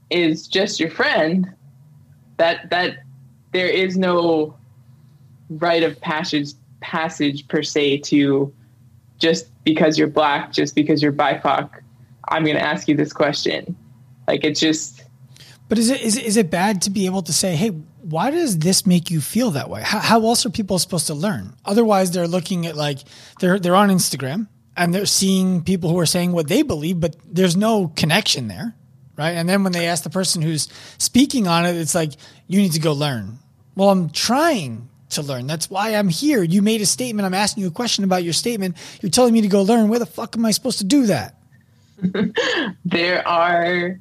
is 0.10 0.48
just 0.48 0.80
your 0.80 0.90
friend, 0.90 1.54
that 2.38 2.70
that 2.70 2.98
there 3.54 3.68
is 3.68 3.98
no 3.98 4.56
rite 5.50 5.84
of 5.84 6.00
passage 6.02 6.54
passage 6.82 7.48
per 7.48 7.64
se 7.64 8.00
to 8.00 8.54
just 9.18 9.48
because 9.64 9.98
you're 9.98 10.08
black, 10.08 10.52
just 10.52 10.76
because 10.76 11.02
you're 11.02 11.14
BIPOC, 11.14 11.70
I'm 12.30 12.44
going 12.44 12.58
to 12.58 12.62
ask 12.62 12.88
you 12.88 12.96
this 12.96 13.14
question. 13.14 13.76
Like 14.28 14.44
it's 14.44 14.60
just 14.60 14.95
but 15.68 15.78
is 15.78 15.90
it, 15.90 16.02
is 16.02 16.18
it 16.18 16.26
is 16.26 16.38
it 16.38 16.52
bad 16.52 16.84
to 16.84 16.90
be 16.90 17.06
able 17.06 17.24
to 17.24 17.34
say, 17.34 17.56
hey, 17.56 17.70
why 17.70 18.30
does 18.30 18.60
this 18.60 18.86
make 18.86 19.10
you 19.10 19.20
feel 19.20 19.52
that 19.52 19.70
way? 19.70 19.82
How, 19.82 20.00
how 20.00 20.26
else 20.26 20.46
are 20.46 20.50
people 20.50 20.78
supposed 20.78 21.08
to 21.08 21.16
learn? 21.16 21.56
Otherwise, 21.66 22.12
they're 22.12 22.28
looking 22.28 22.68
at 22.68 22.76
like 22.76 23.00
they're 23.40 23.60
they're 23.60 23.76
on 23.76 23.90
Instagram 23.90 24.48
and 24.78 24.94
they're 24.94 25.06
seeing 25.06 25.64
people 25.64 25.90
who 25.90 26.00
are 26.00 26.06
saying 26.06 26.32
what 26.32 26.48
they 26.48 26.62
believe, 26.62 27.00
but 27.00 27.16
there's 27.26 27.56
no 27.56 27.88
connection 27.96 28.48
there, 28.48 28.76
right? 29.18 29.32
And 29.32 29.50
then 29.50 29.64
when 29.64 29.72
they 29.72 29.88
ask 29.88 30.04
the 30.04 30.10
person 30.10 30.42
who's 30.42 30.68
speaking 30.98 31.48
on 31.48 31.66
it, 31.66 31.76
it's 31.76 31.96
like 31.96 32.12
you 32.48 32.62
need 32.62 32.74
to 32.74 32.80
go 32.80 32.94
learn. 32.94 33.40
Well, 33.76 33.90
I'm 33.90 34.10
trying 34.10 34.90
to 35.10 35.22
learn. 35.22 35.48
That's 35.48 35.70
why 35.70 35.96
I'm 35.96 36.10
here. 36.10 36.44
You 36.44 36.62
made 36.62 36.82
a 36.82 36.86
statement. 36.86 37.26
I'm 37.26 37.34
asking 37.34 37.64
you 37.64 37.70
a 37.70 37.72
question 37.72 38.04
about 38.04 38.24
your 38.24 38.34
statement. 38.34 38.78
You're 39.02 39.10
telling 39.10 39.34
me 39.34 39.42
to 39.42 39.48
go 39.48 39.64
learn. 39.64 39.90
Where 39.90 40.00
the 40.00 40.06
fuck 40.06 40.36
am 40.36 40.46
I 40.46 40.52
supposed 40.52 40.78
to 40.80 40.84
do 40.84 41.08
that? 41.08 41.40
there 42.86 43.28
are 43.28 44.00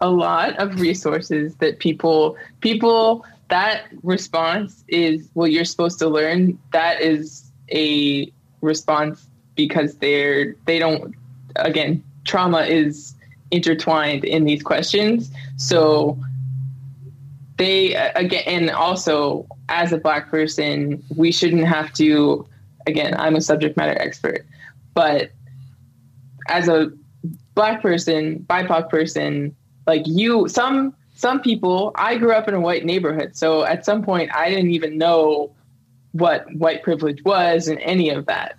a 0.00 0.10
lot 0.10 0.56
of 0.58 0.80
resources 0.80 1.54
that 1.56 1.78
people 1.78 2.36
people 2.60 3.24
that 3.48 3.86
response 4.02 4.84
is 4.88 5.28
what 5.32 5.50
you're 5.52 5.64
supposed 5.64 5.98
to 5.98 6.08
learn. 6.08 6.58
That 6.72 7.00
is 7.00 7.50
a 7.72 8.30
response 8.60 9.26
because 9.54 9.96
they're 9.96 10.54
they 10.66 10.78
don't 10.78 11.14
again 11.56 12.02
trauma 12.24 12.62
is 12.62 13.14
intertwined 13.50 14.24
in 14.24 14.44
these 14.44 14.62
questions. 14.62 15.30
So 15.56 16.18
they 17.58 17.94
again 17.94 18.42
and 18.46 18.70
also 18.70 19.46
as 19.68 19.92
a 19.92 19.98
black 19.98 20.30
person 20.30 21.02
we 21.16 21.30
shouldn't 21.30 21.66
have 21.66 21.92
to 21.92 22.46
again 22.86 23.14
i'm 23.18 23.36
a 23.36 23.40
subject 23.40 23.76
matter 23.76 24.00
expert 24.00 24.46
but 24.94 25.30
as 26.48 26.68
a 26.68 26.90
black 27.54 27.82
person 27.82 28.38
bipoc 28.48 28.88
person 28.88 29.54
like 29.88 30.02
you 30.06 30.46
some 30.48 30.94
some 31.14 31.40
people 31.40 31.90
i 31.96 32.16
grew 32.16 32.32
up 32.32 32.46
in 32.46 32.54
a 32.54 32.60
white 32.60 32.84
neighborhood 32.84 33.34
so 33.36 33.64
at 33.64 33.84
some 33.84 34.04
point 34.04 34.30
i 34.34 34.48
didn't 34.48 34.70
even 34.70 34.96
know 34.96 35.52
what 36.12 36.52
white 36.54 36.82
privilege 36.82 37.22
was 37.24 37.68
and 37.68 37.78
any 37.80 38.10
of 38.10 38.26
that. 38.26 38.56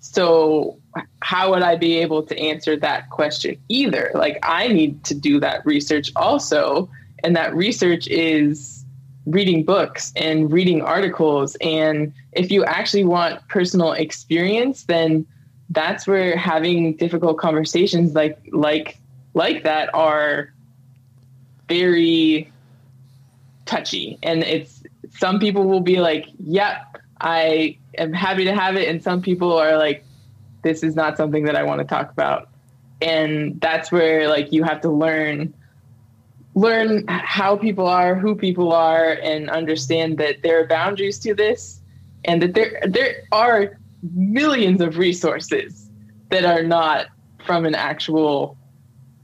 So 0.00 0.78
how 1.22 1.50
would 1.50 1.62
i 1.62 1.76
be 1.76 1.98
able 1.98 2.22
to 2.24 2.38
answer 2.38 2.76
that 2.76 3.10
question 3.10 3.56
either? 3.68 4.10
Like 4.14 4.38
i 4.42 4.68
need 4.68 5.04
to 5.04 5.14
do 5.14 5.40
that 5.40 5.64
research 5.66 6.10
also 6.16 6.88
and 7.24 7.34
that 7.36 7.54
research 7.54 8.06
is 8.08 8.84
reading 9.26 9.64
books 9.64 10.12
and 10.16 10.50
reading 10.50 10.80
articles 10.80 11.56
and 11.60 12.14
if 12.32 12.50
you 12.50 12.64
actually 12.64 13.04
want 13.04 13.46
personal 13.48 13.92
experience 13.92 14.84
then 14.84 15.26
that's 15.68 16.06
where 16.06 16.34
having 16.34 16.96
difficult 16.96 17.36
conversations 17.36 18.14
like 18.14 18.38
like 18.52 18.98
like 19.34 19.64
that 19.64 19.90
are 19.92 20.50
very 21.68 22.50
touchy. 23.66 24.18
And 24.22 24.42
it's 24.42 24.82
some 25.10 25.38
people 25.38 25.64
will 25.64 25.80
be 25.80 26.00
like 26.00 26.26
yep 26.38 26.98
i 27.20 27.76
am 27.96 28.12
happy 28.12 28.44
to 28.44 28.54
have 28.54 28.76
it. 28.76 28.88
And 28.88 29.02
some 29.02 29.22
people 29.22 29.56
are 29.56 29.76
like 29.76 30.04
this 30.62 30.82
is 30.82 30.94
not 30.94 31.16
something 31.16 31.44
that 31.44 31.56
i 31.56 31.62
want 31.62 31.80
to 31.80 31.86
talk 31.86 32.10
about. 32.10 32.48
And 33.00 33.60
that's 33.60 33.92
where 33.92 34.28
like 34.28 34.52
you 34.52 34.64
have 34.64 34.80
to 34.82 34.90
learn 34.90 35.54
learn 36.54 37.04
how 37.06 37.56
people 37.56 37.86
are 37.86 38.16
who 38.16 38.34
people 38.34 38.72
are 38.72 39.12
and 39.22 39.48
understand 39.48 40.18
that 40.18 40.42
there 40.42 40.60
are 40.60 40.66
boundaries 40.66 41.18
to 41.20 41.32
this 41.32 41.80
and 42.24 42.42
that 42.42 42.54
there 42.54 42.80
there 42.86 43.22
are 43.30 43.78
millions 44.14 44.80
of 44.80 44.98
resources 44.98 45.88
that 46.30 46.44
are 46.44 46.62
not 46.62 47.06
from 47.44 47.64
an 47.64 47.74
actual 47.74 48.57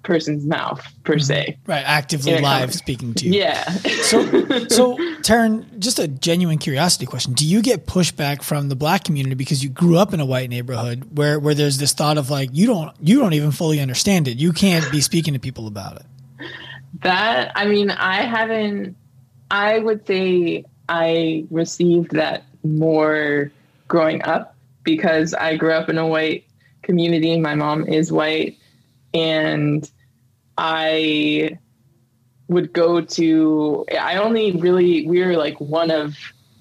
person's 0.05 0.46
mouth 0.46 0.80
per 1.02 1.14
mm-hmm. 1.14 1.22
se. 1.22 1.59
Right, 1.66 1.82
actively 1.84 2.38
live 2.38 2.72
speaking 2.72 3.14
to 3.14 3.26
you. 3.26 3.40
Yeah. 3.40 3.64
so, 4.02 4.22
so 4.68 4.96
Taryn, 5.22 5.78
just 5.78 5.98
a 5.98 6.07
genuine 6.07 6.59
curiosity 6.59 7.07
question: 7.07 7.32
Do 7.32 7.46
you 7.46 7.62
get 7.62 7.86
pushback 7.86 8.42
from 8.42 8.68
the 8.68 8.76
black 8.76 9.05
community 9.05 9.34
because 9.34 9.64
you 9.64 9.70
grew 9.70 9.98
up 9.98 10.14
in 10.14 10.20
a 10.20 10.26
white 10.26 10.50
neighborhood 10.50 11.16
where 11.16 11.40
where 11.40 11.55
there's 11.55 11.78
this 11.78 11.92
thought 11.92 12.18
of 12.18 12.30
like 12.30 12.50
you 12.52 12.66
don't 12.66 12.94
you 13.00 13.18
don't 13.18 13.32
even 13.32 13.50
fully 13.50 13.80
understand 13.80 14.28
it, 14.28 14.38
you 14.38 14.52
can't 14.52 14.88
be 14.92 15.00
speaking 15.00 15.34
to 15.34 15.40
people 15.40 15.66
about 15.66 15.96
it? 15.96 16.07
That 17.02 17.50
I 17.57 17.66
mean, 17.66 17.90
I 17.90 18.22
haven't. 18.22 18.96
I 19.50 19.78
would 19.78 20.07
say 20.07 20.64
I 20.88 21.46
received 21.50 22.12
that 22.12 22.44
more 22.62 23.50
growing 23.88 24.22
up 24.22 24.55
because 24.84 25.34
I 25.34 25.57
grew 25.57 25.72
up 25.72 25.88
in 25.88 25.98
a 25.98 26.07
white 26.07 26.44
community. 26.82 27.38
My 27.40 27.55
mom 27.55 27.86
is 27.86 28.12
white 28.12 28.59
and 29.14 29.90
I 30.59 31.59
would 32.48 32.72
go 32.72 33.00
to 33.00 33.86
I 33.98 34.16
only 34.16 34.52
really 34.52 35.07
we 35.07 35.24
were 35.24 35.36
like 35.36 35.61
one 35.61 35.90
of 35.90 36.16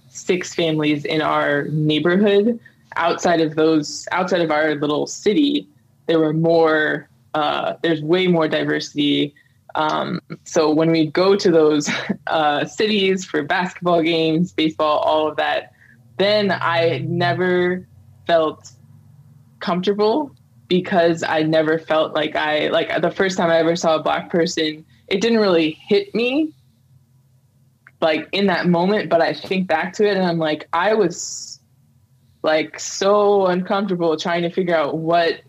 six 0.09 0.53
families 0.53 1.05
in 1.05 1.21
our 1.21 1.65
neighborhood. 1.65 2.59
Outside 2.95 3.41
of 3.41 3.55
those 3.55 4.07
outside 4.11 4.41
of 4.41 4.51
our 4.51 4.75
little 4.75 5.07
city 5.07 5.67
there 6.05 6.19
were 6.19 6.33
more 6.33 7.09
uh, 7.33 7.73
there's 7.81 8.01
way 8.01 8.27
more 8.27 8.47
diversity. 8.47 9.33
Um, 9.75 10.21
so 10.43 10.71
when 10.71 10.91
we 10.91 11.07
go 11.07 11.35
to 11.35 11.49
those 11.49 11.89
uh, 12.27 12.65
cities 12.65 13.25
for 13.25 13.41
basketball 13.41 14.03
games 14.03 14.51
baseball 14.51 14.99
all 14.99 15.27
of 15.27 15.37
that 15.37 15.71
then 16.17 16.51
i 16.51 17.03
never 17.07 17.87
felt 18.27 18.71
comfortable 19.59 20.31
because 20.67 21.23
I 21.23 21.43
never 21.43 21.77
felt 21.77 22.13
like 22.13 22.35
I 22.35 22.67
like 22.69 23.01
the 23.01 23.11
first 23.11 23.37
time 23.37 23.49
I 23.49 23.57
ever 23.57 23.75
saw 23.75 23.95
a 23.95 24.03
black 24.03 24.29
person, 24.29 24.85
it 25.07 25.21
didn't 25.21 25.39
really 25.39 25.71
hit 25.71 26.13
me 26.15 26.53
like 28.01 28.27
in 28.31 28.47
that 28.47 28.67
moment, 28.67 29.09
but 29.09 29.21
I 29.21 29.33
think 29.33 29.67
back 29.67 29.93
to 29.93 30.07
it 30.07 30.17
and 30.17 30.25
I'm 30.25 30.37
like, 30.37 30.67
I 30.73 30.93
was 30.93 31.59
like 32.43 32.79
so 32.79 33.47
uncomfortable 33.47 34.17
trying 34.17 34.41
to 34.41 34.49
figure 34.49 34.75
out 34.75 34.97
what 34.97 35.41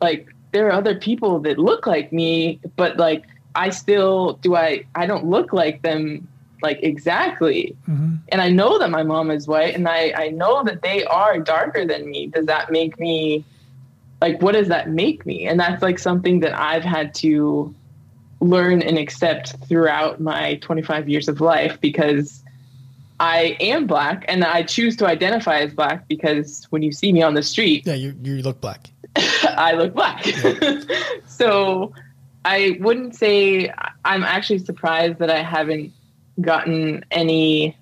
like 0.00 0.28
there 0.52 0.68
are 0.68 0.72
other 0.72 0.94
people 0.94 1.40
that 1.40 1.58
look 1.58 1.86
like 1.86 2.12
me, 2.12 2.60
but 2.76 2.96
like 2.96 3.24
I 3.54 3.70
still 3.70 4.34
do 4.34 4.54
I 4.54 4.84
I 4.94 5.06
don't 5.06 5.26
look 5.26 5.52
like 5.52 5.82
them 5.82 6.28
like 6.62 6.78
exactly. 6.82 7.76
Mm-hmm. 7.88 8.16
And 8.28 8.40
I 8.40 8.48
know 8.48 8.78
that 8.78 8.90
my 8.90 9.02
mom 9.02 9.30
is 9.30 9.48
white 9.48 9.74
and 9.74 9.88
I 9.88 10.12
I 10.16 10.28
know 10.28 10.62
that 10.64 10.82
they 10.82 11.04
are 11.04 11.38
darker 11.38 11.84
than 11.84 12.08
me. 12.08 12.28
Does 12.28 12.46
that 12.46 12.70
make 12.70 12.98
me 12.98 13.44
like 14.20 14.42
what 14.42 14.52
does 14.52 14.68
that 14.68 14.90
make 14.90 15.24
me? 15.24 15.46
And 15.46 15.58
that's 15.58 15.82
like 15.82 15.98
something 15.98 16.40
that 16.40 16.58
I've 16.58 16.84
had 16.84 17.14
to 17.16 17.74
learn 18.40 18.82
and 18.82 18.98
accept 18.98 19.56
throughout 19.66 20.20
my 20.20 20.56
25 20.56 21.08
years 21.08 21.28
of 21.28 21.40
life 21.40 21.80
because 21.80 22.42
I 23.20 23.56
am 23.60 23.86
black 23.86 24.24
and 24.28 24.44
I 24.44 24.62
choose 24.62 24.96
to 24.96 25.06
identify 25.06 25.58
as 25.58 25.74
black 25.74 26.06
because 26.06 26.66
when 26.70 26.82
you 26.82 26.92
see 26.92 27.12
me 27.12 27.22
on 27.22 27.34
the 27.34 27.42
street, 27.42 27.86
yeah, 27.86 27.94
you 27.94 28.14
you 28.22 28.42
look 28.42 28.60
black. 28.60 28.90
I 29.16 29.72
look 29.72 29.94
black. 29.94 30.24
Yeah. 30.26 30.80
so 31.26 31.92
I 32.44 32.76
wouldn't 32.80 33.16
say 33.16 33.72
I'm 34.04 34.22
actually 34.22 34.60
surprised 34.60 35.18
that 35.18 35.30
I 35.30 35.42
haven't 35.42 35.92
gotten 36.40 37.04
any 37.10 37.76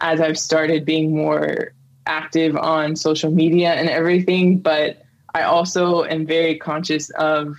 as 0.00 0.20
I've 0.20 0.38
started 0.38 0.86
being 0.86 1.14
more 1.14 1.72
active 2.06 2.56
on 2.56 2.96
social 2.96 3.30
media 3.30 3.74
and 3.74 3.90
everything, 3.90 4.58
but 4.58 5.04
I 5.34 5.42
also 5.42 6.04
am 6.04 6.26
very 6.26 6.56
conscious 6.56 7.10
of 7.10 7.56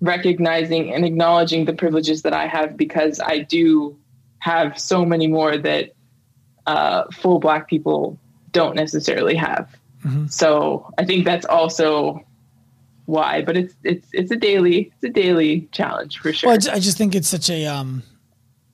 recognizing 0.00 0.92
and 0.92 1.04
acknowledging 1.04 1.64
the 1.64 1.72
privileges 1.72 2.22
that 2.22 2.32
I 2.32 2.46
have 2.46 2.76
because 2.76 3.20
I 3.20 3.38
do 3.38 3.96
have 4.40 4.78
so 4.78 5.04
many 5.04 5.28
more 5.28 5.56
that 5.56 5.94
uh, 6.66 7.04
full 7.12 7.38
Black 7.38 7.68
people 7.68 8.18
don't 8.50 8.74
necessarily 8.74 9.36
have. 9.36 9.68
Mm-hmm. 10.04 10.26
So 10.26 10.92
I 10.98 11.04
think 11.04 11.24
that's 11.24 11.46
also 11.46 12.24
why. 13.06 13.42
But 13.42 13.56
it's 13.56 13.74
it's 13.84 14.08
it's 14.12 14.30
a 14.32 14.36
daily 14.36 14.92
it's 14.94 15.04
a 15.04 15.08
daily 15.08 15.68
challenge 15.72 16.18
for 16.18 16.32
sure. 16.32 16.50
Well, 16.50 16.58
I 16.72 16.80
just 16.80 16.98
think 16.98 17.14
it's 17.14 17.28
such 17.28 17.50
a 17.50 17.66
um, 17.66 18.02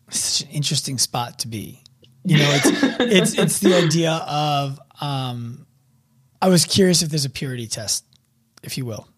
such 0.08 0.48
an 0.48 0.54
interesting 0.54 0.96
spot 0.96 1.40
to 1.40 1.48
be. 1.48 1.82
You 2.24 2.38
know, 2.38 2.50
it's 2.50 2.66
it's 3.00 3.38
it's 3.38 3.58
the 3.60 3.74
idea 3.74 4.12
of 4.12 4.80
um, 5.00 5.66
I 6.40 6.48
was 6.48 6.64
curious 6.64 7.02
if 7.02 7.10
there's 7.10 7.24
a 7.24 7.30
purity 7.30 7.66
test, 7.66 8.04
if 8.62 8.78
you 8.78 8.84
will. 8.84 9.08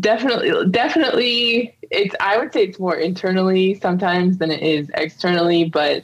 Definitely 0.00 0.68
definitely 0.70 1.76
it's 1.92 2.14
i 2.18 2.36
would 2.36 2.52
say 2.52 2.64
it's 2.64 2.78
more 2.80 2.96
internally 2.96 3.74
sometimes 3.74 4.38
than 4.38 4.50
it 4.50 4.60
is 4.60 4.90
externally 4.94 5.64
but 5.64 6.02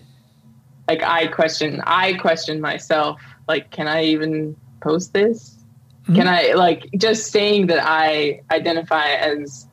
like 0.89 1.03
i 1.03 1.27
question 1.27 1.83
i 1.85 2.13
question 2.15 2.61
myself 2.61 3.21
like 3.49 3.73
can 3.73 3.89
i 3.89 4.05
even 4.05 4.55
post 4.81 5.13
this? 5.13 5.59
Mm-hmm. 6.05 6.15
can 6.15 6.29
i 6.29 6.53
like 6.53 6.89
just 6.97 7.33
saying 7.33 7.67
that 7.67 7.85
i 7.85 8.41
identify 8.53 9.09
as 9.15 9.67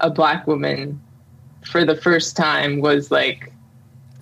a 0.00 0.10
black 0.10 0.48
woman 0.48 1.00
for 1.64 1.84
the 1.84 1.94
first 1.96 2.36
time 2.36 2.80
was 2.80 3.10
like 3.10 3.52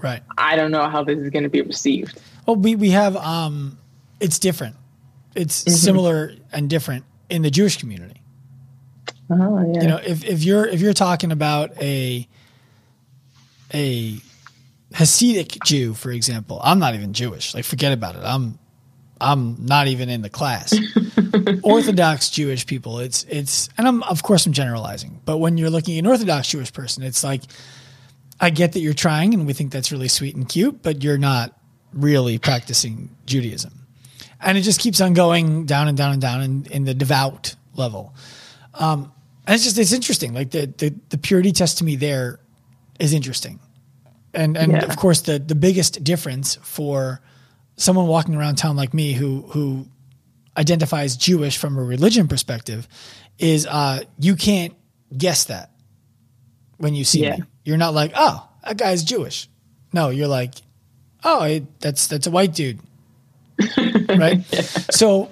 right. 0.02 0.22
I 0.36 0.56
don't 0.56 0.70
know 0.70 0.88
how 0.88 1.02
this 1.04 1.18
is 1.18 1.30
going 1.30 1.42
to 1.42 1.48
be 1.48 1.62
received. 1.62 2.20
Well 2.46 2.56
we, 2.56 2.74
we 2.74 2.90
have 2.90 3.16
um 3.16 3.78
it's 4.20 4.38
different 4.38 4.76
it's 5.36 5.62
mm-hmm. 5.62 5.72
similar 5.72 6.32
and 6.52 6.68
different 6.68 7.04
in 7.28 7.42
the 7.42 7.50
jewish 7.50 7.76
community 7.78 8.20
Oh, 9.28 9.72
yeah. 9.74 9.82
You 9.82 9.88
know, 9.88 9.96
if, 9.96 10.24
if 10.24 10.44
you're 10.44 10.66
if 10.66 10.80
you're 10.80 10.92
talking 10.92 11.32
about 11.32 11.82
a 11.82 12.28
a 13.74 14.20
Hasidic 14.92 15.62
Jew, 15.64 15.94
for 15.94 16.10
example, 16.10 16.60
I'm 16.62 16.78
not 16.78 16.94
even 16.94 17.12
Jewish. 17.12 17.54
Like, 17.54 17.64
forget 17.64 17.92
about 17.92 18.14
it. 18.16 18.22
I'm 18.22 18.58
I'm 19.20 19.64
not 19.64 19.88
even 19.88 20.08
in 20.08 20.22
the 20.22 20.30
class. 20.30 20.74
Orthodox 21.62 22.30
Jewish 22.30 22.66
people, 22.66 23.00
it's 23.00 23.24
it's, 23.24 23.68
and 23.78 23.88
I'm 23.88 24.02
of 24.04 24.22
course 24.22 24.46
I'm 24.46 24.52
generalizing, 24.52 25.20
but 25.24 25.38
when 25.38 25.58
you're 25.58 25.70
looking 25.70 25.96
at 25.96 26.00
an 26.00 26.06
Orthodox 26.06 26.48
Jewish 26.48 26.72
person, 26.72 27.02
it's 27.02 27.24
like 27.24 27.42
I 28.38 28.50
get 28.50 28.72
that 28.72 28.80
you're 28.80 28.94
trying, 28.94 29.34
and 29.34 29.46
we 29.46 29.54
think 29.54 29.72
that's 29.72 29.90
really 29.90 30.08
sweet 30.08 30.36
and 30.36 30.48
cute, 30.48 30.82
but 30.82 31.02
you're 31.02 31.18
not 31.18 31.58
really 31.92 32.38
practicing 32.38 33.16
Judaism, 33.24 33.85
and 34.40 34.58
it 34.58 34.62
just 34.62 34.80
keeps 34.80 35.00
on 35.00 35.14
going 35.14 35.66
down 35.66 35.88
and 35.88 35.96
down 35.96 36.12
and 36.12 36.20
down 36.20 36.42
in, 36.42 36.66
in 36.66 36.84
the 36.84 36.94
devout 36.94 37.54
level. 37.74 38.14
Um, 38.74 39.12
and 39.46 39.54
it's 39.54 39.64
just 39.64 39.78
it's 39.78 39.92
interesting. 39.92 40.34
Like 40.34 40.50
the 40.50 40.66
the, 40.66 40.94
the 41.10 41.18
purity 41.18 41.52
test 41.52 41.78
to 41.78 41.84
me 41.84 41.96
there 41.96 42.40
is 42.98 43.12
interesting, 43.12 43.60
and 44.34 44.56
and 44.56 44.72
yeah. 44.72 44.84
of 44.84 44.96
course 44.96 45.22
the 45.22 45.38
the 45.38 45.54
biggest 45.54 46.02
difference 46.02 46.56
for 46.56 47.20
someone 47.76 48.06
walking 48.06 48.34
around 48.34 48.56
town 48.56 48.76
like 48.76 48.92
me 48.92 49.12
who 49.12 49.42
who 49.50 49.86
identifies 50.56 51.16
Jewish 51.16 51.58
from 51.58 51.76
a 51.76 51.82
religion 51.82 52.28
perspective 52.28 52.88
is 53.38 53.66
uh, 53.66 54.00
you 54.18 54.34
can't 54.34 54.74
guess 55.16 55.44
that 55.44 55.70
when 56.78 56.94
you 56.94 57.04
see 57.04 57.22
yeah. 57.22 57.36
me. 57.36 57.42
You're 57.64 57.76
not 57.76 57.94
like, 57.94 58.12
oh, 58.14 58.48
that 58.64 58.76
guy's 58.76 59.04
Jewish. 59.04 59.48
No, 59.92 60.10
you're 60.10 60.28
like, 60.28 60.54
oh, 61.24 61.60
that's 61.80 62.06
that's 62.06 62.26
a 62.26 62.30
white 62.30 62.54
dude, 62.54 62.80
right? 64.08 64.44
yeah. 64.50 64.60
So 64.90 65.30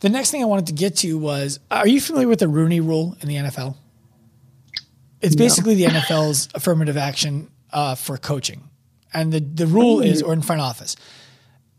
the 0.00 0.08
next 0.08 0.30
thing 0.30 0.42
I 0.42 0.46
wanted 0.46 0.66
to 0.66 0.72
get 0.72 0.96
to 0.98 1.16
was 1.18 1.60
Are 1.70 1.88
you 1.88 2.00
familiar 2.00 2.28
with 2.28 2.40
the 2.40 2.48
Rooney 2.48 2.80
rule 2.80 3.16
in 3.20 3.28
the 3.28 3.36
NFL? 3.36 3.76
It's 5.20 5.36
basically 5.36 5.74
the 5.74 5.84
NFL's 5.84 6.50
affirmative 6.54 6.98
action 6.98 7.50
uh, 7.72 7.94
for 7.94 8.18
coaching. 8.18 8.68
And 9.14 9.32
the, 9.32 9.40
the 9.40 9.66
rule 9.66 10.00
is, 10.00 10.22
or 10.22 10.34
in 10.34 10.42
front 10.42 10.60
office, 10.60 10.96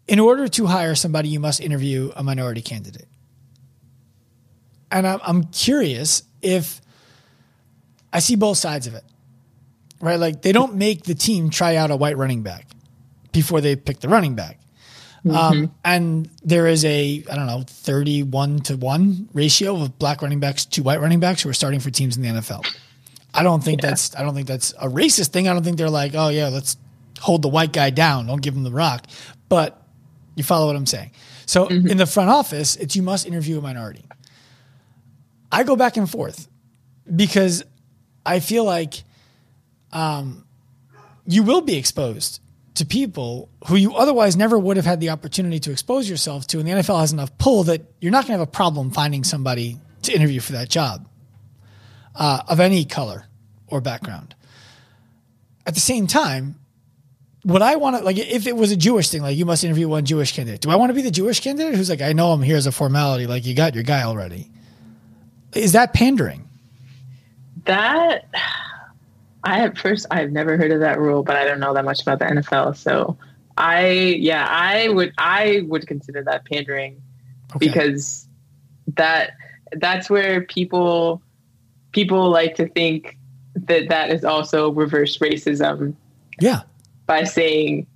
in 0.07 0.19
order 0.19 0.47
to 0.47 0.65
hire 0.65 0.95
somebody, 0.95 1.29
you 1.29 1.39
must 1.39 1.59
interview 1.59 2.11
a 2.15 2.23
minority 2.23 2.61
candidate. 2.61 3.07
And 4.89 5.05
I'm, 5.05 5.19
I'm 5.23 5.43
curious 5.45 6.23
if 6.41 6.81
I 8.13 8.19
see 8.19 8.35
both 8.35 8.57
sides 8.57 8.87
of 8.87 8.95
it, 8.95 9.03
right? 9.99 10.19
Like 10.19 10.41
they 10.41 10.51
don't 10.51 10.75
make 10.75 11.03
the 11.03 11.15
team 11.15 11.49
try 11.49 11.75
out 11.75 11.91
a 11.91 11.95
white 11.95 12.17
running 12.17 12.43
back 12.43 12.67
before 13.31 13.61
they 13.61 13.75
pick 13.75 13.99
the 13.99 14.07
running 14.07 14.35
back. 14.35 14.59
Um, 15.25 15.31
mm-hmm. 15.31 15.63
Um, 15.63 15.75
and 15.83 16.29
there 16.43 16.67
is 16.67 16.85
a, 16.85 17.23
I 17.31 17.35
don't 17.35 17.47
know, 17.47 17.63
31 17.67 18.59
to 18.59 18.77
1 18.77 19.29
ratio 19.33 19.81
of 19.81 19.97
black 19.97 20.21
running 20.21 20.39
backs 20.39 20.65
to 20.65 20.83
white 20.83 21.01
running 21.01 21.19
backs 21.19 21.41
who 21.41 21.49
are 21.49 21.53
starting 21.53 21.79
for 21.79 21.89
teams 21.89 22.15
in 22.15 22.23
the 22.23 22.29
NFL. 22.29 22.65
I 23.33 23.43
don't 23.43 23.63
think 23.63 23.81
yeah. 23.81 23.89
that's 23.89 24.15
I 24.15 24.21
don't 24.21 24.33
think 24.33 24.47
that's 24.47 24.71
a 24.73 24.87
racist 24.87 25.29
thing. 25.29 25.47
I 25.47 25.53
don't 25.53 25.63
think 25.63 25.77
they're 25.77 25.89
like, 25.89 26.13
oh 26.15 26.29
yeah, 26.29 26.47
let's 26.47 26.77
hold 27.19 27.41
the 27.41 27.49
white 27.49 27.73
guy 27.73 27.89
down. 27.89 28.27
Don't 28.27 28.41
give 28.41 28.55
him 28.55 28.63
the 28.63 28.71
rock. 28.71 29.07
But 29.49 29.81
you 30.35 30.43
follow 30.43 30.67
what 30.67 30.75
I'm 30.75 30.85
saying. 30.85 31.11
So 31.45 31.67
mm-hmm. 31.67 31.87
in 31.87 31.97
the 31.97 32.05
front 32.05 32.29
office, 32.29 32.75
it's 32.77 32.95
you 32.95 33.01
must 33.01 33.25
interview 33.25 33.57
a 33.57 33.61
minority. 33.61 34.05
I 35.51 35.63
go 35.63 35.75
back 35.75 35.97
and 35.97 36.09
forth 36.09 36.47
because 37.13 37.63
I 38.25 38.39
feel 38.39 38.63
like 38.63 39.03
um, 39.91 40.45
you 41.25 41.43
will 41.43 41.61
be 41.61 41.77
exposed 41.77 42.41
to 42.75 42.85
people 42.85 43.49
who 43.67 43.75
you 43.75 43.95
otherwise 43.95 44.35
never 44.35 44.59
would 44.59 44.77
have 44.77 44.85
had 44.85 44.99
the 44.99 45.09
opportunity 45.09 45.59
to 45.59 45.71
expose 45.71 46.09
yourself 46.09 46.45
to. 46.47 46.59
And 46.59 46.67
the 46.67 46.73
NFL 46.73 46.99
has 46.99 47.13
enough 47.13 47.37
pull 47.37 47.63
that 47.63 47.81
you're 47.99 48.11
not 48.11 48.27
going 48.27 48.37
to 48.37 48.39
have 48.39 48.47
a 48.47 48.51
problem 48.51 48.91
finding 48.91 49.23
somebody 49.23 49.79
to 50.03 50.13
interview 50.13 50.41
for 50.41 50.53
that 50.53 50.69
job 50.69 51.07
uh, 52.15 52.43
of 52.47 52.59
any 52.59 52.85
color 52.85 53.25
or 53.67 53.81
background. 53.81 54.35
At 55.65 55.73
the 55.73 55.79
same 55.79 56.05
time, 56.05 56.55
what 57.43 57.61
I 57.61 57.77
want 57.77 57.97
to 57.97 58.03
like, 58.03 58.17
if 58.17 58.45
it 58.45 58.55
was 58.55 58.71
a 58.71 58.75
Jewish 58.75 59.09
thing, 59.09 59.21
like 59.21 59.37
you 59.37 59.45
must 59.45 59.63
interview 59.63 59.87
one 59.87 60.05
Jewish 60.05 60.33
candidate. 60.33 60.61
Do 60.61 60.69
I 60.69 60.75
want 60.75 60.89
to 60.89 60.93
be 60.93 61.01
the 61.01 61.11
Jewish 61.11 61.39
candidate 61.39 61.75
who's 61.75 61.89
like, 61.89 62.01
I 62.01 62.13
know 62.13 62.31
I'm 62.31 62.41
here 62.41 62.57
as 62.57 62.67
a 62.67 62.71
formality, 62.71 63.27
like 63.27 63.45
you 63.45 63.55
got 63.55 63.73
your 63.73 63.83
guy 63.83 64.03
already? 64.03 64.49
Is 65.53 65.71
that 65.71 65.93
pandering? 65.93 66.49
That 67.65 68.25
I 69.45 69.61
at 69.61 69.77
first 69.77 70.07
I've 70.11 70.31
never 70.31 70.57
heard 70.57 70.71
of 70.71 70.79
that 70.81 70.99
rule, 70.99 71.23
but 71.23 71.35
I 71.35 71.45
don't 71.45 71.59
know 71.59 71.73
that 71.73 71.85
much 71.85 72.01
about 72.01 72.19
the 72.19 72.25
NFL. 72.25 72.75
So 72.75 73.17
I 73.57 73.87
yeah, 73.87 74.47
I 74.49 74.89
would 74.89 75.13
I 75.17 75.63
would 75.67 75.87
consider 75.87 76.23
that 76.23 76.45
pandering 76.45 77.01
okay. 77.55 77.67
because 77.67 78.27
that 78.95 79.31
that's 79.73 80.09
where 80.09 80.41
people 80.41 81.21
people 81.91 82.29
like 82.29 82.55
to 82.55 82.67
think 82.67 83.17
that 83.55 83.87
that 83.89 84.09
is 84.09 84.25
also 84.25 84.71
reverse 84.71 85.17
racism. 85.19 85.95
Yeah. 86.41 86.63
By 87.05 87.23
saying 87.23 87.87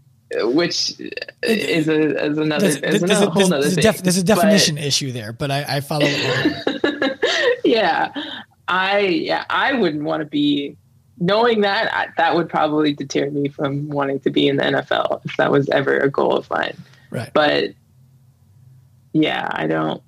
which 0.42 0.94
is 1.42 1.88
a 1.88 2.26
is 2.26 2.38
another 2.38 2.70
there's, 2.70 2.76
is 2.96 3.02
there's, 3.02 3.22
a, 3.22 3.30
whole 3.32 3.48
there's, 3.48 3.76
def, 3.76 4.04
there's 4.04 4.18
a 4.18 4.24
definition 4.24 4.76
but, 4.76 4.84
issue 4.84 5.12
there, 5.12 5.34
but 5.34 5.50
I, 5.50 5.66
I 5.68 5.82
follow. 5.82 6.06
yeah, 7.66 8.14
I 8.68 9.00
yeah 9.00 9.46
I 9.50 9.74
wouldn't 9.74 10.04
want 10.04 10.22
to 10.22 10.26
be 10.28 10.78
knowing 11.20 11.62
that, 11.62 11.94
I, 11.94 12.08
that 12.18 12.36
would 12.36 12.50
probably 12.50 12.94
deter 12.94 13.30
me 13.30 13.50
from 13.50 13.90
wanting 13.90 14.20
to 14.22 14.30
be 14.30 14.48
in 14.48 14.58
the 14.58 14.64
NFL 14.64 15.26
if 15.26 15.38
that 15.38 15.52
was 15.52 15.70
ever 15.70 15.98
a 15.98 16.10
goal 16.10 16.38
of 16.38 16.50
mine. 16.50 16.78
Right. 17.12 17.32
But 17.34 17.74
yeah, 19.14 19.48
I 19.52 19.68
don't. 19.68 20.02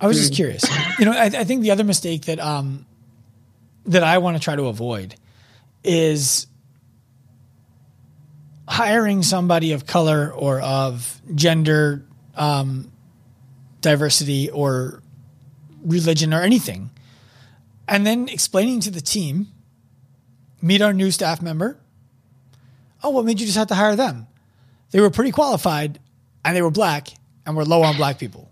I 0.00 0.06
was 0.06 0.18
just 0.18 0.34
curious. 0.34 0.64
You 0.98 1.06
know, 1.06 1.12
I, 1.12 1.24
I 1.24 1.44
think 1.44 1.62
the 1.62 1.70
other 1.70 1.84
mistake 1.84 2.26
that 2.26 2.38
um 2.38 2.86
that 3.86 4.02
I 4.02 4.18
want 4.18 4.36
to 4.36 4.42
try 4.42 4.56
to 4.56 4.66
avoid 4.66 5.14
is 5.84 6.46
hiring 8.68 9.22
somebody 9.22 9.72
of 9.72 9.86
color 9.86 10.32
or 10.32 10.60
of 10.60 11.20
gender 11.34 12.04
um, 12.34 12.90
diversity 13.80 14.50
or 14.50 15.02
religion 15.84 16.34
or 16.34 16.42
anything, 16.42 16.90
and 17.88 18.06
then 18.06 18.28
explaining 18.28 18.80
to 18.80 18.90
the 18.90 19.00
team, 19.00 19.48
meet 20.66 20.82
our 20.82 20.92
new 20.92 21.10
staff 21.10 21.40
member. 21.40 21.78
Oh, 23.02 23.10
what 23.10 23.24
made 23.24 23.40
you 23.40 23.46
just 23.46 23.58
have 23.58 23.68
to 23.68 23.74
hire 23.74 23.96
them? 23.96 24.26
They 24.90 25.00
were 25.00 25.10
pretty 25.10 25.30
qualified, 25.30 26.00
and 26.44 26.56
they 26.56 26.62
were 26.62 26.70
black, 26.70 27.08
and 27.44 27.56
we're 27.56 27.64
low 27.64 27.82
on 27.82 27.96
black 27.96 28.18
people. 28.18 28.50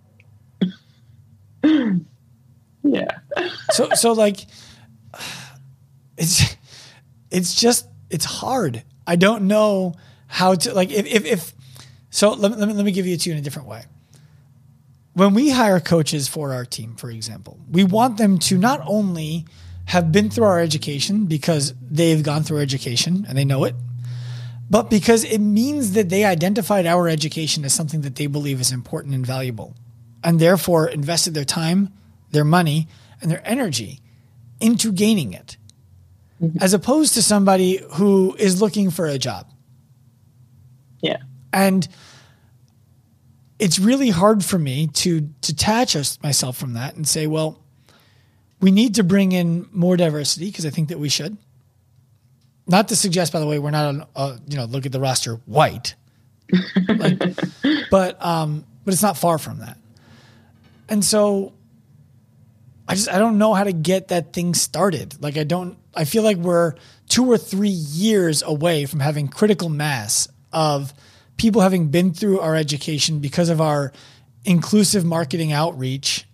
Yeah. 2.86 3.08
so 3.70 3.88
so 3.94 4.12
like 4.12 4.40
it's 6.18 6.54
it's 7.30 7.54
just 7.54 7.86
it's 8.10 8.26
hard 8.26 8.84
i 9.06 9.16
don't 9.16 9.48
know 9.48 9.94
how 10.26 10.54
to 10.54 10.74
like 10.74 10.90
if 10.90 11.06
if, 11.06 11.24
if 11.24 11.52
so 12.10 12.34
let 12.34 12.50
me, 12.52 12.58
let 12.58 12.68
me 12.68 12.74
let 12.74 12.84
me 12.84 12.92
give 12.92 13.06
you 13.06 13.16
two 13.16 13.30
in 13.30 13.38
a 13.38 13.40
different 13.40 13.68
way 13.68 13.84
when 15.14 15.32
we 15.32 15.48
hire 15.48 15.80
coaches 15.80 16.28
for 16.28 16.52
our 16.52 16.66
team 16.66 16.94
for 16.94 17.10
example 17.10 17.58
we 17.70 17.84
want 17.84 18.18
them 18.18 18.38
to 18.40 18.58
not 18.58 18.82
only 18.84 19.46
have 19.86 20.10
been 20.10 20.30
through 20.30 20.44
our 20.44 20.60
education 20.60 21.26
because 21.26 21.74
they've 21.80 22.22
gone 22.22 22.42
through 22.42 22.58
education 22.58 23.24
and 23.28 23.36
they 23.36 23.44
know 23.44 23.64
it 23.64 23.74
but 24.70 24.88
because 24.88 25.24
it 25.24 25.40
means 25.40 25.92
that 25.92 26.08
they 26.08 26.24
identified 26.24 26.86
our 26.86 27.08
education 27.08 27.64
as 27.64 27.74
something 27.74 28.00
that 28.00 28.16
they 28.16 28.26
believe 28.26 28.60
is 28.60 28.72
important 28.72 29.14
and 29.14 29.26
valuable 29.26 29.74
and 30.22 30.40
therefore 30.40 30.88
invested 30.88 31.34
their 31.34 31.44
time 31.44 31.92
their 32.34 32.44
money, 32.44 32.88
and 33.22 33.30
their 33.30 33.40
energy 33.48 34.00
into 34.60 34.92
gaining 34.92 35.32
it, 35.32 35.56
mm-hmm. 36.42 36.58
as 36.60 36.74
opposed 36.74 37.14
to 37.14 37.22
somebody 37.22 37.80
who 37.92 38.36
is 38.38 38.60
looking 38.60 38.90
for 38.90 39.06
a 39.06 39.16
job. 39.16 39.48
Yeah. 41.00 41.18
And 41.52 41.88
it's 43.58 43.78
really 43.78 44.10
hard 44.10 44.44
for 44.44 44.58
me 44.58 44.88
to 44.88 45.20
detach 45.20 45.96
myself 46.22 46.58
from 46.58 46.74
that 46.74 46.96
and 46.96 47.08
say, 47.08 47.26
well, 47.26 47.63
we 48.60 48.70
need 48.70 48.96
to 48.96 49.04
bring 49.04 49.32
in 49.32 49.68
more 49.72 49.96
diversity 49.96 50.46
because 50.46 50.66
I 50.66 50.70
think 50.70 50.88
that 50.88 50.98
we 50.98 51.08
should. 51.08 51.36
Not 52.66 52.88
to 52.88 52.96
suggest, 52.96 53.32
by 53.32 53.40
the 53.40 53.46
way, 53.46 53.58
we're 53.58 53.70
not 53.70 53.86
on, 53.86 54.06
uh, 54.16 54.36
you 54.48 54.56
know, 54.56 54.64
look 54.64 54.86
at 54.86 54.92
the 54.92 55.00
roster 55.00 55.34
white, 55.44 55.94
like, 56.88 57.18
but 57.90 58.24
um, 58.24 58.64
but 58.84 58.94
it's 58.94 59.02
not 59.02 59.18
far 59.18 59.36
from 59.38 59.58
that. 59.58 59.76
And 60.88 61.04
so 61.04 61.52
I 62.86 62.94
just 62.94 63.10
I 63.10 63.18
don't 63.18 63.38
know 63.38 63.54
how 63.54 63.64
to 63.64 63.72
get 63.72 64.08
that 64.08 64.32
thing 64.32 64.54
started. 64.54 65.22
Like 65.22 65.36
I 65.36 65.44
don't 65.44 65.78
I 65.94 66.04
feel 66.04 66.22
like 66.22 66.36
we're 66.36 66.74
2 67.08 67.30
or 67.30 67.38
3 67.38 67.68
years 67.68 68.42
away 68.42 68.86
from 68.86 69.00
having 69.00 69.28
critical 69.28 69.68
mass 69.68 70.28
of 70.52 70.92
people 71.36 71.60
having 71.60 71.88
been 71.88 72.12
through 72.12 72.40
our 72.40 72.54
education 72.54 73.20
because 73.20 73.48
of 73.48 73.60
our 73.60 73.92
inclusive 74.44 75.04
marketing 75.04 75.52
outreach 75.52 76.26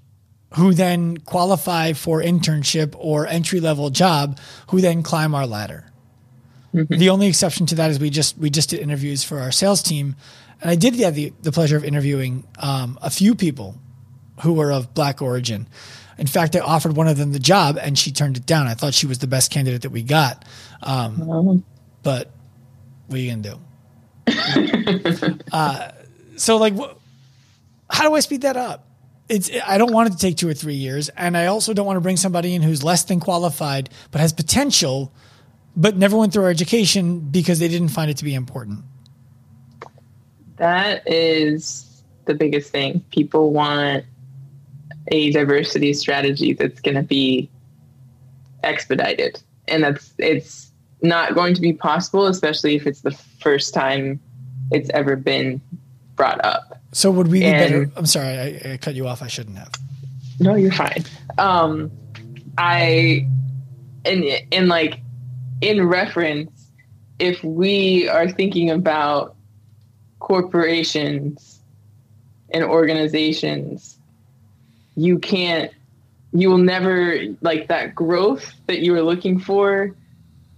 who 0.55 0.75
then 0.75 1.17
qualify 1.19 1.93
for 1.93 2.21
internship 2.21 2.95
or 2.99 3.27
entry 3.27 3.61
level 3.61 3.91
job 3.91 4.39
who 4.69 4.81
then 4.81 5.03
climb 5.03 5.35
our 5.35 5.47
ladder. 5.47 5.85
Mm-hmm. 6.75 6.99
The 6.99 7.11
only 7.11 7.27
exception 7.29 7.67
to 7.67 7.75
that 7.77 7.91
is 7.91 7.99
we 7.99 8.11
just 8.11 8.39
we 8.39 8.51
just 8.51 8.71
did 8.71 8.81
interviews 8.81 9.25
for 9.25 9.39
our 9.41 9.53
sales 9.53 9.83
team 9.83 10.17
and 10.61 10.71
I 10.71 10.75
did 10.75 10.95
have 10.97 11.15
the, 11.15 11.33
the 11.43 11.53
pleasure 11.53 11.77
of 11.77 11.85
interviewing 11.85 12.47
um, 12.59 12.99
a 13.03 13.11
few 13.11 13.35
people 13.35 13.77
who 14.43 14.53
were 14.53 14.73
of 14.73 14.95
black 14.95 15.23
origin 15.23 15.67
in 16.21 16.27
fact, 16.27 16.55
I 16.55 16.61
offered 16.61 16.97
one 16.97 17.09
of 17.09 17.17
them 17.17 17.33
the 17.33 17.39
job 17.39 17.79
and 17.81 17.99
she 17.99 18.13
turned 18.13 18.37
it 18.37 18.45
down. 18.45 18.67
I 18.67 18.75
thought 18.75 18.93
she 18.93 19.07
was 19.07 19.19
the 19.19 19.27
best 19.27 19.51
candidate 19.51 19.83
that 19.83 19.91
we 19.91 20.03
got. 20.03 20.45
Um, 20.83 21.17
mm-hmm. 21.17 21.59
But 22.03 22.31
what 23.07 23.17
are 23.17 23.23
you 23.23 23.35
to 23.35 23.59
do? 24.27 25.39
uh, 25.53 25.93
so, 26.37 26.59
like, 26.59 26.77
wh- 26.77 26.93
how 27.89 28.07
do 28.07 28.15
I 28.15 28.21
speed 28.21 28.43
that 28.43 28.59
up? 28.59 28.87
It's, 29.31 29.49
I 29.65 29.79
don't 29.79 29.93
want 29.93 30.09
it 30.09 30.13
to 30.13 30.19
take 30.19 30.37
two 30.37 30.49
or 30.49 30.55
three 30.55 30.75
years. 30.75 31.09
And 31.11 31.37
I 31.37 31.47
also 31.47 31.73
don't 31.73 31.87
want 31.87 31.97
to 31.97 32.01
bring 32.01 32.17
somebody 32.17 32.55
in 32.55 32.63
who's 32.63 32.83
less 32.83 33.05
than 33.05 33.21
qualified, 33.21 33.89
but 34.11 34.21
has 34.21 34.33
potential, 34.33 35.13
but 35.77 35.97
never 35.97 36.17
went 36.17 36.33
through 36.33 36.43
our 36.43 36.51
education 36.51 37.21
because 37.21 37.61
they 37.61 37.69
didn't 37.69 37.91
find 37.91 38.11
it 38.11 38.17
to 38.17 38.25
be 38.25 38.35
important. 38.35 38.81
That 40.57 41.07
is 41.07 42.03
the 42.25 42.35
biggest 42.35 42.73
thing. 42.73 43.05
People 43.13 43.53
want 43.53 44.05
a 45.09 45.31
diversity 45.31 45.95
strategy 45.95 46.53
that's 46.53 46.81
going 46.81 46.97
to 46.97 47.03
be 47.03 47.49
expedited. 48.65 49.41
And 49.69 49.85
that's, 49.85 50.13
it's 50.19 50.73
not 51.03 51.37
going 51.37 51.55
to 51.55 51.61
be 51.61 51.73
possible, 51.73 52.27
especially 52.27 52.75
if 52.75 52.85
it's 52.85 53.03
the 53.03 53.13
first 53.13 53.75
time 53.75 54.21
it's 54.73 54.91
ever 54.91 55.15
been 55.15 55.61
brought 56.17 56.45
up. 56.45 56.80
So 56.93 57.11
would 57.11 57.29
we 57.29 57.41
be 57.41 57.47
and, 57.47 57.59
better? 57.59 57.91
I'm 57.97 58.07
sorry, 58.07 58.27
I, 58.27 58.73
I, 58.73 58.77
cut 58.77 58.95
you 58.95 59.07
off. 59.07 59.23
I 59.23 59.29
shouldn't 59.29 59.59
have. 59.59 59.73
No, 60.41 60.55
you're 60.55 60.73
fine. 60.73 61.05
Um, 61.39 61.91
I, 62.59 63.27
in, 64.05 64.25
in 64.51 64.69
like, 64.69 65.01
in 65.61 65.87
reference, 65.87 66.51
if 67.19 67.45
we 67.45 68.09
are 68.09 68.29
thinking 68.29 68.71
about 68.71 69.37
corporations 70.19 71.61
and 72.53 72.65
organizations 72.65 73.99
you 74.97 75.19
can't 75.19 75.73
you 76.33 76.49
will 76.49 76.59
never 76.59 77.19
like 77.41 77.69
that 77.69 77.95
growth 77.95 78.53
that 78.67 78.81
you 78.81 78.93
were 78.93 79.03
looking 79.03 79.39
for 79.39 79.95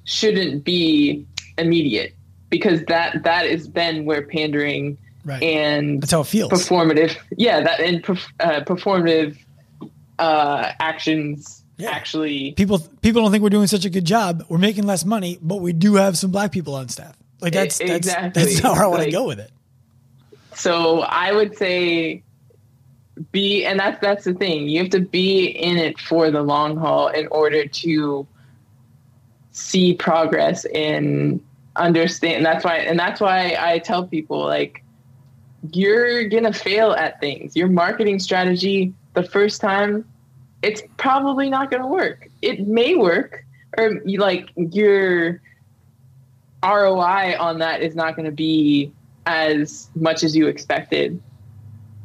shouldn't 0.04 0.64
be 0.64 1.24
immediate 1.58 2.14
because 2.50 2.82
that 2.84 3.22
that 3.22 3.46
is 3.46 3.70
then 3.70 4.04
where 4.04 4.26
pandering 4.26 4.98
right. 5.24 5.42
and 5.42 6.02
that's 6.02 6.12
how 6.12 6.20
it 6.20 6.26
feels 6.26 6.50
performative 6.50 7.16
yeah 7.36 7.60
that 7.60 7.80
and 7.80 8.04
uh, 8.40 8.60
performative 8.60 9.38
uh, 10.18 10.72
actions 10.80 11.64
yeah. 11.78 11.90
actually 11.90 12.52
people 12.52 12.78
people 13.00 13.22
don't 13.22 13.30
think 13.30 13.42
we're 13.42 13.50
doing 13.50 13.66
such 13.66 13.84
a 13.84 13.90
good 13.90 14.04
job 14.04 14.44
we're 14.48 14.58
making 14.58 14.84
less 14.84 15.04
money 15.04 15.38
but 15.40 15.56
we 15.56 15.72
do 15.72 15.94
have 15.94 16.16
some 16.16 16.30
black 16.30 16.52
people 16.52 16.74
on 16.74 16.88
staff 16.88 17.16
like 17.40 17.52
that's 17.52 17.80
exactly. 17.80 18.42
that's 18.42 18.54
that's 18.54 18.58
how 18.60 18.74
I 18.74 18.86
want 18.86 19.00
like, 19.00 19.08
to 19.08 19.12
go 19.12 19.26
with 19.26 19.40
it 19.40 19.50
so 20.54 21.00
I 21.00 21.32
would 21.32 21.56
say 21.56 22.22
be 23.30 23.64
and 23.64 23.78
that's 23.78 24.00
that's 24.00 24.24
the 24.24 24.34
thing 24.34 24.68
you 24.68 24.78
have 24.80 24.90
to 24.90 25.00
be 25.00 25.46
in 25.46 25.76
it 25.76 25.98
for 25.98 26.30
the 26.30 26.42
long 26.42 26.76
haul 26.76 27.08
in 27.08 27.26
order 27.28 27.66
to 27.66 28.26
see 29.52 29.94
progress 29.94 30.64
and 30.74 31.42
understand 31.76 32.36
and 32.36 32.46
that's 32.46 32.64
why 32.64 32.76
and 32.78 32.98
that's 32.98 33.20
why 33.20 33.56
i 33.58 33.78
tell 33.78 34.06
people 34.06 34.44
like 34.44 34.81
you're 35.70 36.24
gonna 36.24 36.52
fail 36.52 36.92
at 36.92 37.20
things. 37.20 37.56
Your 37.56 37.68
marketing 37.68 38.18
strategy 38.18 38.92
the 39.14 39.22
first 39.22 39.60
time 39.60 40.04
it's 40.62 40.80
probably 40.96 41.50
not 41.50 41.70
gonna 41.70 41.88
work. 41.88 42.28
It 42.40 42.66
may 42.66 42.94
work 42.94 43.44
or 43.76 44.00
you 44.04 44.18
like 44.18 44.50
your 44.56 45.40
roi 46.64 47.36
on 47.38 47.58
that 47.58 47.82
is 47.82 47.94
not 47.96 48.16
gonna 48.16 48.30
be 48.30 48.92
as 49.26 49.90
much 49.94 50.22
as 50.22 50.36
you 50.36 50.46
expected. 50.46 51.20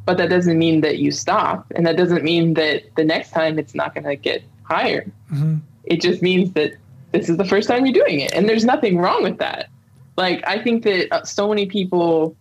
But 0.05 0.17
that 0.17 0.29
doesn't 0.29 0.57
mean 0.57 0.81
that 0.81 0.99
you 0.99 1.11
stop 1.11 1.71
and 1.75 1.85
that 1.85 1.97
doesn't 1.97 2.23
mean 2.23 2.53
that 2.53 2.83
the 2.95 3.03
next 3.03 3.31
time 3.31 3.59
it's 3.59 3.75
not 3.75 3.93
going 3.93 4.05
to 4.05 4.15
get 4.15 4.41
higher. 4.63 5.11
Mm-hmm. 5.31 5.57
it 5.83 6.01
just 6.01 6.21
means 6.21 6.53
that 6.53 6.73
this 7.11 7.27
is 7.27 7.35
the 7.35 7.43
first 7.43 7.67
time 7.67 7.85
you're 7.85 7.93
doing 7.93 8.21
it 8.21 8.33
and 8.33 8.47
there's 8.47 8.63
nothing 8.63 8.97
wrong 8.97 9.23
with 9.23 9.37
that. 9.39 9.69
Like 10.15 10.41
i 10.47 10.57
think 10.61 10.83
that 10.83 11.13
uh, 11.13 11.23
so 11.25 11.49
many 11.49 11.65
people 11.67 12.35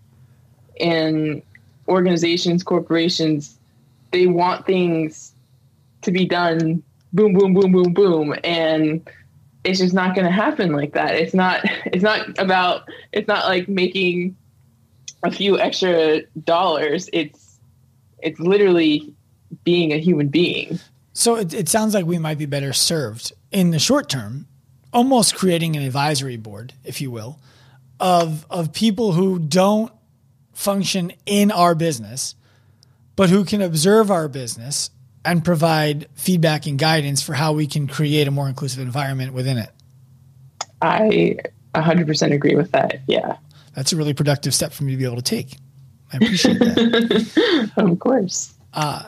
in 0.76 1.42
organizations 1.88 2.62
corporations 2.62 3.56
they 4.12 4.26
want 4.26 4.66
things 4.66 5.32
to 6.02 6.10
be 6.10 6.24
done 6.24 6.82
boom 7.12 7.32
boom 7.32 7.54
boom 7.54 7.72
boom 7.72 7.92
boom. 7.92 8.34
And 8.44 9.08
it's 9.64 9.80
just 9.80 9.94
not 9.94 10.14
going 10.14 10.26
to 10.26 10.32
happen 10.32 10.72
like 10.72 10.92
that. 10.92 11.14
It's 11.14 11.34
not 11.34 11.60
it's 11.86 12.02
not 12.02 12.38
about 12.38 12.88
it's 13.12 13.28
not 13.28 13.46
like 13.46 13.68
making 13.68 14.36
a 15.22 15.30
few 15.30 15.58
extra 15.58 16.22
dollars. 16.44 17.10
It's 17.12 17.58
it's 18.22 18.38
literally 18.38 19.12
being 19.64 19.92
a 19.92 19.98
human 19.98 20.28
being. 20.28 20.78
So 21.12 21.36
it, 21.36 21.54
it 21.54 21.68
sounds 21.68 21.94
like 21.94 22.04
we 22.04 22.18
might 22.18 22.38
be 22.38 22.46
better 22.46 22.72
served 22.72 23.32
in 23.50 23.70
the 23.70 23.78
short 23.78 24.08
term, 24.08 24.46
almost 24.92 25.34
creating 25.34 25.76
an 25.76 25.82
advisory 25.82 26.36
board, 26.36 26.74
if 26.84 27.00
you 27.00 27.10
will, 27.10 27.38
of 27.98 28.46
of 28.50 28.72
people 28.72 29.12
who 29.12 29.38
don't 29.38 29.90
function 30.56 31.12
in 31.26 31.50
our 31.50 31.74
business, 31.74 32.34
but 33.14 33.28
who 33.28 33.44
can 33.44 33.60
observe 33.60 34.10
our 34.10 34.26
business 34.26 34.90
and 35.24 35.44
provide 35.44 36.08
feedback 36.14 36.66
and 36.66 36.78
guidance 36.78 37.22
for 37.22 37.34
how 37.34 37.52
we 37.52 37.66
can 37.66 37.86
create 37.86 38.26
a 38.26 38.30
more 38.30 38.48
inclusive 38.48 38.80
environment 38.80 39.32
within 39.32 39.58
it. 39.58 39.70
I 40.80 41.36
100% 41.74 42.32
agree 42.32 42.54
with 42.54 42.72
that. 42.72 43.00
Yeah. 43.06 43.36
That's 43.74 43.92
a 43.92 43.96
really 43.96 44.14
productive 44.14 44.54
step 44.54 44.72
for 44.72 44.84
me 44.84 44.92
to 44.92 44.98
be 44.98 45.04
able 45.04 45.16
to 45.16 45.22
take. 45.22 45.56
I 46.12 46.16
appreciate 46.16 46.58
that. 46.58 47.72
of 47.76 47.98
course. 47.98 48.54
Uh, 48.72 49.02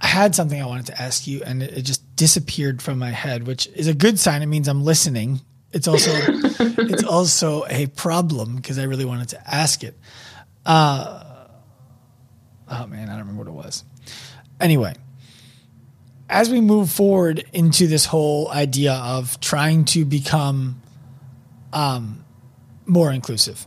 I 0.00 0.06
had 0.06 0.34
something 0.34 0.60
I 0.60 0.66
wanted 0.66 0.86
to 0.86 1.00
ask 1.00 1.26
you, 1.26 1.42
and 1.44 1.62
it, 1.62 1.78
it 1.78 1.82
just 1.82 2.16
disappeared 2.16 2.82
from 2.82 2.98
my 2.98 3.10
head, 3.10 3.46
which 3.46 3.68
is 3.68 3.86
a 3.86 3.94
good 3.94 4.18
sign. 4.18 4.42
It 4.42 4.46
means 4.46 4.68
I'm 4.68 4.84
listening. 4.84 5.40
It's 5.72 5.88
also 5.88 6.10
it's 6.14 7.04
also 7.04 7.64
a 7.68 7.86
problem 7.86 8.56
because 8.56 8.78
I 8.78 8.84
really 8.84 9.04
wanted 9.04 9.30
to 9.30 9.54
ask 9.54 9.84
it. 9.84 9.96
Uh, 10.64 11.24
oh 12.68 12.86
man, 12.86 13.08
I 13.08 13.12
don't 13.12 13.20
remember 13.20 13.44
what 13.44 13.48
it 13.48 13.66
was. 13.66 13.84
Anyway, 14.60 14.94
as 16.28 16.50
we 16.50 16.60
move 16.60 16.90
forward 16.90 17.44
into 17.52 17.86
this 17.86 18.06
whole 18.06 18.50
idea 18.50 18.94
of 18.94 19.40
trying 19.40 19.84
to 19.86 20.04
become 20.04 20.80
um, 21.72 22.24
more 22.86 23.12
inclusive, 23.12 23.66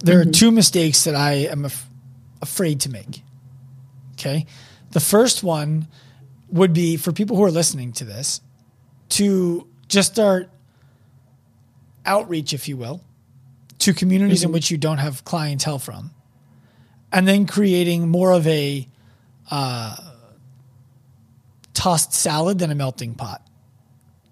there 0.00 0.20
are 0.20 0.24
two 0.24 0.50
mistakes 0.50 1.04
that 1.04 1.14
I 1.14 1.32
am 1.32 1.64
af- 1.64 1.86
afraid 2.40 2.80
to 2.80 2.90
make. 2.90 3.22
Okay. 4.14 4.46
The 4.90 5.00
first 5.00 5.42
one 5.42 5.88
would 6.48 6.72
be 6.72 6.96
for 6.96 7.12
people 7.12 7.36
who 7.36 7.44
are 7.44 7.50
listening 7.50 7.92
to 7.94 8.04
this 8.04 8.40
to 9.10 9.66
just 9.88 10.12
start 10.12 10.50
outreach, 12.04 12.52
if 12.52 12.68
you 12.68 12.76
will, 12.76 13.02
to 13.78 13.94
communities 13.94 14.44
in 14.44 14.52
which 14.52 14.70
you 14.70 14.78
don't 14.78 14.98
have 14.98 15.24
clientele 15.24 15.78
from, 15.78 16.10
and 17.12 17.28
then 17.28 17.46
creating 17.46 18.08
more 18.08 18.32
of 18.32 18.46
a 18.46 18.88
uh, 19.50 19.96
tossed 21.74 22.14
salad 22.14 22.58
than 22.58 22.70
a 22.70 22.74
melting 22.74 23.14
pot, 23.14 23.46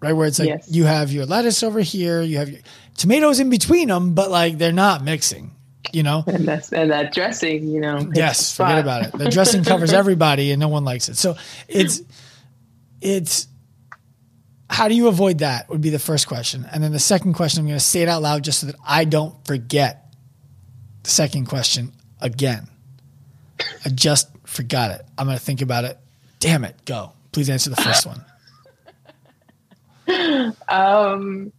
right? 0.01 0.13
Where 0.13 0.27
it's 0.27 0.39
like 0.39 0.49
Yes. 0.49 0.69
you 0.71 0.85
have 0.85 1.13
your 1.13 1.27
lettuce 1.27 1.63
over 1.63 1.81
here, 1.81 2.23
you 2.23 2.39
have 2.39 2.49
your 2.49 2.61
tomatoes 2.97 3.41
in 3.41 3.51
between 3.51 3.89
them, 3.89 4.15
but 4.15 4.31
like 4.31 4.59
they're 4.59 4.73
not 4.73 5.05
mixing, 5.05 5.51
you 5.93 6.03
know? 6.03 6.25
And 6.27 6.47
that's 6.47 6.73
and 6.73 6.91
that 6.91 7.13
dressing, 7.13 7.69
you 7.69 7.81
know. 7.81 7.99
Yes, 8.15 8.55
forget 8.57 8.71
spot. 8.73 8.79
about 8.79 9.07
it. 9.07 9.13
The 9.13 9.29
dressing 9.31 9.63
covers 9.65 9.93
everybody, 10.03 10.51
and 10.53 10.61
no 10.61 10.69
one 10.69 10.85
likes 10.85 11.09
it. 11.09 11.17
So 11.17 11.37
it's 11.69 12.01
it's 13.01 13.47
how 14.69 14.89
do 14.89 14.95
you 14.95 15.09
avoid 15.09 15.39
that? 15.39 15.69
Would 15.69 15.81
be 15.81 15.91
the 15.91 15.99
first 15.99 16.29
question, 16.29 16.67
and 16.71 16.83
then 16.83 16.93
the 16.93 16.99
second 16.99 17.35
question. 17.35 17.61
I'm 17.61 17.67
going 17.67 17.79
to 17.79 17.85
say 17.85 18.03
it 18.03 18.09
out 18.09 18.23
loud 18.23 18.45
just 18.45 18.61
so 18.61 18.67
that 18.69 18.77
I 18.87 19.05
don't 19.05 19.35
forget 19.47 20.15
the 21.03 21.11
second 21.11 21.47
question 21.47 21.93
again. 22.23 22.69
I 23.85 23.89
just 23.91 24.29
forgot 24.47 24.91
it. 24.93 25.03
I'm 25.19 25.27
going 25.27 25.37
to 25.39 25.45
think 25.45 25.61
about 25.63 25.85
it. 25.85 25.99
Damn 26.39 26.65
it! 26.65 26.77
Go. 26.87 27.13
Please 27.33 27.51
answer 27.51 27.71
the 27.71 27.77
first 27.77 28.07
one. 28.07 28.25
Um, 30.69 31.53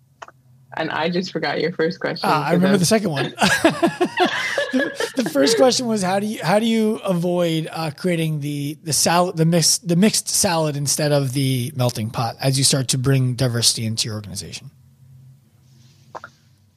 and 0.76 0.89
I 0.89 1.09
just 1.09 1.32
forgot 1.32 1.62
your 1.62 1.72
first 1.72 1.99
question. 2.01 2.28
Ah, 2.30 2.45
I 2.45 2.51
remember 2.53 2.72
I'm- 2.74 2.80
the 2.80 2.86
second 2.86 3.12
one. 3.12 3.30
the, 3.30 5.12
the 5.24 5.30
first 5.30 5.55
question 5.55 5.88
was 5.88 6.01
how 6.01 6.20
do 6.20 6.26
you 6.26 6.43
how 6.43 6.59
do 6.59 6.66
you 6.66 6.97
avoid 6.97 7.70
uh, 7.72 7.91
creating 7.95 8.41
the 8.41 8.78
the 8.84 8.91
salad 8.91 9.38
the 9.38 9.45
mixed 9.45 9.88
the 9.88 9.95
mixed 9.95 10.28
salad 10.28 10.76
instead 10.76 11.14
of 11.14 11.32
the 11.34 11.72
melting 11.78 12.09
pot 12.09 12.36
as 12.41 12.57
you 12.57 12.64
start 12.66 12.89
to 12.89 12.97
bring 12.97 13.36
diversity 13.36 13.86
into 13.86 14.05
your 14.07 14.16
organization, 14.16 14.70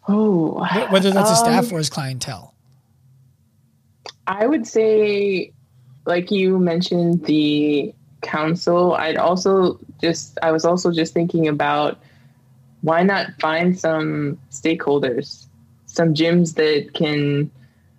Oh, 0.07 0.65
whether 0.91 1.11
that's 1.11 1.31
a 1.31 1.37
staff 1.37 1.71
Um, 1.73 1.77
or 1.77 1.79
as 1.81 1.89
clientele. 1.91 2.54
I 4.27 4.47
would 4.47 4.67
say, 4.67 5.53
like 6.07 6.31
you 6.31 6.59
mentioned, 6.59 7.25
the 7.25 7.95
council. 8.23 8.95
I'd 8.95 9.17
also 9.17 9.79
just, 10.01 10.39
I 10.43 10.51
was 10.51 10.65
also 10.65 10.93
just 10.93 11.13
thinking 11.15 11.49
about 11.49 11.99
why 12.81 13.03
not 13.03 13.29
find 13.41 13.79
some 13.79 14.39
stakeholders, 14.51 15.47
some 15.87 16.15
gyms 16.15 16.55
that 16.55 16.95
can, 16.95 17.51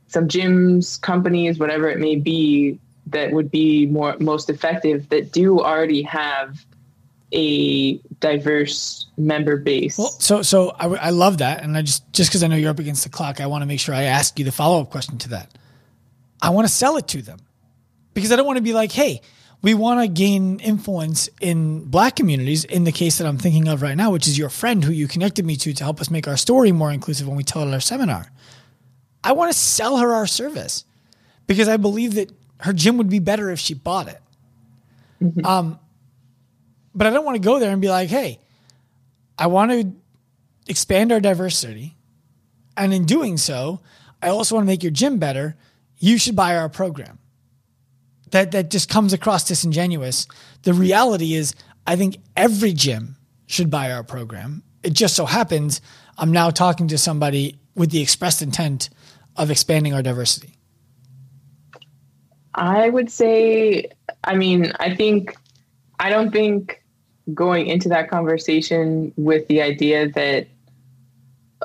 some 0.07 0.27
gyms, 0.27 0.99
companies, 1.01 1.59
whatever 1.59 1.89
it 1.89 1.99
may 1.99 2.15
be, 2.15 2.79
that 3.07 3.31
would 3.31 3.51
be 3.51 3.85
more 3.85 4.15
most 4.19 4.49
effective 4.49 5.09
that 5.09 5.31
do 5.31 5.59
already 5.59 6.01
have 6.01 6.65
a 7.31 7.97
diverse 8.19 9.07
member 9.17 9.57
base. 9.57 9.97
Well, 9.97 10.09
so 10.09 10.41
so 10.41 10.69
I, 10.69 10.87
I 10.87 11.09
love 11.09 11.39
that, 11.39 11.63
and 11.63 11.77
I 11.77 11.81
just 11.81 12.11
just 12.13 12.29
because 12.29 12.43
I 12.43 12.47
know 12.47 12.55
you're 12.55 12.71
up 12.71 12.79
against 12.79 13.03
the 13.03 13.09
clock, 13.09 13.41
I 13.41 13.47
want 13.47 13.61
to 13.61 13.65
make 13.65 13.79
sure 13.79 13.93
I 13.93 14.03
ask 14.03 14.39
you 14.39 14.45
the 14.45 14.51
follow 14.51 14.81
up 14.81 14.89
question 14.89 15.17
to 15.19 15.29
that. 15.29 15.55
I 16.41 16.49
want 16.49 16.67
to 16.67 16.73
sell 16.73 16.97
it 16.97 17.07
to 17.09 17.21
them 17.21 17.39
because 18.13 18.31
I 18.31 18.35
don't 18.35 18.45
want 18.45 18.57
to 18.57 18.63
be 18.63 18.73
like, 18.73 18.91
hey, 18.91 19.21
we 19.61 19.73
want 19.73 20.01
to 20.01 20.07
gain 20.07 20.59
influence 20.59 21.29
in 21.41 21.85
black 21.85 22.15
communities. 22.15 22.65
In 22.65 22.83
the 22.83 22.91
case 22.91 23.17
that 23.17 23.27
I'm 23.27 23.37
thinking 23.37 23.67
of 23.67 23.81
right 23.81 23.95
now, 23.95 24.11
which 24.11 24.27
is 24.27 24.37
your 24.37 24.49
friend 24.49 24.83
who 24.83 24.91
you 24.91 25.07
connected 25.07 25.45
me 25.45 25.55
to 25.57 25.73
to 25.73 25.83
help 25.83 25.99
us 26.01 26.11
make 26.11 26.27
our 26.27 26.37
story 26.37 26.71
more 26.71 26.91
inclusive 26.91 27.27
when 27.27 27.35
we 27.35 27.43
tell 27.43 27.63
it 27.63 27.67
at 27.69 27.73
our 27.73 27.79
seminar. 27.79 28.31
I 29.23 29.31
want 29.31 29.51
to 29.51 29.57
sell 29.57 29.97
her 29.97 30.13
our 30.13 30.27
service 30.27 30.85
because 31.47 31.67
I 31.67 31.77
believe 31.77 32.13
that 32.15 32.31
her 32.59 32.73
gym 32.73 32.97
would 32.97 33.09
be 33.09 33.19
better 33.19 33.49
if 33.49 33.59
she 33.59 33.73
bought 33.73 34.07
it. 34.07 34.21
Um, 35.43 35.79
but 36.93 37.07
I 37.07 37.09
don't 37.09 37.25
want 37.25 37.35
to 37.35 37.41
go 37.41 37.57
there 37.59 37.71
and 37.71 37.81
be 37.81 37.89
like, 37.89 38.09
hey, 38.09 38.39
I 39.37 39.47
want 39.47 39.71
to 39.71 39.91
expand 40.67 41.11
our 41.11 41.19
diversity. 41.19 41.97
And 42.77 42.93
in 42.93 43.05
doing 43.05 43.37
so, 43.37 43.81
I 44.21 44.29
also 44.29 44.55
want 44.55 44.65
to 44.65 44.71
make 44.71 44.83
your 44.83 44.91
gym 44.91 45.17
better. 45.17 45.55
You 45.97 46.17
should 46.17 46.35
buy 46.35 46.57
our 46.57 46.69
program. 46.69 47.19
That 48.31 48.51
that 48.51 48.69
just 48.69 48.89
comes 48.89 49.13
across 49.13 49.45
disingenuous. 49.45 50.27
The 50.63 50.73
reality 50.73 51.35
is 51.35 51.55
I 51.87 51.95
think 51.95 52.17
every 52.35 52.73
gym 52.73 53.15
should 53.47 53.69
buy 53.69 53.91
our 53.91 54.03
program. 54.03 54.63
It 54.83 54.93
just 54.93 55.15
so 55.15 55.25
happens 55.25 55.81
I'm 56.17 56.31
now 56.31 56.49
talking 56.49 56.87
to 56.89 56.97
somebody 56.97 57.59
with 57.75 57.91
the 57.91 58.01
expressed 58.01 58.41
intent 58.41 58.89
of 59.35 59.51
expanding 59.51 59.93
our 59.93 60.01
diversity. 60.01 60.55
I 62.53 62.89
would 62.89 63.11
say, 63.11 63.89
I 64.23 64.35
mean, 64.35 64.71
I 64.79 64.95
think, 64.95 65.35
I 65.99 66.09
don't 66.09 66.31
think 66.31 66.81
going 67.33 67.67
into 67.67 67.89
that 67.89 68.09
conversation 68.09 69.13
with 69.17 69.45
the 69.47 69.61
idea 69.61 70.09
that, 70.11 70.47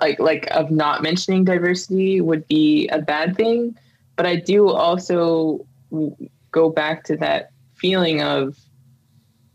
like, 0.01 0.19
like 0.19 0.49
of 0.51 0.71
not 0.73 1.03
mentioning 1.03 1.45
diversity 1.45 2.21
would 2.21 2.47
be 2.49 2.89
a 2.89 3.01
bad 3.01 3.37
thing, 3.37 3.77
but 4.21 4.27
I 4.27 4.37
do 4.37 4.69
also 4.69 5.67
go 6.51 6.69
back 6.69 7.05
to 7.05 7.17
that 7.17 7.53
feeling 7.77 8.21
of, 8.21 8.55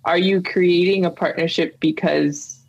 are 0.06 0.18
you 0.18 0.42
creating 0.42 1.06
a 1.06 1.12
partnership 1.12 1.80
because 1.80 2.60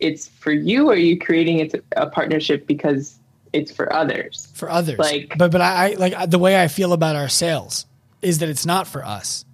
it's 0.00 0.28
for 0.28 0.52
you, 0.52 0.90
or 0.90 0.92
are 0.92 0.96
you 0.96 1.18
creating 1.18 1.60
it 1.60 1.82
a 1.96 2.10
partnership 2.10 2.66
because 2.66 3.18
it's 3.54 3.72
for 3.72 3.90
others? 3.90 4.48
for 4.52 4.68
others. 4.68 4.98
Like- 4.98 5.32
but 5.38 5.50
but 5.50 5.62
I, 5.62 5.92
I 5.92 5.94
like 5.94 6.28
the 6.28 6.38
way 6.38 6.62
I 6.62 6.68
feel 6.68 6.92
about 6.92 7.16
our 7.16 7.30
sales 7.30 7.86
is 8.20 8.40
that 8.40 8.50
it's 8.50 8.66
not 8.66 8.86
for 8.86 9.02
us. 9.02 9.46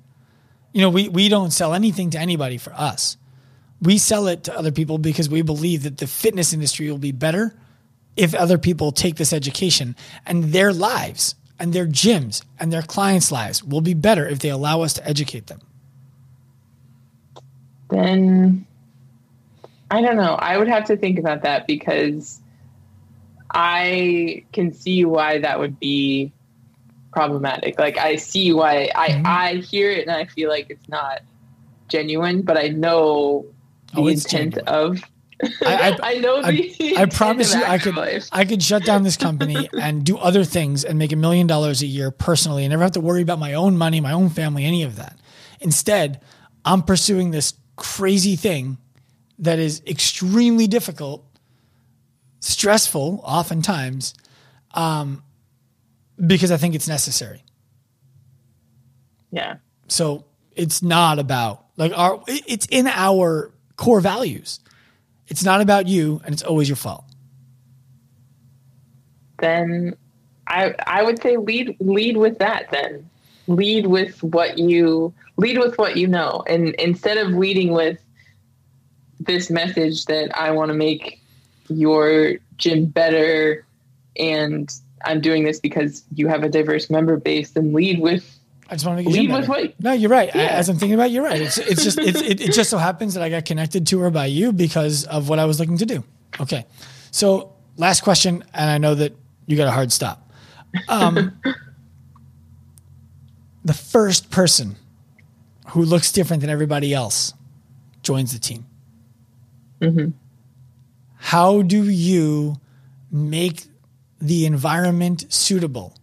You 0.72 0.80
know, 0.80 0.91
we 0.91 1.09
we 1.09 1.28
don't 1.28 1.53
sell 1.53 1.72
anything 1.72 2.11
to 2.11 2.18
anybody 2.18 2.59
for 2.59 2.72
us. 2.72 3.16
We 3.80 3.99
sell 3.99 4.26
it 4.26 4.43
to 4.45 4.59
other 4.59 4.72
people 4.72 4.99
because 4.99 5.28
we 5.28 5.43
believe 5.43 5.84
that 5.84 5.99
the 5.99 6.09
fitness 6.09 6.53
industry 6.53 6.91
will 6.91 6.99
be 6.99 7.12
better 7.12 7.55
if 8.16 8.34
other 8.34 8.59
people 8.59 8.91
take 8.91 9.14
this 9.14 9.32
education 9.32 9.95
and 10.26 10.47
their 10.53 10.72
lives 10.72 11.37
and 11.59 11.72
their 11.72 11.86
gyms 11.86 12.42
and 12.59 12.72
their 12.72 12.82
clients' 12.82 13.32
lives 13.32 13.62
will 13.64 13.80
be 13.80 13.94
better 13.94 14.26
if 14.26 14.38
they 14.40 14.50
allow 14.50 14.82
us 14.82 14.92
to 14.94 15.07
educate 15.09 15.46
them. 15.46 15.61
then 17.88 18.66
I 19.92 20.02
don't 20.02 20.16
know. 20.16 20.34
I 20.34 20.59
would 20.59 20.66
have 20.68 20.84
to 20.86 20.96
think 20.96 21.18
about 21.20 21.42
that 21.42 21.68
because 21.68 22.40
I 23.54 24.44
can 24.52 24.72
see 24.74 25.04
why 25.04 25.38
that 25.38 25.61
would 25.61 25.78
be 25.78 26.32
problematic. 27.12 27.78
Like 27.78 27.96
I 27.96 28.16
see 28.16 28.52
why 28.52 28.90
I 28.96 29.09
Mhm. 29.11 29.24
I 29.24 29.54
hear 29.59 29.92
it 29.92 30.07
and 30.09 30.11
I 30.16 30.24
feel 30.24 30.50
like 30.50 30.66
it's 30.68 30.88
not 30.88 31.20
genuine, 31.88 32.42
but 32.42 32.57
I 32.59 32.68
know 32.68 33.46
the 33.94 34.00
Oh, 34.00 34.07
intent 34.09 34.54
genuine. 34.54 34.68
of. 34.68 35.04
I- 35.43 35.97
I, 36.03 36.14
know 36.18 36.37
I- 36.43 36.51
the. 36.51 36.74
I 36.80 36.84
intent 37.03 37.12
promise 37.14 37.55
you, 37.55 37.61
I 37.62 37.78
could, 37.78 37.89
Active 37.91 37.97
Life. 37.97 38.28
I 38.32 38.45
could 38.45 38.62
shut 38.62 38.84
down 38.84 39.03
this 39.03 39.16
company 39.16 39.68
and 39.80 40.05
do 40.05 40.16
other 40.18 40.45
things 40.45 40.84
and 40.84 40.99
make 40.99 41.12
a 41.12 41.16
million 41.16 41.47
dollars 41.47 41.82
a 41.82 41.87
year 41.87 42.11
personally 42.11 42.64
and 42.64 42.70
never 42.70 42.82
have 42.82 42.93
to 42.93 43.01
worry 43.01 43.22
about 43.22 43.39
my 43.39 43.55
own 43.55 43.76
money, 43.76 44.01
my 44.01 44.12
own 44.12 44.30
family, 44.30 44.64
any 44.64 44.82
of 44.82 44.97
that. 44.97 45.18
Instead, 45.61 46.20
I'm 46.64 46.82
pursuing 46.82 47.30
this 47.30 47.55
crazy 47.76 48.37
thing 48.37 48.78
that 49.39 49.59
is 49.59 49.82
extremely 49.87 50.66
difficult, 50.66 51.24
stressful, 52.41 53.20
oftentimes, 53.22 54.14
um, 54.74 55.22
because 56.24 56.51
I 56.51 56.57
think 56.57 56.74
it's 56.74 56.89
necessary. 56.89 57.43
Yeah. 59.30 59.57
So 59.89 60.24
it's 60.55 60.82
not 60.82 61.18
about 61.18 61.66
like 61.76 61.93
our, 61.97 62.22
it's 62.26 62.66
in 62.70 62.87
our 62.87 63.53
core 63.76 64.01
values. 64.01 64.61
It's 65.28 65.44
not 65.44 65.60
about 65.60 65.88
you 65.88 66.20
and 66.24 66.32
it's 66.32 66.42
always 66.42 66.68
your 66.68 66.76
fault. 66.76 67.04
then 69.38 69.94
I 70.46 70.74
I 70.86 71.02
would 71.02 71.20
say 71.22 71.36
lead 71.36 71.76
lead 71.80 72.16
with 72.16 72.38
that 72.38 72.70
then. 72.70 73.08
Lead 73.48 73.86
with 73.86 74.22
what 74.22 74.58
you 74.58 75.12
lead 75.36 75.58
with 75.58 75.78
what 75.78 75.96
you 75.96 76.06
know. 76.06 76.42
And 76.48 76.74
instead 76.76 77.18
of 77.18 77.32
leading 77.32 77.72
with 77.72 77.98
this 79.20 79.50
message 79.50 80.06
that 80.06 80.36
I 80.38 80.50
want 80.50 80.70
to 80.70 80.74
make 80.74 81.20
your 81.68 82.34
gym 82.56 82.86
better 82.86 83.66
and 84.18 84.72
I'm 85.04 85.20
doing 85.20 85.44
this 85.44 85.60
because 85.60 86.04
you 86.14 86.28
have 86.28 86.42
a 86.42 86.48
diverse 86.48 86.90
member 86.90 87.16
base, 87.16 87.50
then 87.50 87.72
lead 87.72 88.00
with 88.00 88.36
I 88.68 88.74
just 88.74 88.84
want 88.84 88.98
to 88.98 89.04
make 89.04 89.14
lead 89.14 89.32
with 89.32 89.48
what. 89.48 89.80
No, 89.80 89.92
you're 89.92 90.10
right. 90.10 90.30
Yeah. 90.34 90.46
As 90.46 90.68
I'm 90.68 90.76
thinking 90.76 90.94
about, 90.94 91.08
it, 91.08 91.12
you're 91.12 91.22
right. 91.22 91.40
It's 91.40 91.58
it's 91.58 91.84
just 91.84 91.98
it's, 91.98 92.20
it, 92.20 92.40
it 92.40 92.52
just 92.52 92.68
so 92.68 92.78
happens 92.78 93.14
that 93.14 93.22
I 93.22 93.28
got 93.28 93.44
connected 93.44 93.86
to 93.88 94.00
her 94.00 94.10
by 94.10 94.26
you 94.26 94.52
because 94.52 95.04
of 95.04 95.28
what 95.28 95.38
I 95.38 95.44
was 95.44 95.60
looking 95.60 95.78
to 95.78 95.86
do. 95.86 96.02
Okay, 96.40 96.66
so 97.10 97.54
last 97.76 98.02
question, 98.02 98.44
and 98.52 98.70
I 98.70 98.78
know 98.78 98.94
that 98.96 99.14
you 99.46 99.56
got 99.56 99.68
a 99.68 99.70
hard 99.70 99.92
stop. 99.92 100.30
Um, 100.88 101.40
the 103.64 103.74
first 103.74 104.30
person 104.30 104.76
who 105.68 105.84
looks 105.84 106.12
different 106.12 106.40
than 106.40 106.50
everybody 106.50 106.92
else 106.92 107.34
joins 108.02 108.32
the 108.32 108.38
team. 108.38 108.66
Mm-hmm. 109.80 110.10
How 111.16 111.62
do 111.62 111.84
you 111.84 112.56
make 113.10 113.64
the 114.20 114.46
environment 114.46 115.32
suitable 115.32 115.94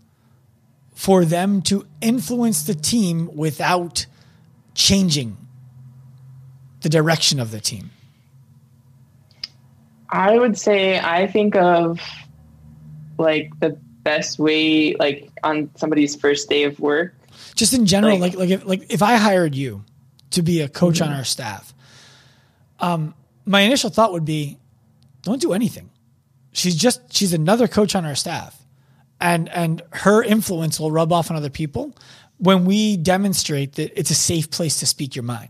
for 1.04 1.26
them 1.26 1.62
to 1.62 1.86
influence 2.00 2.64
the 2.64 2.74
team 2.74 3.30
without 3.36 4.06
changing 4.74 5.36
the 6.80 6.88
direction 6.88 7.42
of 7.42 7.52
the 7.52 7.60
team? 7.60 7.92
I 10.10 10.40
would 10.40 10.58
say 10.58 11.02
I 11.02 11.28
think 11.28 11.58
of 11.58 12.00
like 13.18 13.52
the 13.60 13.72
best 14.04 14.40
way, 14.40 14.96
like 14.96 15.30
on 15.44 15.70
somebody's 15.76 16.16
first 16.16 16.48
day 16.48 16.64
of 16.64 16.80
work. 16.80 17.14
Just 17.54 17.74
in 17.74 17.86
general, 17.86 18.18
like 18.18 18.36
like, 18.36 18.40
like 18.40 18.50
if, 18.52 18.66
like 18.66 18.86
if 18.94 19.02
I 19.02 19.18
hired 19.18 19.56
you 19.56 19.84
to 20.32 20.42
be 20.42 20.62
a 20.62 20.70
coach 20.70 21.00
mm-hmm. 21.02 21.12
on 21.12 21.18
our 21.18 21.26
staff, 21.26 21.74
um, 22.80 23.14
my 23.46 23.60
initial 23.60 23.90
thought 23.90 24.14
would 24.14 24.24
be, 24.24 24.58
don't 25.24 25.42
do 25.42 25.52
anything. 25.52 25.90
She's 26.54 26.78
just 26.78 27.14
she's 27.14 27.34
another 27.34 27.68
coach 27.68 27.94
on 27.94 28.06
our 28.06 28.16
staff 28.16 28.63
and 29.24 29.48
and 29.50 29.82
her 29.92 30.22
influence 30.22 30.80
will 30.80 30.92
rub 30.92 31.12
off 31.12 31.32
on 31.32 31.38
other 31.38 31.50
people 31.50 31.96
when 32.38 32.66
we 32.66 32.98
demonstrate 32.98 33.76
that 33.76 33.98
it's 33.98 34.12
a 34.12 34.16
safe 34.16 34.52
place 34.52 34.82
to 34.82 34.86
speak 34.86 35.16
your 35.16 35.24
mind. 35.24 35.50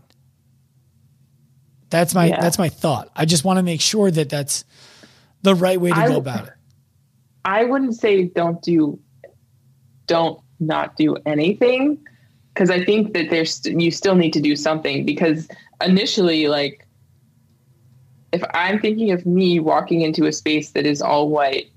That's 1.90 2.14
my 2.14 2.26
yeah. 2.26 2.40
that's 2.40 2.58
my 2.58 2.68
thought. 2.68 3.10
I 3.16 3.24
just 3.24 3.44
want 3.44 3.58
to 3.58 3.62
make 3.62 3.80
sure 3.80 4.10
that 4.10 4.30
that's 4.30 4.64
the 5.42 5.54
right 5.54 5.80
way 5.80 5.90
to 5.90 5.96
I, 5.96 6.08
go 6.08 6.16
about 6.16 6.46
it. 6.46 6.52
I 7.44 7.64
wouldn't 7.64 7.96
say 7.96 8.24
don't 8.24 8.62
do 8.62 8.98
don't 10.06 10.40
not 10.60 10.96
do 10.96 11.16
anything 11.26 11.98
because 12.54 12.70
I 12.70 12.84
think 12.84 13.12
that 13.14 13.28
there's 13.28 13.66
you 13.66 13.90
still 13.90 14.14
need 14.14 14.32
to 14.34 14.40
do 14.40 14.54
something 14.54 15.04
because 15.04 15.48
initially 15.84 16.46
like 16.46 16.86
if 18.32 18.42
I'm 18.54 18.80
thinking 18.80 19.10
of 19.10 19.26
me 19.26 19.58
walking 19.58 20.02
into 20.02 20.26
a 20.26 20.32
space 20.32 20.70
that 20.70 20.86
is 20.86 21.02
all 21.02 21.28
white 21.28 21.70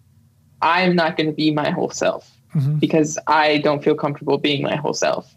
I'm 0.62 0.96
not 0.96 1.18
going 1.18 1.28
to 1.28 1.36
be 1.36 1.52
my 1.52 1.70
whole 1.70 1.90
self 1.90 2.32
mm-hmm. 2.56 2.76
because 2.76 3.18
I 3.28 3.60
don't 3.60 3.84
feel 3.84 3.96
comfortable 3.96 4.38
being 4.38 4.64
my 4.64 4.76
whole 4.76 4.94
self. 4.94 5.34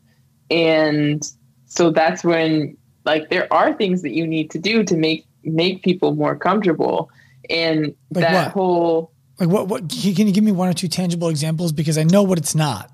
And 0.51 1.23
so 1.67 1.91
that's 1.91 2.25
when 2.25 2.77
like 3.05 3.31
there 3.31 3.53
are 3.53 3.73
things 3.73 4.03
that 4.03 4.13
you 4.13 4.27
need 4.27 4.51
to 4.51 4.59
do 4.59 4.85
to 4.85 4.97
make 4.97 5.27
make 5.43 5.83
people 5.83 6.15
more 6.15 6.37
comfortable 6.37 7.11
and 7.49 7.95
like 8.13 8.23
that 8.23 8.47
what? 8.47 8.53
whole 8.53 9.13
like 9.39 9.49
what 9.49 9.69
what 9.69 9.89
can 9.89 10.27
you 10.27 10.33
give 10.33 10.45
me 10.45 10.53
one 10.53 10.69
or 10.69 10.75
two 10.75 10.89
tangible 10.89 11.29
examples 11.29 11.73
because 11.73 11.97
I 11.97 12.05
know 12.05 12.23
what 12.23 12.39
it's 12.39 12.55
not 12.55 12.91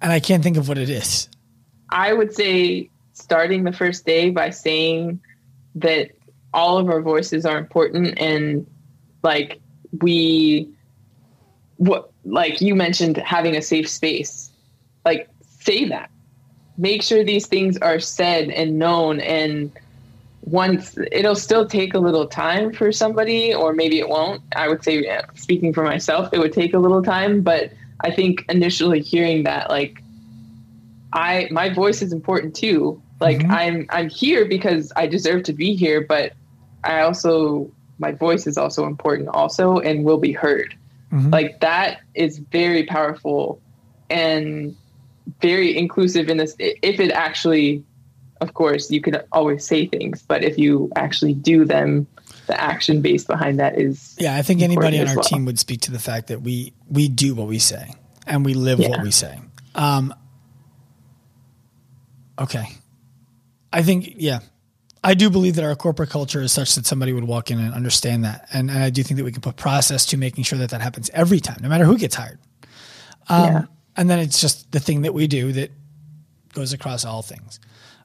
and 0.00 0.10
I 0.10 0.18
can't 0.18 0.42
think 0.42 0.56
of 0.56 0.68
what 0.68 0.78
it 0.78 0.90
is. 0.90 1.28
I 1.90 2.12
would 2.12 2.34
say 2.34 2.90
starting 3.12 3.64
the 3.64 3.72
first 3.72 4.04
day 4.06 4.30
by 4.30 4.50
saying 4.50 5.20
that 5.76 6.10
all 6.52 6.78
of 6.78 6.88
our 6.88 7.00
voices 7.00 7.46
are 7.46 7.58
important 7.58 8.18
and 8.18 8.66
like 9.22 9.60
we 10.00 10.68
what 11.82 12.12
like 12.24 12.60
you 12.60 12.76
mentioned 12.76 13.16
having 13.16 13.56
a 13.56 13.62
safe 13.62 13.88
space. 13.88 14.50
Like 15.04 15.28
say 15.58 15.88
that. 15.88 16.10
Make 16.78 17.02
sure 17.02 17.24
these 17.24 17.46
things 17.46 17.76
are 17.78 17.98
said 17.98 18.50
and 18.50 18.78
known 18.78 19.20
and 19.20 19.72
once 20.42 20.96
it'll 21.10 21.36
still 21.36 21.66
take 21.66 21.94
a 21.94 21.98
little 21.98 22.26
time 22.26 22.72
for 22.72 22.92
somebody 22.92 23.52
or 23.52 23.72
maybe 23.72 23.98
it 23.98 24.08
won't. 24.08 24.42
I 24.54 24.68
would 24.68 24.84
say 24.84 25.20
speaking 25.34 25.72
for 25.72 25.82
myself 25.82 26.32
it 26.32 26.38
would 26.38 26.52
take 26.52 26.72
a 26.72 26.78
little 26.78 27.02
time 27.02 27.42
but 27.42 27.72
i 28.00 28.10
think 28.10 28.44
initially 28.48 29.00
hearing 29.00 29.44
that 29.44 29.70
like 29.70 30.02
i 31.12 31.48
my 31.50 31.68
voice 31.68 32.00
is 32.00 32.12
important 32.12 32.54
too. 32.54 33.02
Like 33.20 33.38
mm-hmm. 33.38 33.52
i'm 33.52 33.86
i'm 33.90 34.08
here 34.08 34.44
because 34.46 34.92
i 34.94 35.06
deserve 35.06 35.42
to 35.44 35.52
be 35.52 35.74
here 35.74 36.00
but 36.00 36.32
i 36.84 37.00
also 37.00 37.70
my 37.98 38.12
voice 38.12 38.46
is 38.46 38.56
also 38.56 38.86
important 38.86 39.28
also 39.28 39.78
and 39.78 40.04
will 40.04 40.18
be 40.18 40.32
heard 40.32 40.76
Mm-hmm. 41.12 41.30
Like 41.30 41.60
that 41.60 42.00
is 42.14 42.38
very 42.38 42.84
powerful 42.84 43.60
and 44.08 44.74
very 45.40 45.76
inclusive 45.76 46.28
in 46.28 46.38
this. 46.38 46.56
If 46.58 47.00
it 47.00 47.12
actually, 47.12 47.84
of 48.40 48.54
course, 48.54 48.90
you 48.90 49.00
could 49.00 49.22
always 49.30 49.64
say 49.64 49.86
things, 49.86 50.22
but 50.22 50.42
if 50.42 50.58
you 50.58 50.90
actually 50.96 51.34
do 51.34 51.64
them, 51.64 52.06
the 52.46 52.60
action 52.60 53.02
base 53.02 53.24
behind 53.24 53.60
that 53.60 53.78
is. 53.78 54.16
Yeah, 54.18 54.34
I 54.34 54.42
think 54.42 54.62
anybody 54.62 55.00
on 55.00 55.08
our 55.08 55.16
well. 55.16 55.24
team 55.24 55.44
would 55.44 55.58
speak 55.58 55.82
to 55.82 55.92
the 55.92 55.98
fact 55.98 56.28
that 56.28 56.42
we 56.42 56.72
we 56.88 57.08
do 57.08 57.34
what 57.34 57.46
we 57.46 57.58
say 57.58 57.94
and 58.26 58.44
we 58.44 58.54
live 58.54 58.80
yeah. 58.80 58.88
what 58.88 59.02
we 59.02 59.10
say. 59.10 59.38
Um, 59.74 60.14
okay, 62.38 62.64
I 63.72 63.82
think 63.82 64.14
yeah, 64.16 64.40
I 65.04 65.14
do 65.14 65.30
believe 65.30 65.56
that 65.56 65.64
our 65.64 65.74
corporate 65.74 66.10
culture 66.10 66.40
is 66.40 66.52
such 66.52 66.76
that 66.76 66.86
somebody 66.86 67.12
would 67.12 67.24
walk 67.24 67.50
in 67.50 67.58
and 67.58 67.74
understand 67.74 68.24
that. 68.24 68.48
And, 68.52 68.70
and 68.70 68.82
I 68.82 68.90
do 68.90 69.02
think 69.02 69.18
that 69.18 69.24
we 69.24 69.32
can 69.32 69.40
put 69.40 69.56
process 69.56 70.06
to 70.06 70.16
making 70.16 70.44
sure 70.44 70.58
that 70.58 70.70
that 70.70 70.80
happens 70.80 71.10
every 71.12 71.40
time, 71.40 71.58
no 71.60 71.68
matter 71.68 71.84
who 71.84 71.98
gets 71.98 72.14
hired. 72.14 72.38
Um, 73.28 73.44
yeah. 73.44 73.64
And 73.96 74.08
then 74.08 74.20
it's 74.20 74.40
just 74.40 74.70
the 74.70 74.80
thing 74.80 75.02
that 75.02 75.12
we 75.12 75.26
do 75.26 75.52
that 75.52 75.70
goes 76.52 76.72
across 76.72 77.04
all 77.04 77.22
things. 77.22 77.58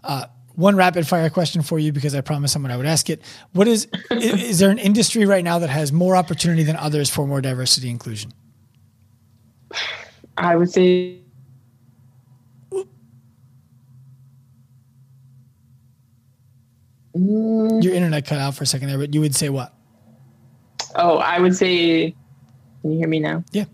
Uh, 0.03 0.25
one 0.55 0.75
rapid 0.75 1.07
fire 1.07 1.29
question 1.29 1.61
for 1.61 1.77
you 1.77 1.91
because 1.91 2.15
I 2.15 2.21
promised 2.21 2.53
someone 2.53 2.71
I 2.71 2.77
would 2.77 2.87
ask 2.87 3.11
it. 3.11 3.21
What 3.53 3.67
is, 3.67 3.87
is, 4.09 4.41
is 4.41 4.59
there 4.59 4.71
an 4.71 4.79
industry 4.79 5.25
right 5.25 5.43
now 5.43 5.59
that 5.59 5.69
has 5.69 5.91
more 5.91 6.15
opportunity 6.15 6.63
than 6.63 6.75
others 6.75 7.11
for 7.11 7.27
more 7.27 7.41
diversity 7.41 7.91
inclusion? 7.91 8.33
I 10.35 10.55
would 10.55 10.71
say 10.71 11.19
Mm. 17.17 17.83
Your 17.83 17.93
internet 17.93 18.25
cut 18.25 18.37
out 18.37 18.55
for 18.55 18.63
a 18.63 18.67
second 18.67 18.89
there, 18.89 18.97
but 18.97 19.13
you 19.13 19.21
would 19.21 19.35
say 19.35 19.49
what? 19.49 19.73
Oh, 20.95 21.17
I 21.17 21.39
would 21.39 21.55
say. 21.55 22.15
Can 22.81 22.91
you 22.91 22.99
hear 22.99 23.07
me 23.07 23.19
now? 23.19 23.43
Yeah. 23.51 23.65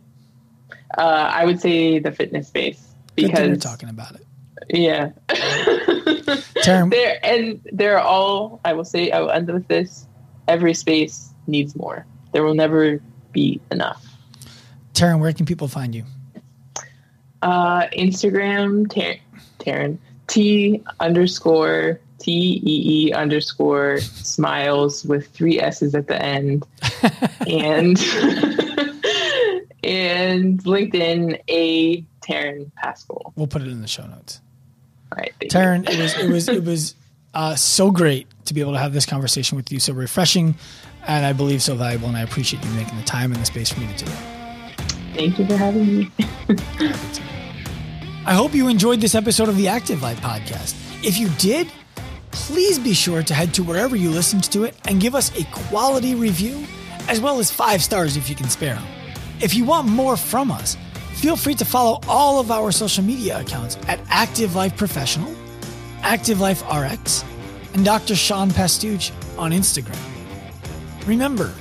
Uh, 0.97 1.29
I 1.33 1.45
would 1.45 1.59
say 1.59 1.99
the 1.99 2.11
fitness 2.11 2.47
space 2.47 2.95
because 3.15 3.49
we're 3.49 3.55
talking 3.55 3.89
about 3.89 4.15
it. 4.15 4.25
Yeah. 4.69 5.11
Term. 6.63 6.89
There 6.89 7.19
and 7.23 7.59
they're 7.71 7.99
all. 7.99 8.61
I 8.63 8.73
will 8.73 8.85
say. 8.85 9.11
I 9.11 9.19
will 9.19 9.31
end 9.31 9.51
with 9.51 9.67
this. 9.67 10.07
Every 10.47 10.73
space 10.73 11.29
needs 11.47 11.75
more. 11.75 12.05
There 12.31 12.43
will 12.43 12.55
never 12.55 13.01
be 13.31 13.59
enough. 13.71 14.05
Taryn, 14.93 15.19
where 15.19 15.33
can 15.33 15.45
people 15.45 15.67
find 15.67 15.93
you? 15.93 16.03
Uh, 17.41 17.87
Instagram, 17.87 18.87
Taryn, 19.59 19.97
T 20.27 20.81
underscore 20.99 21.99
T 22.23 22.61
E 22.65 23.07
E 23.07 23.13
underscore 23.13 23.99
smiles 23.99 25.03
with 25.03 25.27
three 25.27 25.59
S's 25.59 25.93
at 25.93 26.07
the 26.07 26.21
end. 26.21 26.65
and 27.47 27.99
and 29.83 30.63
LinkedIn 30.63 31.39
A 31.49 32.01
Taryn 32.21 32.71
Pascal. 32.77 33.33
We'll 33.35 33.47
put 33.47 33.61
it 33.61 33.67
in 33.67 33.81
the 33.81 33.87
show 33.87 34.05
notes. 34.07 34.39
All 35.11 35.17
right. 35.17 35.33
Taryn, 35.41 35.89
it 35.89 35.99
was 35.99 36.17
it 36.17 36.29
was 36.29 36.47
it 36.47 36.63
was 36.63 36.95
uh, 37.33 37.55
so 37.55 37.91
great 37.91 38.27
to 38.45 38.53
be 38.53 38.61
able 38.61 38.73
to 38.73 38.79
have 38.79 38.93
this 38.93 39.05
conversation 39.05 39.57
with 39.57 39.71
you. 39.71 39.79
So 39.79 39.91
refreshing 39.93 40.55
and 41.05 41.25
I 41.25 41.33
believe 41.33 41.61
so 41.61 41.75
valuable 41.75 42.07
and 42.07 42.15
I 42.15 42.21
appreciate 42.21 42.63
you 42.63 42.71
making 42.71 42.97
the 42.97 43.03
time 43.03 43.31
and 43.33 43.41
the 43.41 43.45
space 43.45 43.71
for 43.71 43.81
me 43.81 43.87
to 43.93 44.05
do 44.05 44.11
it. 44.11 44.17
Thank 45.15 45.39
you 45.39 45.45
for 45.45 45.57
having 45.57 45.97
me. 45.99 46.11
I 48.25 48.33
hope 48.33 48.53
you 48.53 48.69
enjoyed 48.69 49.01
this 49.01 49.15
episode 49.15 49.49
of 49.49 49.57
the 49.57 49.67
Active 49.67 50.01
Life 50.01 50.21
podcast. 50.21 50.75
If 51.05 51.17
you 51.17 51.27
did, 51.37 51.67
please 52.33 52.79
be 52.79 52.93
sure 52.93 53.21
to 53.21 53.33
head 53.33 53.53
to 53.53 53.63
wherever 53.63 53.95
you 53.95 54.09
listened 54.09 54.43
to 54.45 54.63
it 54.63 54.75
and 54.87 54.99
give 54.99 55.13
us 55.13 55.31
a 55.39 55.45
quality 55.51 56.15
review, 56.15 56.65
as 57.07 57.21
well 57.21 57.39
as 57.39 57.51
five 57.51 57.81
stars 57.81 58.17
if 58.17 58.27
you 58.27 58.35
can 58.35 58.49
spare 58.49 58.73
them. 58.75 58.87
If 59.39 59.53
you 59.53 59.65
want 59.65 59.87
more 59.87 60.17
from 60.17 60.51
us, 60.51 60.75
feel 61.13 61.35
free 61.35 61.53
to 61.55 61.65
follow 61.65 61.99
all 62.07 62.39
of 62.39 62.49
our 62.49 62.71
social 62.71 63.03
media 63.03 63.39
accounts 63.39 63.77
at 63.87 63.99
Active 64.09 64.55
Life 64.55 64.75
Professional, 64.75 65.33
Active 66.01 66.39
Life 66.39 66.63
RX, 66.63 67.23
and 67.75 67.85
Dr. 67.85 68.15
Sean 68.15 68.49
Pastuch 68.49 69.11
on 69.37 69.51
Instagram. 69.51 69.97
Remember, 71.05 71.53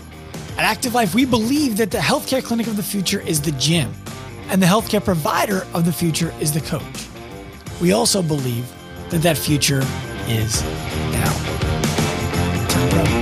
at 0.56 0.64
Active 0.64 0.94
Life, 0.94 1.14
we 1.14 1.26
believe 1.26 1.76
that 1.76 1.90
the 1.90 1.98
healthcare 1.98 2.42
clinic 2.42 2.66
of 2.66 2.76
the 2.76 2.82
future 2.82 3.20
is 3.20 3.42
the 3.42 3.52
gym, 3.52 3.92
and 4.48 4.60
the 4.62 4.66
healthcare 4.66 5.04
provider 5.04 5.66
of 5.74 5.84
the 5.84 5.92
future 5.92 6.32
is 6.40 6.52
the 6.52 6.60
coach. 6.62 7.06
We 7.80 7.92
also 7.92 8.22
believe 8.22 8.70
that 9.10 9.22
that 9.22 9.36
future 9.36 9.82
is 10.28 10.62
now. 11.12 11.32
Time, 12.68 12.88
bro. 12.90 13.21